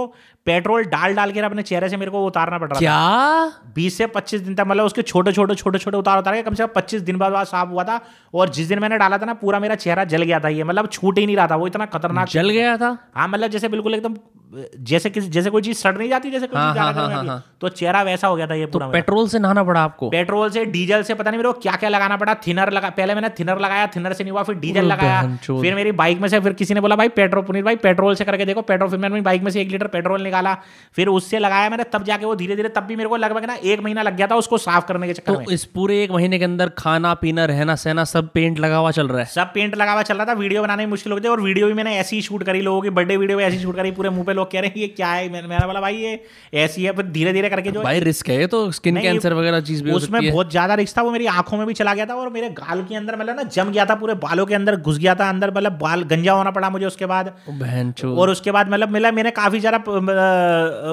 [0.46, 3.72] पेट्रोल डाल डाल के अपने चेहरे से मेरे को उतारना पड़ रहा था। क्या?
[3.74, 6.54] बीस से पच्चीस दिन तक मतलब उसके छोटे छोटे छोटे छोटे उतार उतार के कम
[6.54, 8.00] से कम पच्चीस दिन बाद बाद साफ़ हुआ था
[8.34, 10.88] और जिस दिन मैंने डाला था ना पूरा मेरा चेहरा जल गया था ये मतलब
[10.88, 12.96] छूट ही नहीं रहा था वो इतना खतरनाक जल गया था?
[13.14, 14.14] हाँ मतलब जैसे बिल्कुल एकदम
[14.80, 17.42] जैसे किसी जैसे कोई चीज़ सड़ नहीं जाती जैसे कोई हाँ, चीज़ हाँ, हाँ, हाँ।
[17.60, 20.08] तो चेहरा वैसा हो गया था ये तो पूरा मेरा। पेट्रोल से नहाना पड़ा आपको?
[20.10, 23.14] पेट्रोल से डीजल से पता नहीं मेरे को क्या क्या लगाना पड़ा। थिनर लगा पहले
[23.14, 26.40] मैंने थिनर लगाया थिनर से नहीं हुआ फिर डीजल लगाया। फिर मेरी बाइक में से
[26.40, 29.20] फिर किसी ने बोला भाई पेट्रोल पुनीत भाई पेट्रोल से करके देखो पेट्रोल फिर मैंने
[29.20, 30.56] बाइक में से एक लीटर पेट्रोल निकाला।
[30.96, 33.54] फिर उससे लगाया मैंने तब जाके वो धीरे धीरे तब भी मेरे को लगभग ना
[33.64, 36.12] एक महीना लग गया था उसको साफ़ करने के चक्कर में। तो इस पूरे एक
[36.12, 39.26] महीने के अंदर खाना पीना रहना सहना सब पेंट लगा हुआ चल रहा है?
[39.26, 41.40] सब पेंट लगा हुआ चल रहा था वीडियो बनाने में मुश्किल हो गई थी और
[41.40, 44.24] वीडियो भी मैंने ऐसी शूट करी लोगों की बर्थडे वीडियो ऐसी शूट करी पूरे मुँह
[44.24, 45.28] पे लोग कह रहे हैं ये क्या है?
[45.28, 46.12] मैंने मैंने बोला भाई ये
[46.58, 49.82] ऐसी है फिर धीरे धीरे करके जो भाई रिस्क है तो स्किन कैंसर वगैरह चीज़
[49.84, 52.30] भी उसमें बहुत ज़्यादा रिस्क था वो मेरी आँखों में भी चला गया था और
[52.30, 55.14] मेरे गाल के अंदर मतलब ना जम गया था पूरे बालों के अंदर घुस गया
[55.14, 57.32] था अंदर मतलब बाल गंजा होना पड़ा मुझे उसके बाद।
[58.04, 59.78] और उसके बाद मतलब मिला मैंने काफ़ी ज़्यादा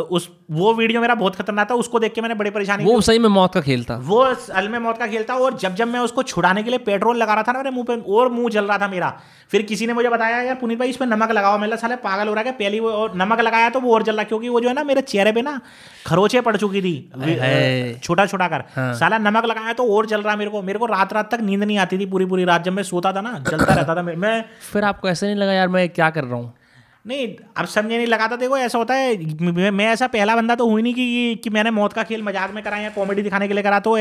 [0.09, 3.19] उस वो वीडियो मेरा बहुत खतरनाक था उसको देख के मैंने बड़ी परेशानी वो सही
[3.19, 4.19] में मौत का खेल था। वो
[4.53, 7.17] अल में मौत का खेल था और जब जब मैं उसको छुड़ाने के लिए पेट्रोल
[7.17, 9.09] लगा रहा था ना मेरे मुँह पे और मुँह जल रहा था मेरा
[9.51, 12.33] फिर किसी ने मुझे बताया यार पुनीत भाई इसमें नमक लगाओ। मैं साले पागल हो
[12.33, 14.67] रहा है पहली वो और नमक लगाया तो वो और जल रहा क्योंकि वो जो
[14.67, 15.59] है ना मेरे चेहरे पे ना
[16.07, 16.93] खरोचे पड़ चुकी थी
[18.03, 20.85] छोटा छोटा कर। हाँ। साला नमक लगाया तो और जल रहा मेरे को मेरे को
[20.85, 23.43] रात रात तक नींद नहीं आती थी पूरी पूरी रात जब मैं सोता था ना
[23.49, 26.53] जलता रहता था मैं- फिर आपको ऐसे नहीं लगा यार मैं क्या कर रहा हूँ?
[27.07, 30.69] नहीं अब समझे नहीं लगा था देखो ऐसा होता है मैं, ऐसा पहला बंदा तो
[30.69, 33.53] हुई नहीं कि कि मैंने मौत का खेल मज़ाक में करा या कॉमेडी दिखाने के
[33.53, 33.97] लिए करा तो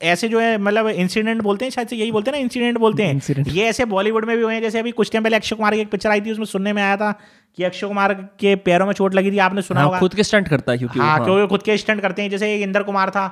[0.00, 3.02] ऐसे जो है मतलब इंसिडेंट बोलते हैं शायद से यही बोलते हैं ना इंसिडेंट बोलते
[3.02, 3.48] हैं Incident.
[3.48, 5.80] ये ऐसे बॉलीवुड में भी हुए हैं जैसे अभी कुछ टाइम पहले अक्षय कुमार की
[5.80, 7.12] एक पिक्चर आई थी उसमें सुनने में आया था
[7.58, 10.22] कि अक्षय कुमार के पैरों में चोट लगी थी आपने सुना हाँ, होगा खुद के
[10.22, 13.10] स्टंट करता है क्योंकि हाँ हाँ। क्योंकि खुद के स्टंट करते हैं जैसे इंदर कुमार
[13.10, 13.26] था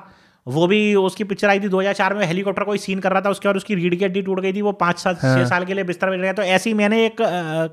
[0.47, 3.47] वो भी उसकी पिक्चर आई थी 2004 में हेलीकॉप्टर कोई सीन कर रहा था उसके
[3.47, 5.83] बाद उसकी रीढ़ की हड्डी टूट गई थी वो पाँच सात छह साल के लिए
[5.83, 7.15] बिस्तर में गया तो ऐसे ही मैंने एक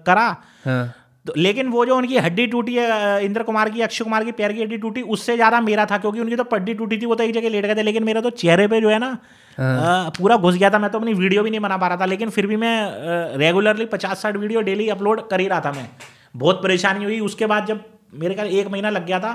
[0.06, 0.26] करा
[0.64, 0.94] हाँ।
[1.26, 4.52] तो लेकिन वो जो उनकी हड्डी टूटी है इंद्र कुमार की अक्षय कुमार की पैर
[4.52, 7.24] की हड्डी टूटी उससे ज़्यादा मेरा था क्योंकि उनकी तो पड्डी टूटी थी वो तो
[7.24, 10.36] एक जगह लेट गए थे लेकिन मेरा तो चेहरे पे जो है ना अ, पूरा
[10.36, 12.46] घुस गया था मैं तो अपनी वीडियो भी नहीं बना पा रहा था लेकिन फिर
[12.46, 15.88] भी मैं रेगुलरली पचास साठ वीडियो डेली अपलोड कर ही रहा था मैं।
[16.36, 19.32] बहुत परेशानी हुई उसके बाद जब मेरे ख्याल एक महीना लग गया था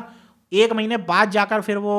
[0.51, 1.97] एक महीने बाद जाकर फिर वो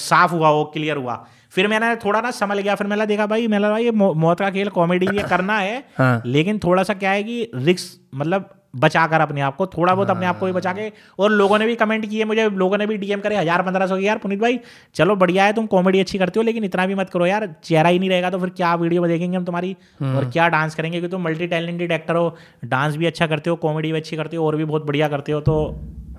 [0.00, 1.14] साफ़ हुआ वो क्लियर हुआ।
[1.52, 4.50] फिर मैंने थोड़ा ना समझ गया फिर मैंने देखा भाई मैंने भाई ये मौत का
[4.50, 9.06] खेल कॉमेडी ये करना है हाँ। लेकिन थोड़ा सा क्या है कि रिक्स मतलब बचा
[9.06, 11.66] कर अपने आप को थोड़ा बहुत अपने आप को भी बचा के और लोगों ने
[11.66, 14.58] भी कमेंट किए मुझे लोगों ने भी डीएम करे हज़ार पंद्रह सौ यार पुनीत भाई
[14.94, 17.88] चलो बढ़िया है तुम कॉमेडी अच्छी करते हो लेकिन इतना भी मत करो यार चेहरा
[17.88, 20.98] ही नहीं रहेगा तो फिर क्या वीडियो में देखेंगे हम तुम्हारी और क्या डांस करेंगे
[20.98, 22.36] क्योंकि तुम मल्टी टैलेंटेड एक्टर हो
[22.66, 25.32] डांस भी अच्छा करते हो कॉमेडी भी अच्छी करते हो और भी बहुत बढ़िया करते
[25.32, 25.58] हो तो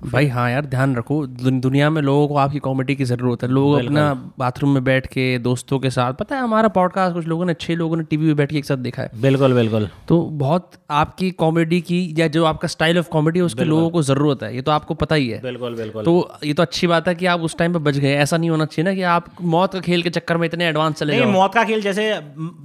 [0.06, 3.48] भाई हाँ यार ध्यान रखो दुन- दुनिया में लोगों को आपकी कॉमेडी की ज़रूरत है।
[3.48, 7.44] लोग अपना बाथरूम में बैठ के दोस्तों के साथ पता है हमारा पॉडकास्ट कुछ लोगों
[7.44, 10.22] ने छह लोगों ने टीवी में बैठ के एक साथ देखा है। बिल्कुल बिल्कुल। तो
[10.22, 14.42] बहुत आपकी कॉमेडी की या जो आपका स्टाइल ऑफ़ कॉमेडी है उसके लोगों को ज़रूरत
[14.42, 17.14] है। ये तो आपको पता ही है। बिल्कुल बिल्कुल। तो ये तो अच्छी बात है
[17.14, 19.72] कि आप उस टाइम पे बच गए। ऐसा नहीं होना चाहिए ना कि आप मौत
[19.72, 22.20] का खेल के चक्कर में इतने एडवांस चले नहीं मौत का खेल जैसे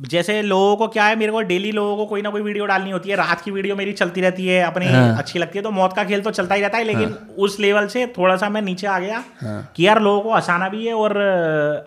[0.10, 2.92] जैसे लोगों को क्या है मेरे को डेली लोगों को कोई ना कोई वीडियो डालनी
[2.92, 4.86] होती है। रात की वीडियो मेरी चलती रहती है अपनी
[5.18, 7.88] अच्छी लगती है तो मौत का खेल तो चलता ही रहता है लेकिन उस लेवल
[7.88, 10.94] से थोड़ा सा मैं नीचे आ गया हाँ। कि यार लोगों को हंसाना भी है
[10.96, 11.18] और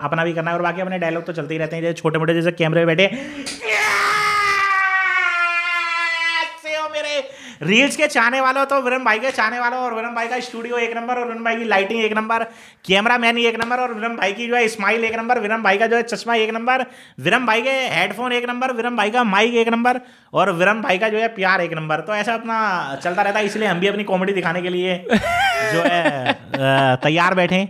[0.01, 2.19] अपना भी करना है और बाकी अपने डायलॉग तो चलते ही रहते हैं जैसे छोटे
[2.19, 3.07] मोटे जैसे कैमरे में बैठे
[6.63, 7.19] से हो मेरे
[7.61, 10.77] रील्स के चाहने वालों तो विरम भाई के चाहने वालों और विरम भाई का स्टूडियो
[10.77, 12.43] एक नंबर और विरम भाई की लाइटिंग एक नंबर
[12.85, 15.77] कैमरा मैन एक नंबर और विरम भाई की जो है स्माइल एक नंबर विरम भाई
[15.77, 16.85] का जो है चश्मा एक नंबर
[17.19, 19.99] विरम भाई के हेडफोन एक नंबर विरम भाई का माइक एक नंबर
[20.33, 22.59] और विरम भाई का जो है प्यार एक नंबर। तो ऐसा अपना
[23.03, 26.33] चलता रहता है इसलिए हम भी अपनी कॉमेडी दिखाने के लिए जो है
[27.03, 27.65] तैयार बैठे।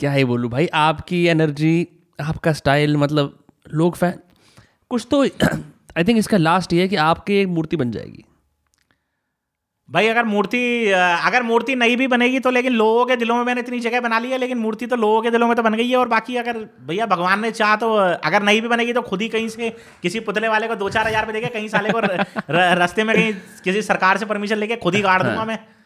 [0.00, 1.86] क्या ही बोलूँ भाई आपकी एनर्जी
[2.18, 3.38] आपका स्टाइल मतलब
[3.74, 4.18] लोग फ़ैन
[4.90, 5.22] कुछ तो
[5.98, 8.24] आई थिंक इसका लास्ट ये है कि आपकी एक मूर्ति बन जाएगी।
[9.90, 10.60] भाई अगर मूर्ति
[10.92, 14.18] अगर मूर्ति नहीं भी बनेगी तो लेकिन लोगों के दिलों में मैंने इतनी जगह बना
[14.18, 16.36] ली है लेकिन मूर्ति तो लोगों के दिलों में तो बन गई है। और बाकी
[16.36, 19.70] अगर भैया भगवान ने चाह तो अगर नहीं भी बनेगी तो खुद ही कहीं से
[20.02, 23.04] किसी पुतले वाले को दो चार हज़ार रुपये देखे कहीं साले को र- र- रास्ते
[23.04, 23.32] में कहीं
[23.64, 25.79] किसी सरकार से परमिशन लेके खुद ही गाड़ दूँगा मैं। आ,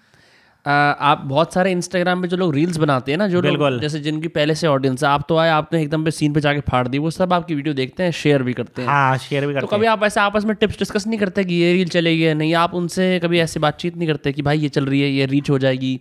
[0.64, 4.28] आप बहुत सारे इंस्टाग्राम पे जो लोग रील्स बनाते हैं ना जो लोग जैसे जिनकी
[4.28, 6.98] पहले से ऑडियंस है आप तो आए आपने एकदम पे सीन पे जाके फाड़ दी
[6.98, 9.66] वो सब आपकी वीडियो देखते हैं शेयर भी करते हैं। हाँ शेयर भी करते तो
[9.66, 12.34] करते कभी आप ऐसे आपस में टिप्स डिस्कस नहीं करते कि ये रील चलेगी या
[12.34, 12.54] नहीं?
[12.56, 15.50] आप उनसे कभी ऐसी बातचीत नहीं करते कि भाई ये चल रही है ये रीच
[15.50, 15.98] हो जाएगी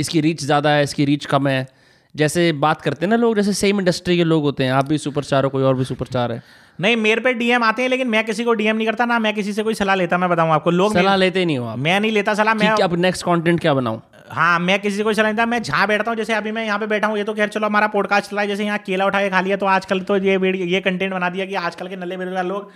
[0.00, 1.66] इसकी रीच ज़्यादा है इसकी रीच कम है।
[2.14, 4.98] जैसे बात करते हैं ना लोग जैसे सेम इंडस्ट्री के लोग होते हैं आप भी
[4.98, 6.42] सुपर स्टार हो कोई और भी सुपर स्टार है।
[6.78, 9.34] नहीं मेरे पे डीएम आते हैं लेकिन मैं किसी को डीएम नहीं करता ना मैं
[9.34, 11.98] किसी से कोई सलाह लेता मैं बताऊँ आपको। लोग सलाह लेते नहीं हो आप। मैं
[12.00, 14.00] नहीं लेता सलाह मैं अब नेक्स्ट कंटेंट क्या बनाऊँ?
[14.30, 16.86] हाँ मैं किसी को चला था मैं जहाँ बैठता हूँ जैसे अभी मैं यहाँ पे
[16.86, 19.30] बैठा हूँ ये तो खैर चलो हमारा पॉडकास्ट चला है जैसे यहाँ केला उठा के
[19.30, 22.44] खा लिया तो आजकल तो ये ये कंटेंट बना दिया कि आजकल के नल्ले बेरोजगार
[22.44, 22.70] लोग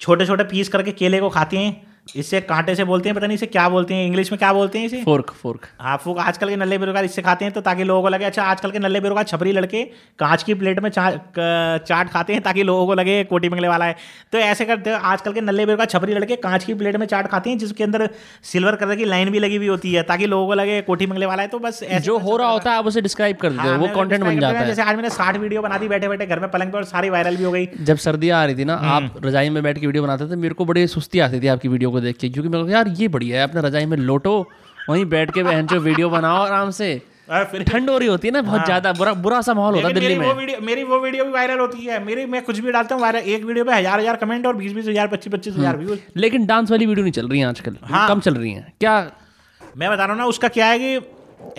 [0.00, 3.34] छोटे छोटे पीस करके केले को खाते हैं। इससे कांटे से बोलते हैं पता नहीं
[3.34, 5.02] इसे क्या बोलते हैं इंग्लिश में क्या बोलते हैं इसे?
[5.04, 5.66] Fork fork.
[5.80, 8.42] हाँ फूक आजकल के नल्ले बेरोजगार इससे खाते हैं तो ताकि लोगों को लगे अच्छा
[8.44, 9.82] आजकल के नल्ले बेरोजगार छपरी लड़के
[10.18, 11.10] कांच की प्लेट में चा,
[11.78, 13.96] चाट खाते हैं ताकि लोगों को लगे कोटी मंगले वाला है।
[14.32, 17.30] तो ऐसे करते हैं आजकल के नल्ले बेरोजगार छपरी लड़के कांच की प्लेट में चाट
[17.30, 18.08] खाते हैं जिसके अंदर
[18.52, 21.26] सिल्वर कलर की लाइन भी लगी हुई होती है ताकि लोगों को लगे कोठी मंगले
[21.26, 23.78] वाला है। तो बस जो हो रहा होता है आप उसे डिस्क्राइब कर देते हाँ,
[23.78, 26.40] वो कॉन्टेंट बन जाता है। जैसे आज मैंने साठ वीडियो बना दी बैठे बैठे घर
[26.40, 28.76] में पलंग पर और सारी वायरल भी हो गई। जब सर्दियाँ आ रही थी ना
[28.76, 31.46] हम्म। आप रजाई में बैठ के वीडियो बनाते थे मेरे को बड़ी सुस्ती आती थी
[31.48, 33.96] आपकी वीडियो को देख के क्योंकि मेरे को यार ये बढ़िया है अपने रजाई में
[33.98, 34.36] लोटो
[34.88, 36.94] वहीं बैठ के बहन जो वीडियो बनाओ आराम से।
[37.28, 40.00] ठंड हो रही होती है ना बहुत ज़्यादा बुरा बुरा सा माहौल होता है हाँ।
[40.00, 42.72] दिल्ली मेरी वो वीडियो मेरी वो वीडियो भी वायरल होती है। मेरी मैं कुछ भी
[42.72, 45.54] डालता हूँ वायरल एक वीडियो पे हज़ार हज़ार कमेंट और बीस बीस हज़ार पच्चीस पच्चीस
[45.56, 48.52] हज़ार व्यूज़ लेकिन डांस वाली वीडियो नहीं चल रही है आजकल। हाँ। कम चल रही
[48.52, 48.98] है। क्या
[49.60, 51.00] मैं बता रहा हूँ ना उसका क्या है कि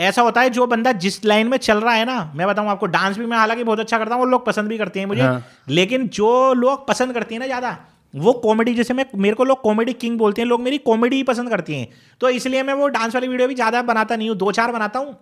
[0.02, 2.86] ऐसा होता है जो बंदा जिस लाइन में चल रहा है ना मैं बताऊँ आपको
[2.92, 5.22] डांस भी मैं हालाँकि बहुत अच्छा करता हूँ और लोग पसंद भी करते हैं मुझे।
[5.22, 7.78] हाँ। लेकिन जो लोग पसंद करते हैं ना ज़्यादा
[8.16, 11.24] वो कॉमेडी जैसे मैं मेरे को लोग कॉमेडी किंग बोलते हैं लोग मेरी कॉमेडी ही
[11.24, 11.88] पसंद करती हैं।
[12.22, 15.00] तो इसलिए मैं वो डांस वाली वीडियो भी ज़्यादा बनाता नहीं हूँ दो चार बनाता
[15.00, 15.16] हूँ।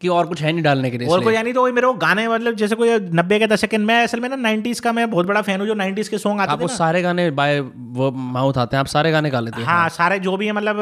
[0.00, 2.26] कि और कुछ है नहीं डालने के लिए और। कोई यानी तो मेरे को गाने
[2.28, 5.42] मतलब जैसे कोई नब्बे के दशक मैं असल में ना नाइन्टीज का मैं बहुत बड़ा
[5.42, 8.80] फ़ैन हूँ जो नाइन्टीज के सॉन्ग आते आपको सारे गाने बाय वो माउथ आते हैं
[8.80, 10.76] आप सारे गाने गा लेते हैं। हाँ सारे जो भी है मतलब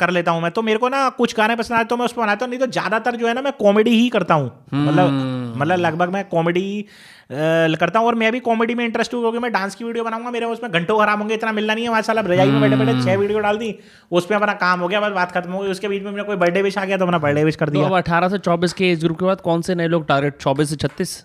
[0.00, 2.12] कर लेता हूँ मैं। तो मेरे को ना कुछ गाने पसंद आते तो मैं उस
[2.12, 5.56] पर बनाता हूँ नहीं तो ज़्यादातर जो है ना मैं कॉमेडी ही करता हूँ। मतलब
[5.56, 6.84] मतलब लगभग मैं कॉमेडी
[7.32, 10.30] करता हूँ और मैं भी कॉमेडी में इंटरेस्ट हूँ क्योंकि मैं डांस की वीडियो बनाऊँगा
[10.30, 13.16] मेरे उसमें घंटों खराब होंगे इतना मिलना नहीं है माशाल्लाह रजाई में बैठे बैठे छह
[13.16, 13.74] वीडियो डाल दी
[14.10, 16.24] उस पर अपना काम हो गया बस बात खत्म हो गई। उसके बीच में मेरा
[16.24, 18.38] कोई बर्थडे विश आ गया तो अपना बर्थडे विश कर तो दिया अब अठारह से
[18.40, 21.24] चौबीस के एज ग्रुप के बाद कौन से नए लोग टारगेट चौबीस से छत्तीस?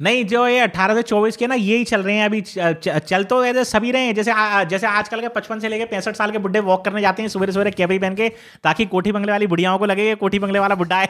[0.00, 3.44] नहीं जो ये अठारह से चौबीस के ना यही चल रहे हैं अभी। चल तो
[3.44, 6.38] ऐसे सभी रहे हैं जैसे आ, जैसे आजकल के पचपन से लेके पैंसठ साल के
[6.38, 8.28] बुढ़े वॉक करने जाते हैं सुबह सवेरे कैपरी पहन के
[8.64, 11.08] ताकि कोठी बंगले वाली बुढ़ियाओं को लगे कोठी बंगले वाला बुढ़ा है।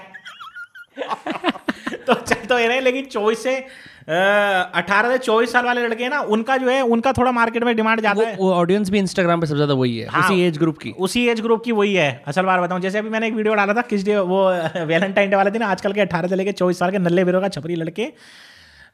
[2.06, 3.56] तो चल तो ये रहे लेकिन चौबीस से
[4.02, 8.00] अठारह से चौबीस साल वाले लड़के ना उनका जो है उनका थोड़ा मार्केट में डिमांड
[8.00, 10.78] ज़्यादा है वो ऑडियंस भी इंस्टाग्राम पे सबसे ज़्यादा वही है हाँ। उसी एज ग्रुप
[10.78, 13.54] की उसी एज ग्रुप की वही है असल बार बताऊँ जैसे अभी मैंने एक वीडियो
[13.54, 14.44] डाला था किस डे वो
[14.86, 17.48] वैलेंटाइन डे वाले दिन आजकल के अठारह से लेकर चौबीस साल के नल्ले बिरो का
[17.50, 18.12] छपरी लड़के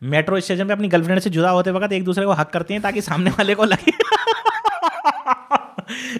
[0.03, 2.83] मेट्रो स्टेशन पे अपनी गर्लफ्रेंड से जुदा होते वक्त एक दूसरे को हक करती हैं
[2.83, 3.93] ताकि सामने वाले को लगे।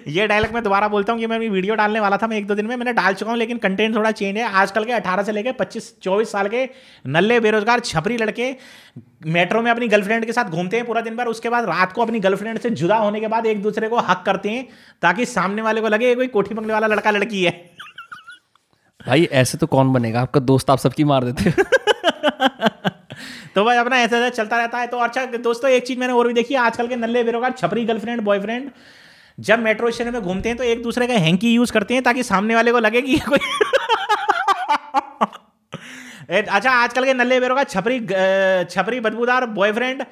[0.07, 2.47] ये डायलॉग मैं दोबारा बोलता हूँ कि मैं अभी वीडियो डालने वाला था मैं एक
[2.47, 5.23] दो दिन में मैंने डाल चुका हूँ लेकिन कंटेंट थोड़ा चेंज है। आजकल के 18
[5.23, 6.69] से लेकर 25 24 साल के
[7.07, 8.55] नल्ले बेरोजगार छपरी लड़के
[9.25, 12.01] मेट्रो में अपनी गर्लफ्रेंड के साथ घूमते हैं पूरा दिन भर उसके बाद रात को
[12.01, 14.67] अपनी गर्लफ्रेंड से जुदा होने के बाद एक दूसरे को हक करते हैं
[15.01, 17.51] ताकि सामने वाले को लगे कोई कोठी बंगले वाला लड़का लड़की है।
[19.07, 20.21] भाई ऐसे तो कौन बनेगा?
[20.21, 21.63] आपका दोस्त आप सबकी मार देते हो।
[23.55, 26.27] तो भाई अपना ऐसा ऐसा चलता रहता है। तो अच्छा दोस्तों, एक चीज़ मैंने और
[26.27, 28.69] भी देखी है आजकल के नल्ले बेरोजगार, छपरी गर्लफ्रेंड, बॉयफ्रेंड,
[29.37, 32.23] जब मेट्रो स्टेशन में घूमते हैं तो एक दूसरे का हैंकी यूज़ करते हैं ताकि
[32.25, 33.39] सामने वाले को लगे कि कोई
[36.31, 37.99] अच्छा आजकल के नल्ले बेरोजगार, छपरी
[38.71, 40.03] छपरी बदबूदार बॉयफ्रेंड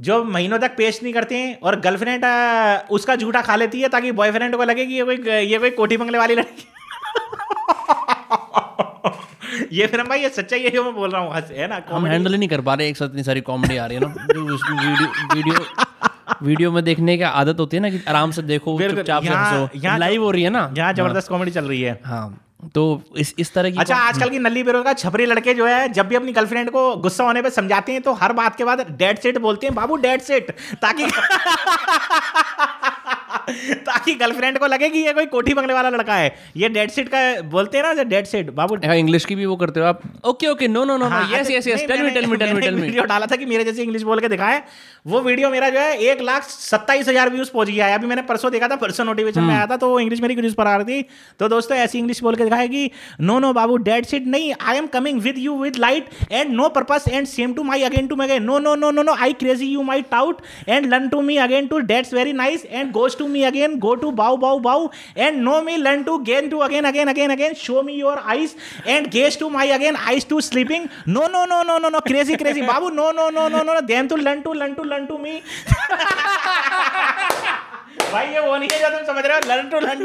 [0.00, 2.24] जो महीनों तक पेश नहीं करते हैं और गर्लफ्रेंड
[2.90, 5.96] उसका झूठा खा लेती है ताकि बॉयफ्रेंड को लगे कि ये कोई ये कोई कोठी
[5.96, 6.66] बंगले वाली लड़की
[9.72, 12.32] ये फिर भाई ये सच्चाई है जो मैं बोल रहा हूँ है ना हम हैंडल
[12.32, 14.42] ही नहीं कर पा रहे एक साथ इतनी सारी कॉमेडी आ रही है ना। जो
[14.42, 15.66] वीडियो वीडियो
[16.42, 19.98] वीडियो में देखने की आदत होती है ना कि आराम से देखो चुपचाप से हंसो।
[19.98, 22.40] लाइव हो रही है ना। यहाँ ज़बरदस्त कॉमेडी चल रही है। हाँ
[22.74, 22.82] तो
[23.18, 26.16] इस इस तरह की अच्छा आजकल की नल्ली बेरोजगार छपरी लड़के जो है जब भी
[26.16, 29.38] अपनी गर्लफ्रेंड को गुस्सा होने पे समझाते हैं तो हर बात के बाद डेड सेट
[29.38, 30.50] बोलते हैं बाबू डेड सेट
[30.82, 31.04] ताकि
[33.86, 37.08] ताकि गर्लफ्रेंड को लगे कि ये कोई कोठी बंगले वाला लड़का है। ये डेड सेट
[37.08, 37.20] का
[37.50, 40.68] बोलते हैं ना डेड सेट बाबू इंग्लिश की भी वो करते हो आप। Okay okay
[40.68, 43.04] no no no yes yes yes tell me tell me tell me tell me video
[43.04, 44.62] डाला था कि मेरे जैसे इंग्लिश बोल के दिखाए।
[45.06, 48.22] वो वीडियो मेरा जो है एक लाख सत्ताईस हज़ार व्यूज़ पहुँच गया है। अभी मैंने
[48.24, 51.02] परसों देखा था परसों नोटिफिकेशन में आया था तो इंग्लिश मेरी न्यूज़ पर आ रही
[51.02, 51.08] थी।
[51.40, 52.90] तो दोस्तों ऐसी इंग्लिश बोल के दिखाया कि
[53.20, 56.68] नो नो बाबू डेड सीट नहीं I am coming with you with light and no
[56.70, 59.66] purpose and same to my again to again no no no no no I crazy
[59.66, 63.26] you my taught and learn to me again to that's very nice and goes to
[63.34, 66.84] me again go to bow bow bow and no me learn to gain to again
[66.84, 68.56] again again again show me your ice
[68.86, 72.36] and guess to my again ice to sleeping no no no no no no crazy
[72.36, 75.18] crazy Babu no no no no no then to learn to learn to learn to
[75.18, 75.40] me
[78.12, 79.40] भाई ये वो नहीं है जो तुम समझ रहे हो?
[79.48, 80.04] लर्न टू लर्न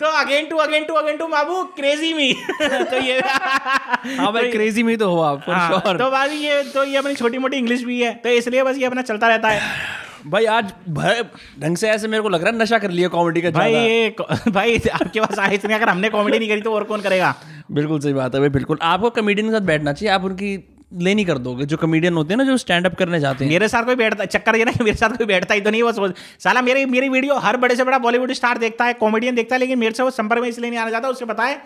[0.00, 2.32] तो again to again to again to Babu crazy me
[2.62, 6.84] तो ये हाँ भाई क्रेजी में तो हो आप for हाँ, तो भाई ये तो
[6.84, 9.60] ये अपनी छोटी मोटी इंग्लिश भी है तो इसलिए बस ये अपना चलता रहता है।
[10.26, 10.72] भाई आज
[11.60, 14.14] ढंग से ऐसे मेरे को लग रहा है नशा कर लिया कॉमेडी का भाई ये
[14.50, 17.34] भाई आपके पास आए इतने अगर हमने कॉमेडी नहीं करी तो और कौन करेगा?
[17.72, 20.56] बिल्कुल सही बात है भाई बिल्कुल। आपको कमेडियन के साथ बैठना चाहिए आप उनकी
[20.92, 23.50] ले नहीं कर दोगे जो कमेडियन होते हैं ना जो स्टैंड अप करने जाते हैं।
[23.52, 25.92] मेरे साथ कोई बैठता चक्कर ये ना मेरे साथ कोई बैठता ही तो नहीं वो
[25.92, 29.54] सोच। साला मेरी मेरी वीडियो हर बड़े से बड़ा बॉलीवुड स्टार देखता है कॉमेडियन देखता
[29.54, 31.62] है लेकिन मेरे से वो संपर्क में इसलिए नहीं आना चाहता उससे पता है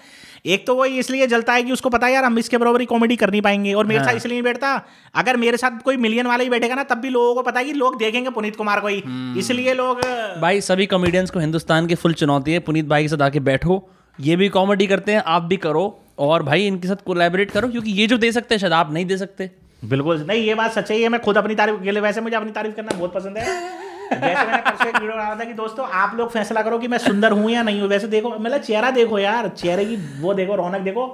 [0.46, 2.86] एक तो वो इसलिए जलता है कि उसको पता है यार हम इसके बराबर ही
[2.86, 4.74] कॉमेडी कर नहीं पाएँगे और मेरे साथ इसलिए नहीं बैठता।
[5.14, 7.66] अगर मेरे साथ कोई मिलियन वाला ही बैठेगा ना तब भी लोगों को पता है
[7.66, 9.02] कि लोग देखेंगे पुनीत कुमार को ही।
[9.38, 10.00] इसलिए लोग
[10.40, 13.82] भाई सभी कॉमेडियंस को हिंदुस्तान की फुल चुनौती है पुनीत भाई के साथ आके बैठो।
[14.18, 15.88] ये भी कॉमेडी करते हैं आप भी करो।
[16.18, 19.06] और भाई इनके साथ कोलेबरेट करो, क्योंकि ये जो दे सकते हैं, शायद आप नहीं
[19.06, 19.50] दे सकते।
[19.84, 22.50] बिल्कुल, नहीं, ये बात सच्चाई है, मैं खुद अपनी तारीफ़ के लिए वैसे मुझे अपनी
[22.52, 27.32] तारीफ़ करना बहुत पसंद है। मैंने कि दोस्तों, आप लोग फैसला करो कि मैं सुंदर
[27.32, 30.80] हूँ या नहीं हूँ। वैसे देखो मतलब चेहरा देखो यार, चेहरे की वो देखो, रौनक
[30.80, 31.04] देखो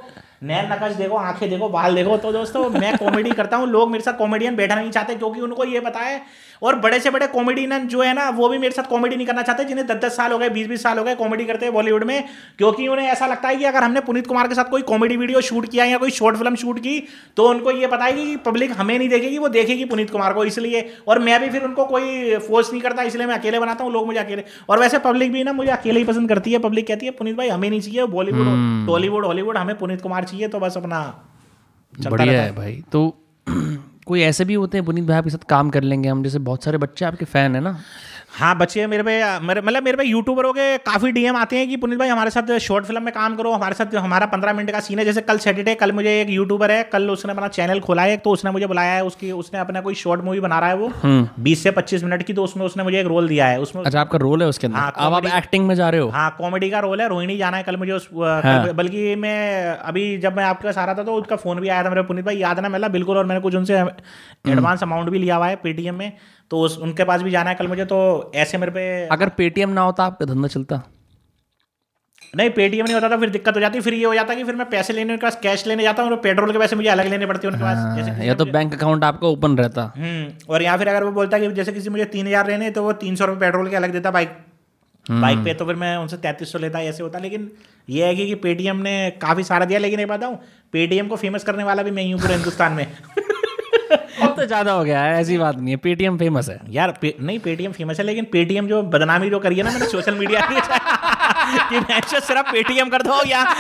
[0.43, 4.05] नैन नकश देखो आँखें देखो बाल देखो। तो दोस्तों मैं कॉमेडी करता हूँ। लोग मेरे
[4.05, 6.20] साथ कॉमेडियन बैठना नहीं चाहते क्योंकि उनको ये पता है।
[6.62, 9.43] और बड़े से बड़े कॉमेडियन जो है ना वो भी मेरे साथ कॉमेडी नहीं करना
[9.43, 11.74] चाहते जिन्हें दस दस साल हो गए बीस बीस साल हो गए कॉमेडी करते हैं
[11.74, 12.24] बॉलीवुड में।
[12.59, 15.41] क्योंकि उन्हें ऐसा लगता है कि अगर हमने पुनीत कुमार के साथ कोई कॉमेडी वीडियो
[15.41, 16.99] शूट किया या कोई शॉर्ट फ़िल्म शूट की
[17.37, 20.45] तो उनको ये पता है कि पब्लिक हमें नहीं देखेगी वो देखेगी पुनीत कुमार को
[20.45, 23.93] इसलिए। और मैं भी फिर उनको कोई फोर्स नहीं करता इसलिए मैं अकेले बनाता हूँ
[23.93, 26.87] लोग मुझे अकेले। और वैसे पब्लिक भी ना मुझे अकेले ही पसंद करती है। पब्लिक
[26.89, 30.61] कहती है पुनीत भाई हमें नहीं चाहिए बॉलीवुड टॉलीवुड हॉलीवुड हमें पुनीत कुमार चाहिए तो
[30.61, 31.25] बस अपना
[32.01, 33.18] बढ़िया है भाई। तो
[34.07, 36.22] कोई ऐसे भी होते हैं पुनीत भाई आपके साथ काम कर लेंगे हम?
[36.22, 37.81] जैसे बहुत सारे बच्चे आपके फ़ैन है ना।
[38.35, 41.76] हाँ बच्चे मेरे पे मेरे मतलब मेरे पे यूट्यूबरों के काफ़ी डीएम आते हैं कि
[41.76, 44.80] पुनीत भाई हमारे साथ शॉर्ट फ़िल्म में काम करो हमारे साथ हमारा पंद्रह मिनट का
[44.80, 48.03] सीन है जैसे कल सैटरडे कल मुझे एक यूट्यूबर है कल उसने अपना चैनल खोला
[48.03, 50.76] है तो उसने मुझे बुलाया है उसकी उसने अपना कोई शॉर्ट मूवी बना रहा है
[50.76, 50.91] वो
[51.41, 54.01] बीस से पच्चीस मिनट की तो उसमें उसने मुझे एक रोल दिया है उसमें अच्छा
[54.01, 54.78] आपका रोल है उसके अंदर?
[54.78, 56.09] हाँ, अब आप एक्टिंग में जा रहे हो?
[56.11, 60.37] हाँ कॉमेडी का रोल है रोहिणी जाना है कल मुझे उस बल्कि मैं अभी जब
[60.37, 62.37] मैं आपके पास आ रहा था तो उसका फ़ोन भी आया था मेरे पुनीत भाई
[62.39, 63.82] याद ना मेला बिल्कुल और मैंने कुछ उनसे
[64.47, 66.12] एडवांस अमाउंट भी लिया हुआ है पेटीएम में
[66.55, 67.97] तो उस उनके पास भी जाना है कल मुझे तो
[68.37, 68.83] ऐसे मेरे पे
[69.13, 70.77] अगर पेटीएम ना होता आपका धंधा चलता।
[72.23, 74.55] नहीं पेटीएम नहीं होता था फिर दिक्कत हो जाती फिर ये हो जाता कि फिर
[74.55, 77.07] मैं पैसे लेने उनके पास कैश लेने जाता हूँ और पेट्रोल के पैसे मुझे अलग
[77.07, 80.53] लेने पड़ते हैं उनके पास जैसे हाँ, या तो बैंक अकाउंट आपका ओपन रहता। हम्म
[80.53, 82.93] और यहाँ फिर अगर वो बोलता कि जैसे किसी मुझे तीन हज़ार लेने तो वो
[83.03, 84.39] तीन सौ रुपये पेट्रोल के अलग देता बाइक
[85.07, 87.51] बाइक पे तो फिर मैं उनसे तैंतीस सौ लेता ऐसे होता। लेकिन
[87.91, 90.39] ये है कि, कि पेटीएम ने काफ़ी सारा दिया लेकिन बात बताऊँ
[90.75, 92.87] पेटीएम को फ़ेमस करने वाला भी मैं ही हूँ पूरे हिंदुस्तान में।
[93.93, 97.14] अब तो ज़्यादा हो गया है ऐसी बात नहीं है। पेटीएम फ़ेमस है। यार पे,
[97.20, 100.41] नहीं पेटीएम फ़ेमस है लेकिन पेटीएम जो बदनामी जो करी है ना मैंने सोशल मीडिया
[101.70, 103.45] कि मैं सिर्फ़ पेटीएम कर दो या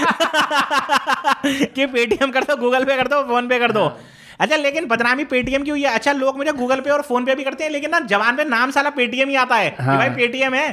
[1.44, 3.84] कि पेटीएम कर दो गूगल पे कर दो फ़ोन पे कर दो।
[4.40, 5.94] अच्छा लेकिन बदनामी पेटीएम की हुई है?
[5.94, 8.44] अच्छा लोग मुझे गूगल पे और फ़ोन पे भी करते हैं लेकिन ना जवान पे
[8.44, 10.68] नाम साला पेटीएम ही आता है। हाँ। भाई पेटीएम है।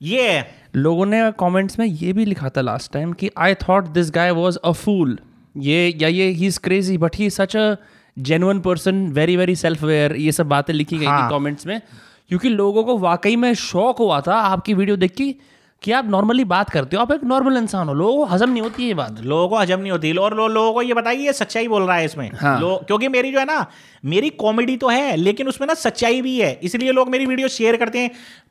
[0.00, 3.86] ये है। लोगों ने कमेंट्स में ये भी लिखा था लास्ट टाइम कि I thought
[3.88, 5.18] this guy was a fool
[5.56, 7.74] ये या ये he is crazy but he such a
[8.18, 11.80] genuine person very very self aware ये सब बातें लिखी गई हाँ। थी कमेंट्स में।
[12.28, 15.34] क्योंकि लोगों को वाकई में शौक हुआ था आपकी वीडियो देख के
[15.82, 18.62] कि आप नॉर्मली बात करते हो आप एक नॉर्मल इंसान हो लोगों को हजम नहीं
[18.62, 21.32] होती ये बात। लोगों को हजम नहीं होती। और लो, लोगों को ये बताइए ये
[21.32, 23.66] सच्चाई बोल रहा है इसमें। हाँ। लो, क्योंकि मेरी जो है ना
[24.04, 27.76] मेरी कॉमेडी तो है लेकिन उसमें ना सच्चाई भी है। इसलिए लोग मेरी वीडियो शेयर
[27.76, 28.10] करते हैं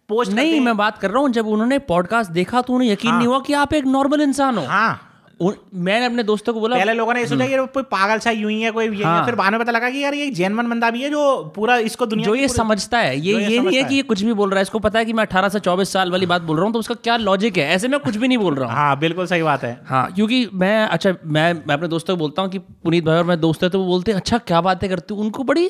[0.10, 3.18] पोस्ट नहीं मैं बात कर रहा हूँ जब उन्होंने पॉडकास्ट देखा तो उन्हें यकीन हाँ।
[3.20, 5.07] नहीं हुआ कि आप एक नॉर्मल इंसान हो। हाँ।
[5.42, 8.52] मैंने अपने दोस्तों को बोला पहले लोगों ने सोचा कि ये कोई पागल सा यूँ
[8.52, 10.90] ही है कोई ये हाँ। फिर बाद में पता लगा कि यार ये जेनवन बंदा
[10.92, 13.96] भी है जो पूरा इसको दुनिया जो ये समझता है ये ये नहीं है कि
[13.96, 16.12] ये कुछ भी बोल रहा है। इसको पता है कि मैं 18 से 24 साल
[16.12, 17.68] वाली बात बोल रहा हूँ तो उसका क्या लॉजिक है?
[17.76, 20.48] ऐसे में कुछ भी नहीं बोल रहा हूँ। हाँ बिल्कुल सही बात है। हाँ क्योंकि
[20.54, 23.64] मैं अच्छा मैं मैं अपने दोस्तों को बोलता हूँ कि पुनीत भाई और मैं दोस्त
[23.64, 25.24] है तो वो बोलते हैं अच्छा क्या बातें करती हूँ?
[25.24, 25.70] उनको बड़ी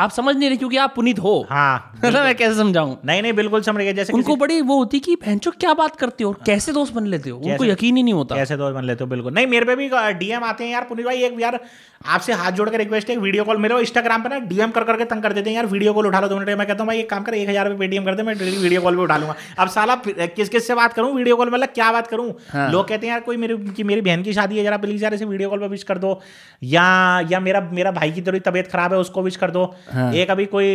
[0.00, 2.96] आप समझ नहीं रहे क्योंकि आप पुनीत हो। हाँ मतलब मैं कैसे समझाऊं?
[3.04, 6.24] नहीं नहीं बिल्कुल समझ गए जैसे उनको बड़ी वो होती कि भैंचो क्या बात करते
[6.24, 6.30] हो?
[6.30, 7.38] और कैसे दोस्त बन लेते हो?
[7.38, 9.10] उनको यकीन ही नहीं होता। कैसे दोस्त बन लेते हो?
[9.10, 9.88] बिल्कुल। नहीं मेरे पे भी
[10.18, 11.60] डीएम आते हैं यार पुनीत भाई एक यार
[12.06, 15.04] आपसे हाथ जोड़ के रिक्वेस्ट है वीडियो कॉल मेरे इंस्टाग्राम पे ना डीएम कर करके
[15.04, 16.98] तंग कर देते हैं यार वीडियो कॉल उठा लो दो मिनट मैं। कहता हूँ भाई
[16.98, 19.34] एक काम कर एक हज़ार रुपये पेटीएम कर दे मैं वीडियो कॉल पे उठा लूँगा।
[19.58, 21.12] अब साला किस किस से बात करूँ?
[21.14, 22.26] वीडियो कॉल मतलब क्या बात करूँ?
[22.54, 25.14] लोग कहते हैं यार कोई मेरी कि मेरी बहन की शादी है जरा प्लीज़ यार
[25.14, 26.20] इसे वीडियो कॉल पे विश कर दो।
[26.62, 26.88] या
[27.30, 30.46] या मेरा मेरा भाई की थोड़ी तबियत खराब है उसको विश कर दो। एक अभी
[30.46, 30.66] कोई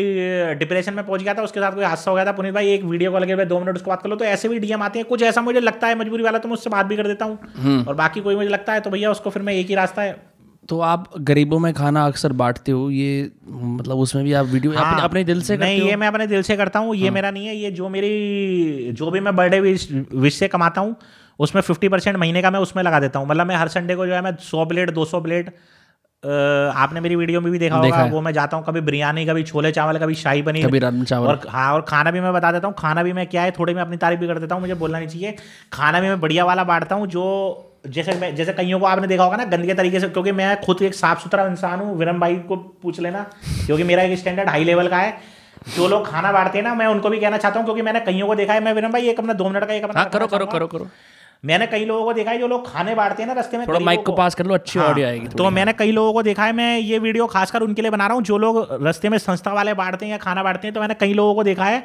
[0.60, 2.84] डिप्रेशन में पहुँच गया था उसके साथ कोई हादसा हो गया था पुनीत भाई एक
[2.86, 5.08] वीडियो कॉल के दो मिनट उसको बात कर लो तो ऐसे भी डीएम आते हैं।
[5.08, 7.84] कुछ ऐसा मुझे लगता है मजबूरी वाला तो मैं उससे बात भी कर देता हूँ।
[7.86, 10.16] और बाकी कोई मुझे लगता है तो भैया उसको फिर मैं एक ही रास्ता है।
[10.70, 14.92] तो आप गरीबों में खाना अक्सर बांटते हो ये मतलब उसमें भी आप वीडियो हाँ,
[14.92, 15.88] अपने, अपने दिल से करते नहीं हो?
[15.88, 18.92] ये मैं अपने दिल से करता हूँ ये हाँ। मेरा नहीं है ये जो मेरी
[18.92, 20.96] जो भी मैं बर्थडे विश विश से कमाता हूँ
[21.40, 24.06] उसमें फिफ्टी परसेंट महीने का मैं उसमें लगा देता हूँ। मतलब मैं हर संडे को
[24.06, 25.50] जो है मैं सौ प्लेट दो सौ प्लेट
[26.24, 29.44] आपने मेरी वीडियो में भी देखा देखा होगा वो मैं जाता हूँ कभी बिरयानी कभी
[29.44, 32.52] छोले चावल कभी शाही पनीर। कभी राजमा चावल। और हाँ और खाना भी मैं बता
[32.52, 34.62] देता हूँ खाना भी मैं क्या है थोड़ी मैं अपनी तारीफ़ भी कर देता हूँ
[34.62, 35.36] मुझे बोलना नहीं चाहिए।
[35.74, 37.26] खाना भी मैं बढ़िया वाला बांटता हूँ जो
[37.88, 40.82] जैसे मैं जैसे कईयों को आपने देखा होगा ना गंदे तरीके से क्योंकि मैं खुद
[40.82, 43.26] एक साफ़ सुथरा इंसान हूँ विरम भाई को पूछ लेना
[43.66, 45.18] क्योंकि मेरा एक स्टैंडर्ड हाई लेवल का है।
[45.76, 48.28] जो लोग खाना बांटते हैं ना मैं उनको भी कहना चाहता हूँ क्योंकि मैंने कईयों
[48.28, 50.28] को देखा है मैं विरम भाई एक अपना दो मिनट का एक अपना हाँ करो
[50.28, 50.88] करो करो करो।
[51.46, 53.80] मैंने कई लोगों को देखा है जो लोग खाने बांटते हैं ना रस्ते में थोड़ा
[53.82, 56.46] माइक को पास कर लो अच्छी हाँ, ऑडियो आएगी तो मैंने कई लोगों को देखा
[56.46, 59.54] है मैं ये वीडियो खासकर उनके लिए बना रहा हूँ जो लोग रस्ते में संस्था
[59.54, 61.84] वाले बांटते हैं या खाना बांटते हैं तो मैंने कई लोगों को देखा है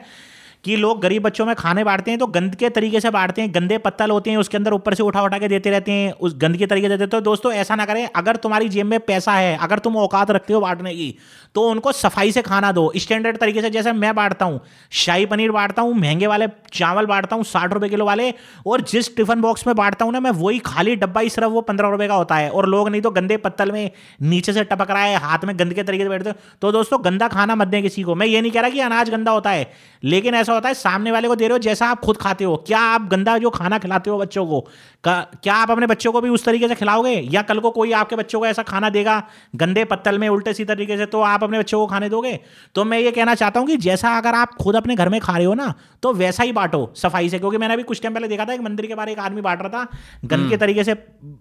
[0.64, 3.54] कि लोग गरीब बच्चों में खाने बांटते हैं तो गंद के तरीके से बांटते हैं,
[3.54, 6.34] गंदे पत्तल होते हैं, उसके अंदर ऊपर से उठा उठा के देते रहते हैं, उस
[6.38, 9.32] गंद के तरीके से देते तो दोस्तों, ऐसा ना करें, अगर तुम्हारी जेब में पैसा
[9.32, 11.14] है, अगर तुम औकात रखते हो बांटने की
[11.54, 14.60] तो उनको सफ़ाई से खाना दो। स्टैंडर्ड तरीके से जैसे मैं बांटता हूँ,
[14.92, 18.32] शाही पनीर बांटता हूँ, महँगे वाले चावल बांटता हूँ, साठ रुपए किलो वाले,
[18.66, 21.60] और जिस टिफ़िन बॉक्स में बांटता हूँ ना, मैं वही खाली डब्बा ही सिर्फ़ वो
[21.62, 23.90] पंद्रह रुपए का होता है, और लोग नहीं तो गंदे पत्तल में
[24.22, 26.98] नीचे से टपक रहा है, हाथ में गंद के तरीके से बैठते हो। तो दोस्तों,
[27.04, 29.50] गंदा खाना मत दें किसी को। मैं ये नहीं कह रहा कि अनाज गंदा होता
[29.50, 29.70] है,
[30.02, 32.56] लेकिन ऐसा होता है सामने वाले को दे रहे हो जैसा आप खुद खाते हो।
[32.66, 34.60] क्या आप गंदा जो खाना खिलाते हो बच्चों को?
[35.05, 37.12] क्या आप अपने बच्चों को भी उस तरीके से खिलाओगे?
[37.27, 39.22] या कल को कोई आपके बच्चों को ऐसा खाना देगा
[39.56, 42.39] गंदे पत्तल में उल्टे सी तरीके से तो आप अपने बच्चों को खाने दोगे?
[42.74, 45.36] तो मैं ये कहना चाहता हूँ कि जैसा अगर आप खुद अपने घर में खा
[45.36, 45.72] रहे हो ना
[46.02, 48.60] तो वैसा ही बांटो सफ़ाई से। क्योंकि मैंने अभी कुछ टाइम पहले देखा था एक
[48.60, 49.86] मंदिर के बारे एक आदमी बांट रहा था
[50.24, 50.94] गंद के तरीके से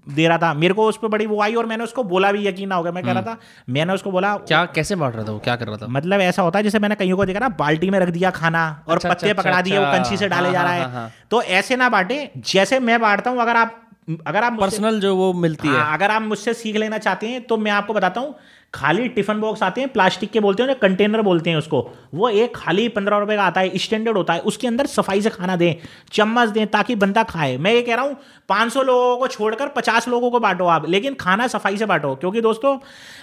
[0.10, 2.48] दे रहा था। मेरे को उस पर बड़ी वो आई और मैंने उसको बोला भी
[2.48, 3.38] यकीन ना हो गया। मैं कह रहा था
[3.70, 5.40] मैंने उसको बोला क्या कैसे बांट रहा था वो?
[5.40, 5.88] क्या कर रहा था?
[5.90, 8.84] मतलब ऐसा होता है जैसे मैंने कहीं को देखा ना बाल्टी में रख दिया खाना
[8.88, 11.42] और अच्छा, पत्ते अच्छा, पकड़ा दिए वो अच्छा। कंची से डाले जा रहा है। तो
[11.42, 12.20] ऐसे ना बांटे
[12.54, 13.86] जैसे मैं बांटता हूँ अगर आप
[14.28, 17.42] अगर आप पर्सनल जो वो मिलती है। हाँ, अगर आप मुझसे सीख लेना चाहते हैं
[17.48, 18.36] तो मैं आपको बताता हूँ
[18.74, 21.80] खाली टिफ़िन बॉक्स आते हैं प्लास्टिक के बोलते हैं ना कंटेनर बोलते हैं उसको।
[22.14, 25.30] वो एक खाली पंद्रह रुपए का आता है स्टैंडर्ड होता है उसके अंदर सफ़ाई से
[25.30, 25.74] खाना दें
[26.14, 28.16] चम्मच दें ताकि बंदा खाए। मैं ये कह रहा हूँ
[28.50, 32.42] 500 लोगों को छोड़कर 50 लोगों को बांटो आप लेकिन खाना सफ़ाई से बांटो। क्योंकि
[32.42, 32.78] दोस्तों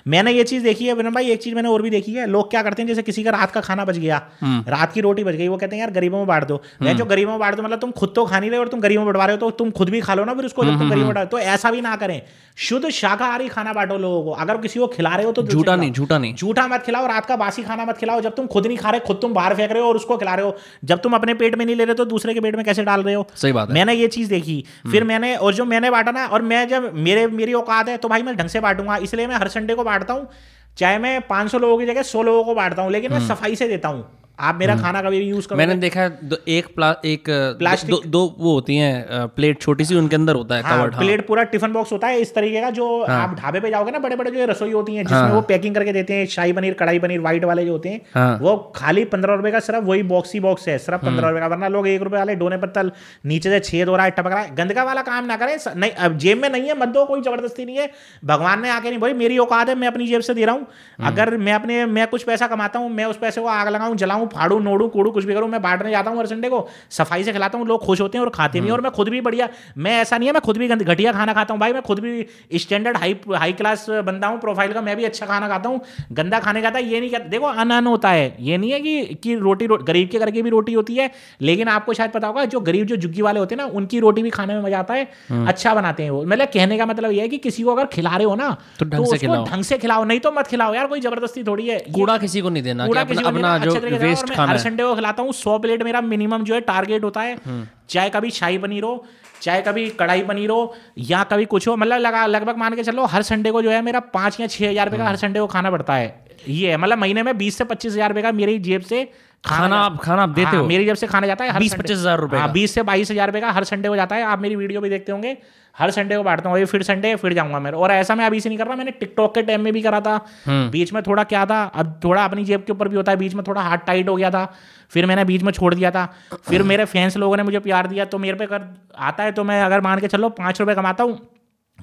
[0.09, 2.51] मैंने ये चीज़ देखी है विनम भाई एक चीज़ मैंने और भी देखी है लोग
[2.51, 5.24] क्या करते हैं जैसे किसी का रात का खाना बच गया हम्म। रात की रोटी
[5.24, 7.40] बच गई वो कहते हैं यार गरीबों में बांट दो। मैं हम्म। जो गरीबों में
[7.40, 9.36] बांट दो मतलब तुम खुद तो खा नहीं रहे और तुम गरीबों में बढ़वा रहे
[9.36, 11.27] हो तो तुम खुद भी खा लो ना फिर उसको जब तुम हम्म, गरीबों में
[11.27, 12.20] तो ऐसा भी ना करें।
[12.59, 15.93] शुद्ध शाकाहारी खाना बांटो लोगों को। अगर किसी को खिला रहे हो तो झूठा नहीं
[15.93, 18.77] झूठा नहीं। झूठा मत खिलाओ रात का बासी खाना मत खिलाओ। जब तुम खुद नहीं
[18.79, 21.15] खा रहे खुद तुम बाहर फेंक रहे हो और उसको खिला रहे हो। जब तुम
[21.15, 23.27] अपने पेट में नहीं ले रहे तो दूसरे के पेट में कैसे डाल रहे हो?
[23.37, 26.67] सही बात मैंने ये चीज़ देखी। फिर मैंने और जो मैंने बांटा ना और मैं
[26.69, 29.75] जब मेरे मेरी औकात है तो भाई मैं ढंग से बांटूँगा। इसलिए मैं हर संडे
[29.75, 30.29] को बांटता हूँ।
[30.77, 33.57] चाहे मैं 500 लोगों की जगह सौ लोगों को बांटता हूँ लेकिन मैं हम्म। सफ़ाई
[33.57, 34.05] से देता हूँ।
[34.39, 36.19] आप मेरा हम्म। खाना कभी भी यूज़ करो मैंने देखा है
[36.49, 37.25] एक प्ला, एक
[37.59, 40.95] प्लास्टिक दो, दो वो होती हैं प्लेट छोटी सी उनके अंदर होता है हाँ, कवर्ड
[40.95, 41.03] हाँ.
[41.03, 43.17] प्लेट पूरा टिफ़िन बॉक्स होता है इस तरीके का जो हाँ.
[43.19, 45.33] आप ढाबे पे जाओगे ना बड़े बड़े जो रसोई होती हैं जिसमें हाँ.
[45.33, 48.39] वो पैकिंग करके देते हैं शाही पनीर कढ़ाई पनीर व्हाइट वाले जो होते हैं हाँ.
[48.39, 51.47] वो खाली पंद्रह रुपए का सिर्फ़ वही बॉक्स ही बॉक्स है सिर्फ़ पंद्रह रुपए का
[51.47, 52.93] वरना लोग एक रुपए वाले डोने पत्तल
[53.27, 55.91] नीचे से छेद हो रहा है टपक रहा है गंदगा वाला काम ना करें नहीं
[56.03, 57.91] अब जेब में नहीं है मत दो कोई ज़बरदस्ती नहीं है
[58.25, 60.67] भगवान ने आके नहीं भाई मेरी औकात है मैं अपनी जेब से दे रहा हूँ
[60.99, 63.97] हम्म। अगर मैं अपने मैं कुछ पैसा कमाता हूँ मैं उस पैसे को आग लगाऊँ
[63.97, 67.24] जलाऊं फाड़ू नोड़ू कूड़ू कुछ भी करूँ मैं बांटने जाता हूँ हर संडे को सफ़ाई
[67.24, 69.48] से खिलाता हूँ लोग खुश होते हैं और खाते भी और मैं खुद भी बढ़िया
[69.78, 72.27] मैं ऐसा नहीं है मैं खुद भी घटिया खाना खाता हूँ भाई मैं खुद भी
[72.57, 75.81] स्टैंडर्ड हाई हाई क्लास बंदा हूँ प्रोफ़ाइल का मैं भी अच्छा खाना खाता हूँ
[76.12, 79.35] गंदा खाने खाता ये नहीं कहता देखो अन होता है ये नहीं है कि कि
[79.39, 81.11] रोटी गरीब के घर की भी रोटी होती है
[81.43, 84.23] लेकिन आपको शायद पता होगा जो गरीब जो जुग्गी वाले होते हैं ना उनकी रोटी
[84.23, 87.11] भी खाने में मज़ा आता है हम्म। अच्छा बनाते हैं वो मतलब कहने का मतलब
[87.12, 89.65] ये है कि किसी को अगर खिला रहे हो ना तो ढंग से खिलाओ ढंग
[89.65, 92.62] से खिलाओ नहीं तो मत खिलाओ यार कोई ज़बरदस्ती थोड़ी है कूड़ा किसी को नहीं
[92.62, 92.85] देना
[93.27, 93.74] अपना जो
[94.17, 97.21] वेस्ट खाना हर संडे को खिलाता हूँ सौ प्लेट मेरा मिनिमम जो है टारगेट होता
[97.21, 99.05] है। हम्म। चाहे कभी शाही पनीर हो
[99.43, 103.05] चाहे कभी कढ़ाई पनीर हो या कभी कुछ हो मतलब लगा लगभग मान के चलो
[103.07, 105.47] हर संडे को जो है मेरा पाँच या छः हज़ार रुपये का हर संडे को
[105.47, 106.15] खाना पड़ता है।
[106.49, 109.09] ये है मतलब महीने में बीस से पच्चीस हज़ार रुपये का मेरी जेब से
[109.45, 111.99] खाना आप खाना आप देते हाँ, हो। मेरी जब से खाना जाता है बीस पच्चीस
[111.99, 114.39] हज़ार रुपये हाँ, बीस से बाईस हज़ार रुपये का हर संडे को जाता है। आप
[114.41, 115.37] मेरी वीडियो भी देखते होंगे
[115.77, 118.49] हर संडे को बांटता हूँ। फिर संडे फिर जाऊँगा मैं। और ऐसा मैं अभी से
[118.49, 120.15] नहीं कर रहा मैंने टिकटॉक के टाइम में भी करा था।
[120.47, 123.19] हम्म। बीच में थोड़ा क्या था अब थोड़ा अपनी जेब के ऊपर भी होता है।
[123.19, 124.45] बीच में थोड़ा हाथ टाइट हो गया था।
[124.93, 126.07] फिर मैंने बीच में छोड़ दिया था।
[126.49, 128.63] फिर मेरे फैंस लोगों ने मुझे प्यार दिया। तो मेरे पे कर
[128.99, 131.21] आता है तो मैं अगर मान के चलो पाँच रुपये कमाता हूँ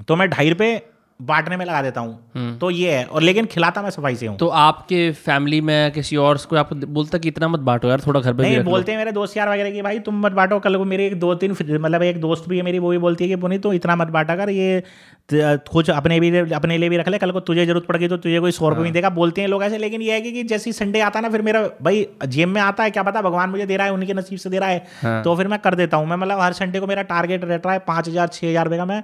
[0.08, 0.82] तो मैं ढाई रुपये
[1.24, 4.28] बांटने में लगा देता हूँ हम्म। तो ये है और लेकिन खिलाता मैं सफ़ाई से
[4.28, 8.02] हूँ तो आपके फैमिली में किसी और को आपको बोलता कि इतना मत बांटो यार
[8.08, 10.60] थोड़ा घर पे नहीं बोलते हैं मेरे दोस्त यार वगैरह कि भाई तुम मत बांटो
[10.60, 13.24] कल को मेरे एक दो तीन मतलब एक दोस्त भी है मेरी वो भी बोलती
[13.24, 14.84] है कि पुनी तो इतना मत बांटा कर ये
[15.32, 18.40] कुछ अपने भी अपने लिए भी रख ले कल को तुझे ज़रूरत पड़ेगी तो तुझे
[18.40, 20.72] कोई सौ रुपये नहीं हाँ। देगा बोलते हैं लोग ऐसे लेकिन ये है कि जैसे
[20.74, 23.78] संडे आता ना फिर मेरा भाई जेब में आता है क्या पता भगवान मुझे दे
[23.78, 26.08] रहा है उनके नसीब से दे रहा है हाँ। तो फिर मैं कर देता हूँ
[26.08, 28.86] मैं मतलब हर संडे को मेरा टारगेट रहता है पाँच हज़ार छः हज़ार रुपये का
[28.86, 29.04] मैं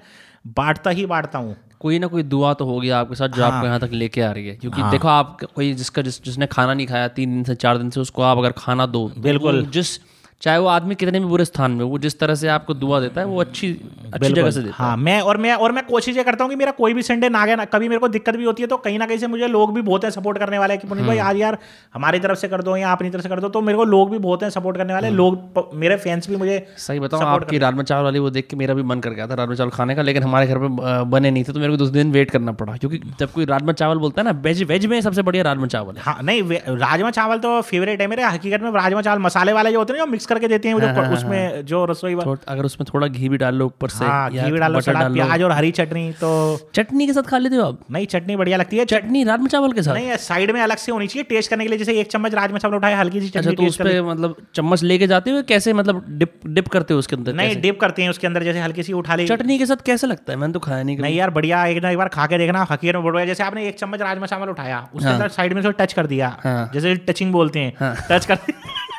[0.53, 3.67] बांटता ही बांटता हूँ कोई ना कोई दुआ तो होगी आपके साथ जो हाँ, आपको
[3.67, 6.73] यहाँ तक लेके आ रही है। क्योंकि हाँ, देखो आप कोई जिसका जिस जिसने खाना
[6.73, 9.99] नहीं खाया तीन दिन से चार दिन से उसको आप अगर खाना दो बिल्कुल। जिस
[10.41, 13.21] चाहे वो आदमी कितने भी बुरे स्थान में वो जिस तरह से आपको दुआ देता
[13.21, 13.71] है वो अच्छी
[14.13, 16.55] अच्छी जगह से देता हाँ मैं और मैं और मैं कोशिश ये करता हूँ कि
[16.55, 18.77] मेरा कोई भी संडे ना गया ना कभी मेरे को दिक्कत भी होती है तो
[18.77, 21.17] कहीं ना कहीं से मुझे लोग भी बहुत हैं सपोर्ट करने वाले कि पुनीत भाई
[21.17, 21.57] हम्म। आज यार
[21.93, 24.11] हमारी तरफ़ से कर दो या अपनी तरफ़ से कर दो तो मेरे को लोग
[24.11, 27.83] भी बहुत हैं सपोर्ट करने वाले। लोग मेरे फैंस भी मुझे सही बताओ आपकी राजमा
[27.83, 30.01] चावल वाली वो देख के मेरा भी मन कर गया था राजमा चावल खाने का
[30.01, 32.77] लेकिन हमारे घर पे बने नहीं थे तो मेरे को दो दिन वेट करना पड़ा
[32.77, 35.95] क्योंकि जब कोई राजमा चावल बोलता है ना वेज वेज में सबसे बढ़िया राजमा चावल
[35.95, 39.71] है हाँ नहीं राजमा चावल तो फेवरेट है मेरे हकीकत में राजमा चावल मसाले वाले
[39.71, 42.15] जो होते हैं जो मिक्स करके देते हैं वो जो उसमें जो रसोई
[42.47, 45.51] अगर उसमें थोड़ा घी भी डाल लो ऊपर से हाँ घी भी डालो प्याज और
[45.51, 46.29] हरी चटनी तो
[46.75, 47.79] चटनी के साथ खा लेते हो आप?
[47.91, 49.93] नहीं चटनी बढ़िया लगती है। चटनी राजमा चावल के साथ?
[49.93, 52.57] नहीं साइड में अलग से होनी चाहिए टेस्ट करने के लिए जैसे एक चम्मच राजमा
[52.57, 56.03] चावल उठाए हल्की सी अच्छा चटनी तो उस मतलब चम्मच लेके जाते हो कैसे मतलब
[56.19, 58.93] डिप डिप करते हो उसके अंदर नहीं डिप करते हैं उसके अंदर जैसे हल्की सी
[58.93, 60.37] उठा ली। चटनी के साथ कैसे लगता है?
[60.39, 62.97] मैंने तो खाया नहीं नहीं यार बढ़िया एक ना एक बार खा के देखना हकीर
[62.97, 65.93] में बढ़िया जैसे आपने एक चम्मच राजमा चावल उठाया उसके हाँ। अंदर साइड में टच
[65.93, 68.37] कर दिया हाँ। जैसे टचिंग बोलते हैं। हाँ। टच कर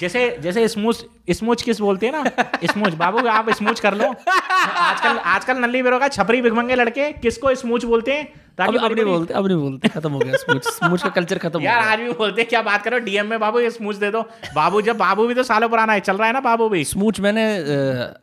[0.00, 1.04] जैसे जैसे स्मूच
[1.36, 2.46] स्मूच किस बोलते हैं ना?
[2.72, 7.54] स्मूच। बाबू आप स्मूच कर लो। आजकल आजकल नल्ली बेरो का छपरी भिगमंगे लड़के किसको
[7.54, 8.24] स्मूच बोलते हैं?
[8.58, 11.38] अब ताकि अब नहीं बोलते अब नहीं बोलते खत्म हो गया स्मूच। स्मूच का कल्चर
[11.38, 12.98] खत्म यार आज भी बोलते हैं क्या बात करो?
[12.98, 14.20] डीएम में बाबू ये स्मूच दे दो।
[14.54, 16.84] बाबू जब बाबू भी तो सालों पुराना है चल रहा है ना बाबू भी?
[16.84, 17.44] स्मूच मैंने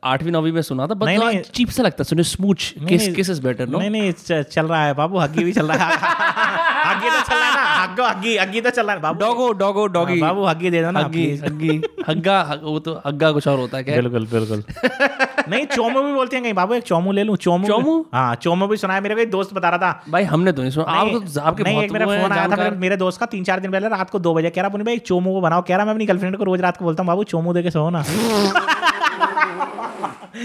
[0.03, 3.67] आठवीं नौवीं में सुना था। बट चीप सा लगता सुनो स्मूच किस किस इज़ बेटर
[3.67, 5.91] नो नहीं नहीं चल रहा है बाबू हग्गी भी चल रहा है।
[6.83, 9.51] हग्गी तो चल रहा है ना। हग्गो हग्गी हग्गी तो चल रहा है। बाबू डॉगो
[9.59, 13.47] डॉगो डॉगी बाबू हग्गी दे दो ना हग्गी। हग्गी हग्गा हग- वो तो हग्गा कुछ
[13.47, 14.63] और होता है क्या बिल्कुल बिल्कुल।
[15.49, 18.05] नहीं चोमू भी बोलते हैं कहीं। बाबू एक चोमू ले लू चोमू। चोमू?
[18.13, 20.71] हाँ चोमो भी सुना है मेरे को दोस्त बता रहा था। भाई हमने तो नहीं
[20.71, 23.59] सुना। आप तो आपके नहीं एक मेरा फ़ोन आया था मेरे, दोस्त का तीन चार
[23.59, 25.75] दिन पहले रात को दो बजे। कह रहा पुनी भाई एक चोमू को बनाओ। कह
[25.75, 27.89] रहा मैं अपनी गर्लफ्रेंड को रोज रात को बोलता हूँ बाबू चोमू दे के सो
[27.89, 28.03] ना।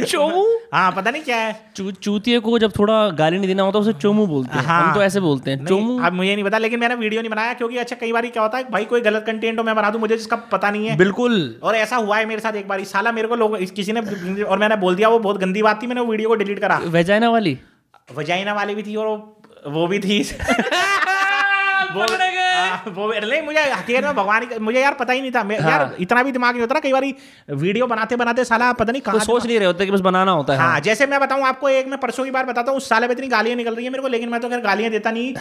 [0.05, 0.44] चोमू?
[0.74, 3.93] हाँ पता नहीं क्या है। चू, चूतिए को जब थोड़ा गाली नहीं देना होता उसे
[3.93, 6.81] चोमू बोलते हैं। हाँ। हम तो ऐसे बोलते हैं। चोमू अब मुझे नहीं पता लेकिन
[6.81, 9.59] मैंने वीडियो नहीं बनाया क्योंकि अच्छा कई बार क्या होता है भाई कोई गलत कंटेंट
[9.59, 12.40] हो मैं बना दूँ मुझे जिसका पता नहीं है। बिल्कुल। और ऐसा हुआ है मेरे
[12.40, 14.01] साथ एक बार साला मेरे को लोग किसी ने
[14.43, 16.81] और मैंने बोल दिया वो बहुत गंदी बात थी मैंने वो वीडियो को डिलीट करा।
[16.85, 17.59] वेजाइना वाली?
[18.16, 20.23] वजाइना वाली भी थी और वो- वो भी थी।
[21.94, 22.05] वो
[22.97, 25.94] वो नहीं मुझे हकीकत में भगवान मुझे यार पता ही नहीं था। मैं हाँ। यार
[26.01, 27.05] इतना भी दिमाग नहीं होता ना कई बार
[27.56, 30.32] वीडियो बनाते बनाते साला पता नहीं तो कहाँ सोच नहीं रहे होते कि बस बनाना
[30.32, 32.89] होता है। हाँ जैसे मैं बताऊँ आपको एक मैं परसों की बार बताता हूँ उस
[32.89, 35.10] साले में इतनी गालियाँ निकल रही है मेरे को लेकिन मैं तो खैर गालियाँ देता
[35.10, 35.35] नहीं।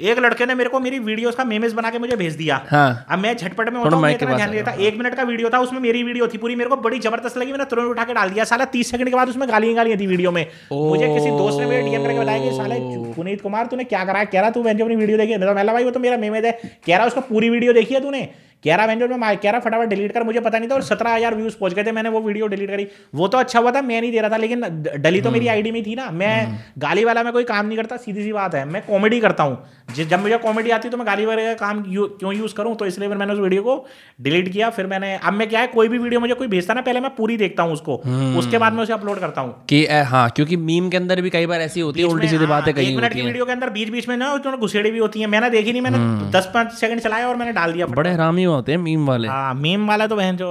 [0.00, 3.06] एक लड़के ने मेरे को मेरी वीडियोस का मेमेज बना के मुझे भेज दिया। हाँ।
[3.10, 5.80] अब मैं झटपट में होता हूँ ध्यान नहीं देता। एक मिनट का वीडियो था उसमें
[5.80, 8.44] मेरी वीडियो थी पूरी मेरे को बड़ी ज़बरदस्त लगी मैंने तुरंत उठा के डाल दिया।
[8.44, 11.66] साला तीस सेकंड के बाद उसमें गालियाँ गालियाँ थी वीडियो में। मुझे किसी दोस्त ने
[11.66, 12.76] मेरे डीएम करके बताया कि साला
[13.16, 15.90] पुनीत कुमार तूने क्या करा कह रहा तू मैंने अपनी वीडियो देखी मैं भाई वो
[15.90, 16.60] तो मेरा मेमेज है?
[16.86, 18.28] कह रहा है उसका पूरी वीडियो देखी है तूने?
[18.64, 21.14] कह रहा वेंजर में कह रहा फटाफट डिलीट कर मुझे पता नहीं था और सत्रह
[21.14, 23.82] हज़ार व्यूज़ पहुँच गए थे मैंने वो वीडियो डिलीट करी। वो तो अच्छा हुआ था
[23.82, 24.60] मैं नहीं दे रहा था लेकिन
[24.98, 27.96] डली तो मेरी आईडी में थी ना। मैं गाली वाला मैं कोई काम नहीं करता
[27.98, 31.26] सीधी सी बात है। मैं कॉमेडी करता हूँ। जब मुझे कॉमेडी आती तो मैं गाली
[31.26, 32.74] वाले का काम क्यों यूज़ करूँ?
[32.76, 33.76] तो इसलिए मैंने उस वीडियो को
[34.20, 36.80] डिलीट किया। फिर मैंने अब मैं क्या है कोई भी वीडियो मुझे कोई भेजता ना
[36.80, 37.96] पहले मैं पूरी देखता हूँ उसको।
[38.38, 41.46] उसके बाद मैं उसे अपलोड करता हूँ। कि हाँ क्योंकि मीम के अंदर भी कई
[41.46, 43.70] बार ऐसी होती है उल्टी सीधी हाँ, बातें कही एक मिनट की वीडियो के अंदर
[43.70, 47.00] बीच बीच में ना घुसेड़ी भी होती है। मैंने देखी नहीं मैंने दस पाँच सेकंड
[47.00, 50.16] चलाया और मैंने डाल दिया बड़े हरामी होते हैं मीम वाले। हाँ मीम वाले तो
[50.16, 50.48] बहन जो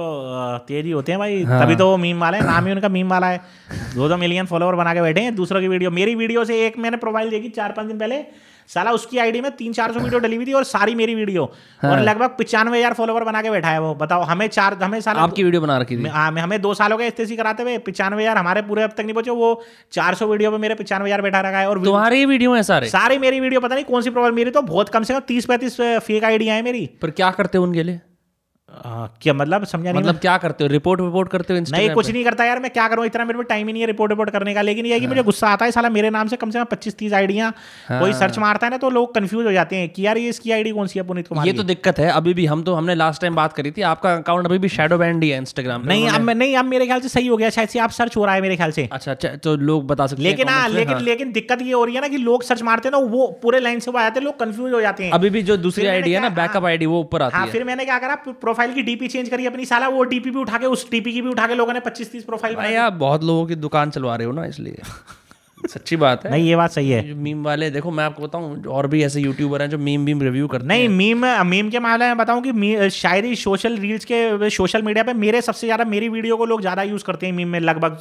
[0.68, 3.10] तेज़ी होते हैं भाई। हाँ। तभी तो वो मीम वाले हैं नाम ही उनका मीम
[3.10, 3.40] वाला है।
[3.94, 6.78] दो दो मिलियन फॉलोअर बना के बैठे हैं दूसरों की वीडियो मेरी वीडियो से एक
[6.78, 8.16] मैंने प्रोफ़ाइल देखी चार पाँच दिन पहले
[8.68, 11.44] साला उसकी आईडी में तीन चार सौ वीडियो डली हुई थी और सारी मेरी वीडियो।
[11.82, 15.22] और लगभग पिचानवे हज़ार फॉलोवर बना के बैठा है वो। बताओ हमें चार हमें साला
[15.22, 16.00] आपकी वीडियो बना रखी थी?
[16.00, 18.90] हमें हाँ, हमें दो सालों हो गए एसटीसी कराते हुए पिचानवे हज़ार हमारे पूरे अब
[18.90, 19.62] तक नहीं पहुँचे वो
[19.92, 22.88] चार सौ वीडियो में मेरे पिचानवे हज़ार बैठा रखा है और तुम्हारी वीडियो है सारे?
[22.88, 25.46] सारी मेरी वीडियो पता नहीं कौन सी प्रॉब्लम मेरी तो बहुत कम से कम तीस
[25.46, 28.00] पैंतीस फेक आईडिया है मेरी। पर क्या करते हो उनके लिए?
[28.68, 29.64] आ, क्या मतलब?
[29.64, 30.68] समझा नहीं मतलब क्या करते हो?
[30.70, 33.04] रिपोर्ट रिपोर्ट करते हो नहीं कुछ नहीं करता यार मैं क्या करूँ?
[33.06, 35.06] इतना मेरे पे टाइम ही नहीं है रिपोर्ट रिपोर्ट करने का। लेकिन ये है कि
[35.06, 37.50] मुझे गुस्सा आता है साला मेरे नाम से कम से कम पच्चीस तीस आईडियाँ
[37.90, 40.50] कोई सर्च मारता है ना तो लोग कंफ्यूज हो जाते हैं कि यार ये इसकी
[40.52, 42.94] आईडी कौन सी है पुनीत कुमार ये तो दिक्कत है। अभी भी हम तो हमने
[42.94, 46.08] लास्ट टाइम बात करी थी आपका अकाउंट अभी भी शेडो बैंड ही है इंस्टाग्राम नहीं
[46.10, 48.34] अब नहीं अब मेरे ख्याल से सही हो गया शायद से आप सर्च हो रहा
[48.34, 51.32] है मेरे ख्याल से। अच्छा अच्छा तो लोग बता सकते लेकिन हाँ लेकिन हाँ। लेकिन
[51.32, 53.80] दिक्कत ये हो रही है ना कि लोग सर्च मारते हैं ना वो पूरे लाइन
[53.80, 56.12] से वो आ जाते हैं लोग कंफ्यूज हो जाते हैं। अभी भी जो दूसरी आईडी
[56.12, 58.14] है ना बैकअप आईडी वो ऊपर आती हाँ है। फिर मैंने क्या करा
[58.58, 61.20] प्रोफ़ाइल की डीपी चेंज करी अपनी साला वो डीपी भी उठा के उस डीपी की
[61.22, 64.16] भी उठा के लोगों ने पच्चीस तीस प्रोफ़ाइल भाई आप बहुत लोगों की दुकान चलवा
[64.16, 64.82] रहे हो ना इसलिए।
[65.68, 68.64] सच्ची बात है। नहीं ये बात सही है। जो मीम वाले देखो मैं आपको बताऊँ
[68.68, 71.78] और भी ऐसे यूट्यूबर हैं जो मीम बीम रिव्यू करते नहीं हैं। मीम मीम के
[71.80, 76.08] मामले में बताऊँ कि शायरी सोशल रील्स के सोशल मीडिया पे मेरे सबसे ज़्यादा मेरी
[76.08, 77.98] वीडियो को लोग ज़्यादा यूज़ करते हैं मीम में लगभग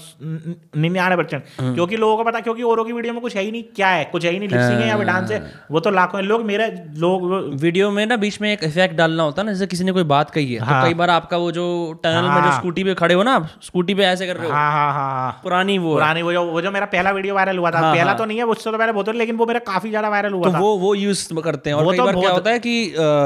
[0.78, 3.52] निन्यानवे परसेंट हम्म। क्योंकि लोगों को पता क्योंकि औरों की वीडियो में कुछ है ही
[3.52, 4.04] नहीं क्या है?
[4.06, 5.42] कुछ है ही नहीं लिपसिंग है या डांस है।
[5.72, 6.68] वो तो लाखों लोग मेरे
[6.98, 7.26] लोग
[7.62, 10.04] वीडियो में ना बीच में एक इफ़ेक्ट डालना होता है ना जैसे किसी ने कोई
[10.08, 11.68] बात कही है हाँ। तो कई बार आपका वो जो
[12.04, 14.48] टनल में जो हाँ। स्कूटी पे खड़े हो ना आप स्कूटी पे ऐसे कर रहे
[14.48, 17.36] हो। हाँ हाँ हाँ हाँ। पुरानी वो पुरानी वो जो वो जो मेरा पहला वीडियो
[17.36, 19.46] वायरल हुआ था हाँ, पहला हाँ। तो नहीं है उससे तो पहले बहुत लेकिन वो
[19.46, 22.04] मेरा काफ़ी ज़्यादा वायरल हुआ तो था वो वो यूज़ करते हैं और कई तो
[22.04, 22.76] बार क्या होता है कि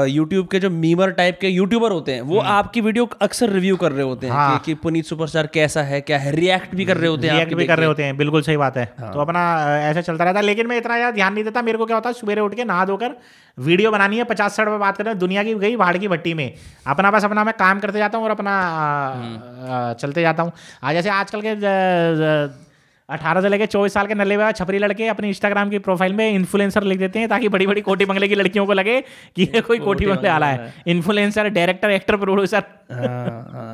[0.08, 3.92] यूट्यूब के जो मीमर टाइप के यूट्यूबर होते हैं वो आपकी वीडियो अक्सर रिव्यू कर
[3.92, 6.96] रहे होते हैं हम्म। हाँ। कि, पुनीत सुपरस्टार कैसा है क्या है रिएक्ट भी कर
[6.96, 9.20] रहे होते हैं रिएक्ट भी कर रहे होते हैं बिल्कुल सही बात है हाँ। तो
[9.20, 9.44] अपना
[9.80, 12.08] ऐसे चलता रहता है लेकिन मैं इतना यार ध्यान नहीं देता मेरे को क्या होता
[12.08, 13.16] है सवेरे उठ के नहा धोकर
[13.58, 16.52] वीडियो बनानी है पचास साठ में बात करें दुनिया की गई भाड़ की भट्टी में
[16.86, 18.58] अपना बस अपना मैं काम करते जाता हूँ और अपना
[19.12, 20.52] हम्म। चलते जाता हूँ
[20.82, 22.71] आज जैसे आजकल के
[23.12, 26.30] अठारह से लेके चौबीस साल के नल्ले हुए छपरी लड़के अपने इंस्टाग्राम की प्रोफ़ाइल में
[26.30, 29.00] इन्फ्लुएंसर लिख देते हैं ताकि बड़ी बड़ी कोठी बंगले की लड़कियों को लगे
[29.36, 32.62] कि ये कोई कोठी बंगले आला है। Influencer director actor producer.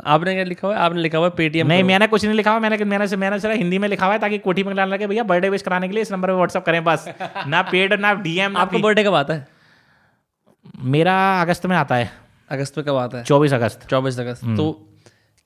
[0.06, 0.82] आपने क्या लिखा हुआ है?
[0.82, 3.56] आपने लिखा हुआ है पेटीएम नहीं मैंने कुछ नहीं लिखा हुआ मैंने मैंने मैंने सिर्फ़
[3.56, 6.02] हिंदी में लिखा हुआ है ताकि कोठी बंगला लगे भैया बर्थडे विश कराने के लिए
[6.02, 7.08] इस नंबर पर व्हाट्सअप करें बस।
[7.46, 9.46] ना पेड ना डीएम आपका बर्थडे कब आता है?
[10.86, 12.10] मेरा अगस्त में आता है।
[12.50, 13.24] अगस्त में कब आता है?
[13.24, 14.87] चौबीस अगस्त। चौबीस अगस्त। तो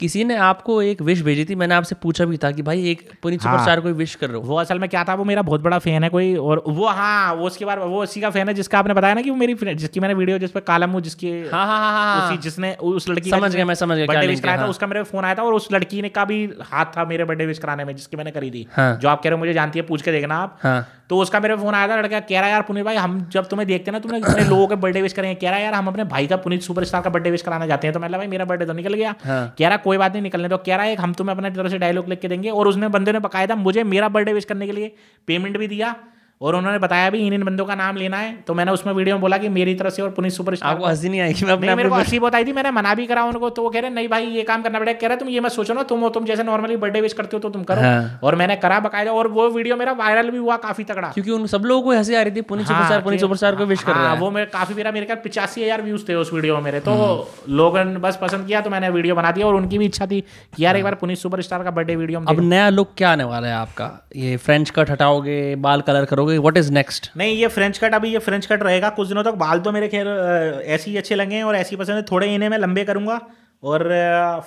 [0.02, 3.02] किसी ने आपको एक विश भेजी थी मैंने आपसे पूछा भी था कि भाई एक
[3.22, 5.60] पुनीत सुपरस्टार को विश कर रहे हो। वो असल में क्या था वो मेरा बहुत
[5.60, 8.54] बड़ा फ़ैन है कोई और वो हाँ वो उसके बाद वो उसी का फ़ैन है
[8.54, 11.30] जिसका आपने बताया ना कि वो मेरी जिसकी मैंने वीडियो जिस पे कालम हूँ जिसकी
[11.48, 14.40] हाँ हाँ हाँ हाँ। उसी जिसने उस लड़की समझ गया, मैं समझ गया, बर्थडे विश
[14.40, 16.96] कराया था हाँ। उसका मेरे फ़ोन आया था और उस लड़की ने का भी हाथ
[16.96, 19.38] था मेरे बर्थडे विश कराने में जिसकी मैंने करी थी हाँ। जो आप कह रहे
[19.38, 21.96] हो मुझे जानती है पूछ के देखना आप। हाँ। तो उसका मेरे फ़ोन आया था
[21.96, 24.74] लड़का कह रहा यार पुनीत भाई हम जब तुम्हें देखते ना तुमने इतने लोगों के
[24.76, 27.42] बर्थडे विश करेंगे कह रहा यार हम अपने भाई का पुनीत सुपरस्टार का बर्थडे विश
[27.42, 29.98] कराना चाहते हैं। तो मतलब भाई मेरा बर्थडे तो निकल गया। हाँ। कह रहा कोई
[29.98, 32.28] बात नहीं निकलने तो कह रहा है हम तुम्हें अपने तरफ़ से डायलॉग लिख के
[32.28, 34.94] देंगे। और उसने बंदे ने बकायदा मुझे मेरा बर्थडे विश करने के लिए
[35.28, 35.94] पेमेंट भी दिया।
[36.42, 39.14] और उन्होंने बताया भी इन इन बंदों का नाम लेना है। तो मैंने उसमें वीडियो
[39.16, 41.74] में बोला कि मेरी तरफ़ से और पुनीत सुपरस्टार आपको हँसी नहीं आई मैं अपने
[41.74, 43.90] मेरे को हँसी बहुत आई थी मैंने मना भी करा उनको तो वो कह रहे
[43.90, 46.08] नहीं भाई ये काम करना पड़ेगा। कह रहे तुम ये मत सोचो ना तुम हो
[46.10, 49.12] तुम जैसे नॉर्मली बर्थडे विश करते हो तो तुम करो। हाँ। और मैंने करा बकायदा
[49.12, 52.14] और वो वीडियो मेरा वायरल भी हुआ काफ़ी तगड़ा। क्योंकि उन सब लोगों को हँसी
[52.14, 54.18] आ रही थी पुनीत हाँ, सुपरस्टार पुनीत कि- सुपरस्टार को विश कर हाँ, रहा है
[54.20, 56.90] वो मेरे काफ़ी मेरा मेरे ख्याल पिचासी हज़ार व्यूज़ थे उस वीडियो में मेरे तो
[56.92, 60.06] हम्म। लोगों ने बस पसंद किया तो मैंने वीडियो बना दिया और उनकी भी इच्छा
[60.06, 60.20] थी
[60.56, 63.48] कि यार एक बार पुनीत सुपरस्टार का बर्थडे वीडियो अब नया लुक क्या आने वाला
[63.48, 63.90] है आपका?
[64.16, 68.12] ये फ्रेंच कट हटाओगे बाल कलर करोगे व्हाट इज़ नेक्स्ट नहीं ये फ्रेंच कट अभी
[68.12, 70.08] ये फ्रेंच कट रहेगा। कुछ दिनों तक बाल तो मेरे खैर
[70.66, 73.20] ऐसे ही अच्छे लगे हैं और ऐसी पसंद है। थोड़े इन्हें मैं लंबे करूँगा
[73.62, 73.88] और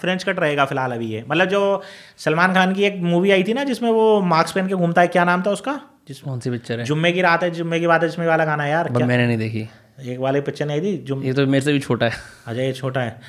[0.01, 1.81] फ्रेंच कट रहेगा फ़िलहाल अभी ये। मतलब जो
[2.17, 5.07] सलमान खान की एक मूवी आई थी ना जिसमें वो मास्क पहन के घूमता है
[5.07, 5.79] क्या नाम था उसका?
[6.07, 6.85] जिस कौन सी पिक्चर है?
[6.85, 9.67] जुम्मे की रात है जुम्मे की बात है जिसमें वाला गाना यार मैंने नहीं देखी।
[10.03, 12.11] एक वाले पिक्चर नहीं थी जुम ये तो मेरे से भी छोटा है।
[12.47, 13.19] अच्छा ये छोटा है।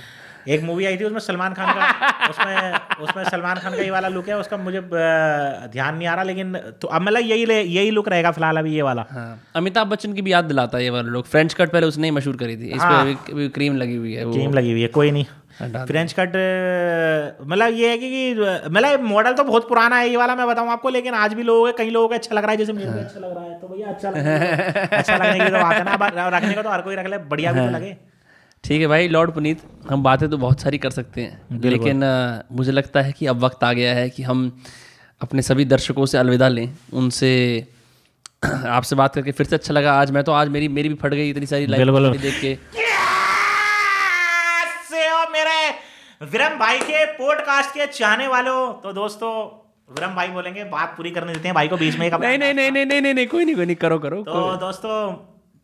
[0.49, 4.09] एक मूवी आई थी उसमें सलमान खान का। उसमें उसमें सलमान खान का ये वाला
[4.09, 6.53] लुक है उसका मुझे ध्यान नहीं आ रहा लेकिन
[6.83, 7.45] तो अब मतलब यही
[7.77, 10.85] यही लुक रहेगा फ़िलहाल अभी ये वाला। हाँ। अमिताभ बच्चन की भी याद दिलाता है
[10.85, 13.33] ये वाले लोग फ्रेंच कट पहले उसने ही मशहूर करी थी। इस पे हाँ। अभी-
[13.33, 15.25] अभी क्रीम लगी हुई है वो। क्रीम लगी हुई है कोई नहीं।
[15.61, 16.33] फ्रेंच कट
[17.47, 18.35] मतलब ये है कि
[18.71, 21.67] मतलब मॉडल तो बहुत पुराना है ये वाला मैं बताऊँ आपको लेकिन आज भी लोगों
[21.67, 23.69] के कई लोगों को अच्छा लग रहा है जैसे मुझे अच्छा लग रहा है तो
[23.69, 25.85] भैया अच्छा लग अच्छा लगने की तो बात है
[26.17, 27.97] ना रखने को तो हर कोई रख ले बढ़िया भी तो लगे।
[28.65, 29.61] ठीक है भाई लॉर्ड पुनीत
[29.91, 32.01] हम बातें तो बहुत सारी कर सकते हैं लेकिन
[32.53, 34.63] मुझे लगता है कि अब वक्त आ गया है कि हम
[35.23, 37.67] अपने सभी दर्शकों से अलविदा लें उनसे
[38.67, 41.15] आपसे बात करके फिर से अच्छा लगा। आज मैं तो आज मेरी मेरी भी फट
[41.15, 42.55] गई इतनी सारी। लाइव देख के।
[44.91, 45.71] से मेरे
[46.27, 48.73] विरम भाई के पॉडकास्ट के चाहने वालों?
[48.73, 49.33] तो दोस्तों
[49.95, 52.71] विरम भाई बोलेंगे बात पूरी करने देते हैं भाई को बीच में नहीं नहीं नहीं
[52.71, 55.13] नहीं नहीं नहीं कोई नहीं कोई नहीं करो करो तो दोस्तों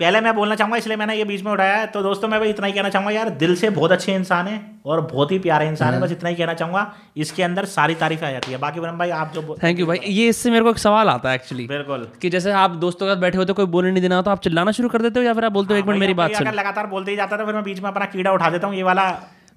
[0.03, 2.51] पहले मैं बोलना चाहूँगा इसलिए मैंने ये बीच में उठाया है। तो दोस्तों मैं भाई
[2.51, 5.69] इतना ही कहना चाहूँगा यार दिल से बहुत अच्छे इंसान है और बहुत ही प्यारे
[5.69, 6.83] इंसान है। बस इतना ही कहना चाहूँगा
[7.16, 9.99] इसके अंदर सारी तारीफ़ आ जाती है। बाकी वरम भाई आप जो थैंक यू भाई।
[10.07, 13.15] ये इससे मेरे को एक सवाल आता है एक्चुअली बिल्कुल। कि जैसे आप दोस्तों के
[13.15, 15.27] साथ बैठे होते कोई बोलने नहीं देना होता तो आप चिल्लाना शुरू कर देते हो
[15.27, 17.55] या फिर आप बोलते हो एक मिनट मेरी बात लगातार बोलते ही जाता था फिर
[17.55, 19.07] मैं बीच में अपना कीड़ा उठा देता हूँ ये वाला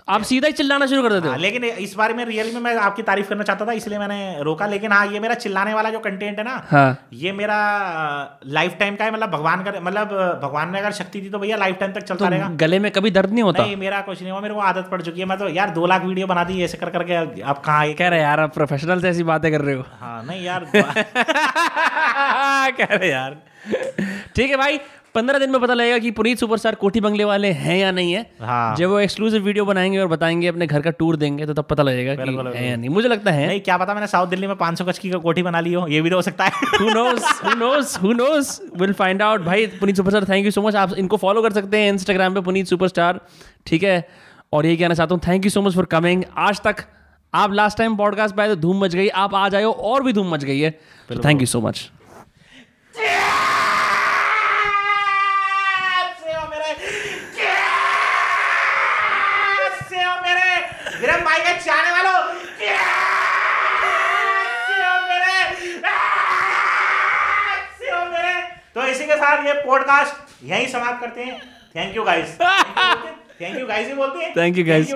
[0.08, 2.60] आप सीधा ही चिल्लाना शुरू कर देते हो। हाँ, लेकिन इस बारे में रियली में
[2.62, 5.90] मैं आपकी तारीफ़ करना चाहता था इसलिए मैंने रोका। लेकिन हाँ ये मेरा चिल्लाने वाला
[5.90, 7.58] जो कंटेंट है ना हाँ। ये मेरा
[8.48, 10.08] लाइफ टाइम का है। मतलब भगवान का मतलब
[10.44, 12.92] भगवान में अगर शक्ति दी तो भैया लाइफ टाइम तक चलता रहेगा। तो गले में
[12.92, 13.64] कभी दर्द नहीं होता?
[13.64, 15.86] नहीं मेरा कुछ नहीं हुआ मेरे को आदत पड़ चुकी है। मैं तो यार दो
[15.86, 19.10] लाख वीडियो बना दी ऐसे कर करके आप कहाँ कह रहे यार आप प्रोफेशनल से
[19.10, 20.66] ऐसी बातें कर रहे हो। हाँ नहीं यार
[22.78, 23.38] कह रहे यार।
[24.36, 24.80] ठीक है भाई
[25.16, 28.22] पंद्रह दिन में पता लगेगा कि पुनीत सुपरस्टार कोठी बंगले वाले हैं या नहीं है।
[28.42, 31.66] हाँ। जब वो एक्सक्लूसिव वीडियो बनाएँगे और बताएँगे अपने घर का टूर देंगे तो तब
[31.70, 34.48] पता लगेगा कि है या नहीं। मुझे लगता है नहीं क्या पता मैंने साउथ दिल्ली
[34.48, 36.90] में 500 गज की कोठी बना ली हो। ये भी तो हो सकता है। Who
[36.90, 37.32] knows?
[37.44, 37.96] Who knows?
[38.04, 38.52] Who knows?
[38.82, 39.46] We'll find out.
[39.46, 42.42] भाई Puneet superstar thank you so much आप इनको फॉलो कर सकते हैं इंस्टाग्राम पे
[42.42, 43.20] पुनीत सुपरस्टार।
[43.66, 43.98] ठीक है?
[44.54, 46.86] और ये कहना चाहता हूँ thank you so much for coming आज तक
[47.34, 50.04] आप लास्ट टाइम पॉडकास्ट पे आए तो धूम मच गई। आप आज आए हो और
[50.04, 50.72] भी धूम मच गई है।
[51.26, 51.90] Thank you so much
[61.06, 62.20] Viram भाई का चाहने वालों।
[68.76, 71.36] तो इसी के साथ ये पॉडकास्ट यही समाप्त करते हैं।
[71.76, 72.34] Thank you guys
[73.42, 74.34] thank you guys ही बोलते हैं.
[74.38, 74.94] Thank you guys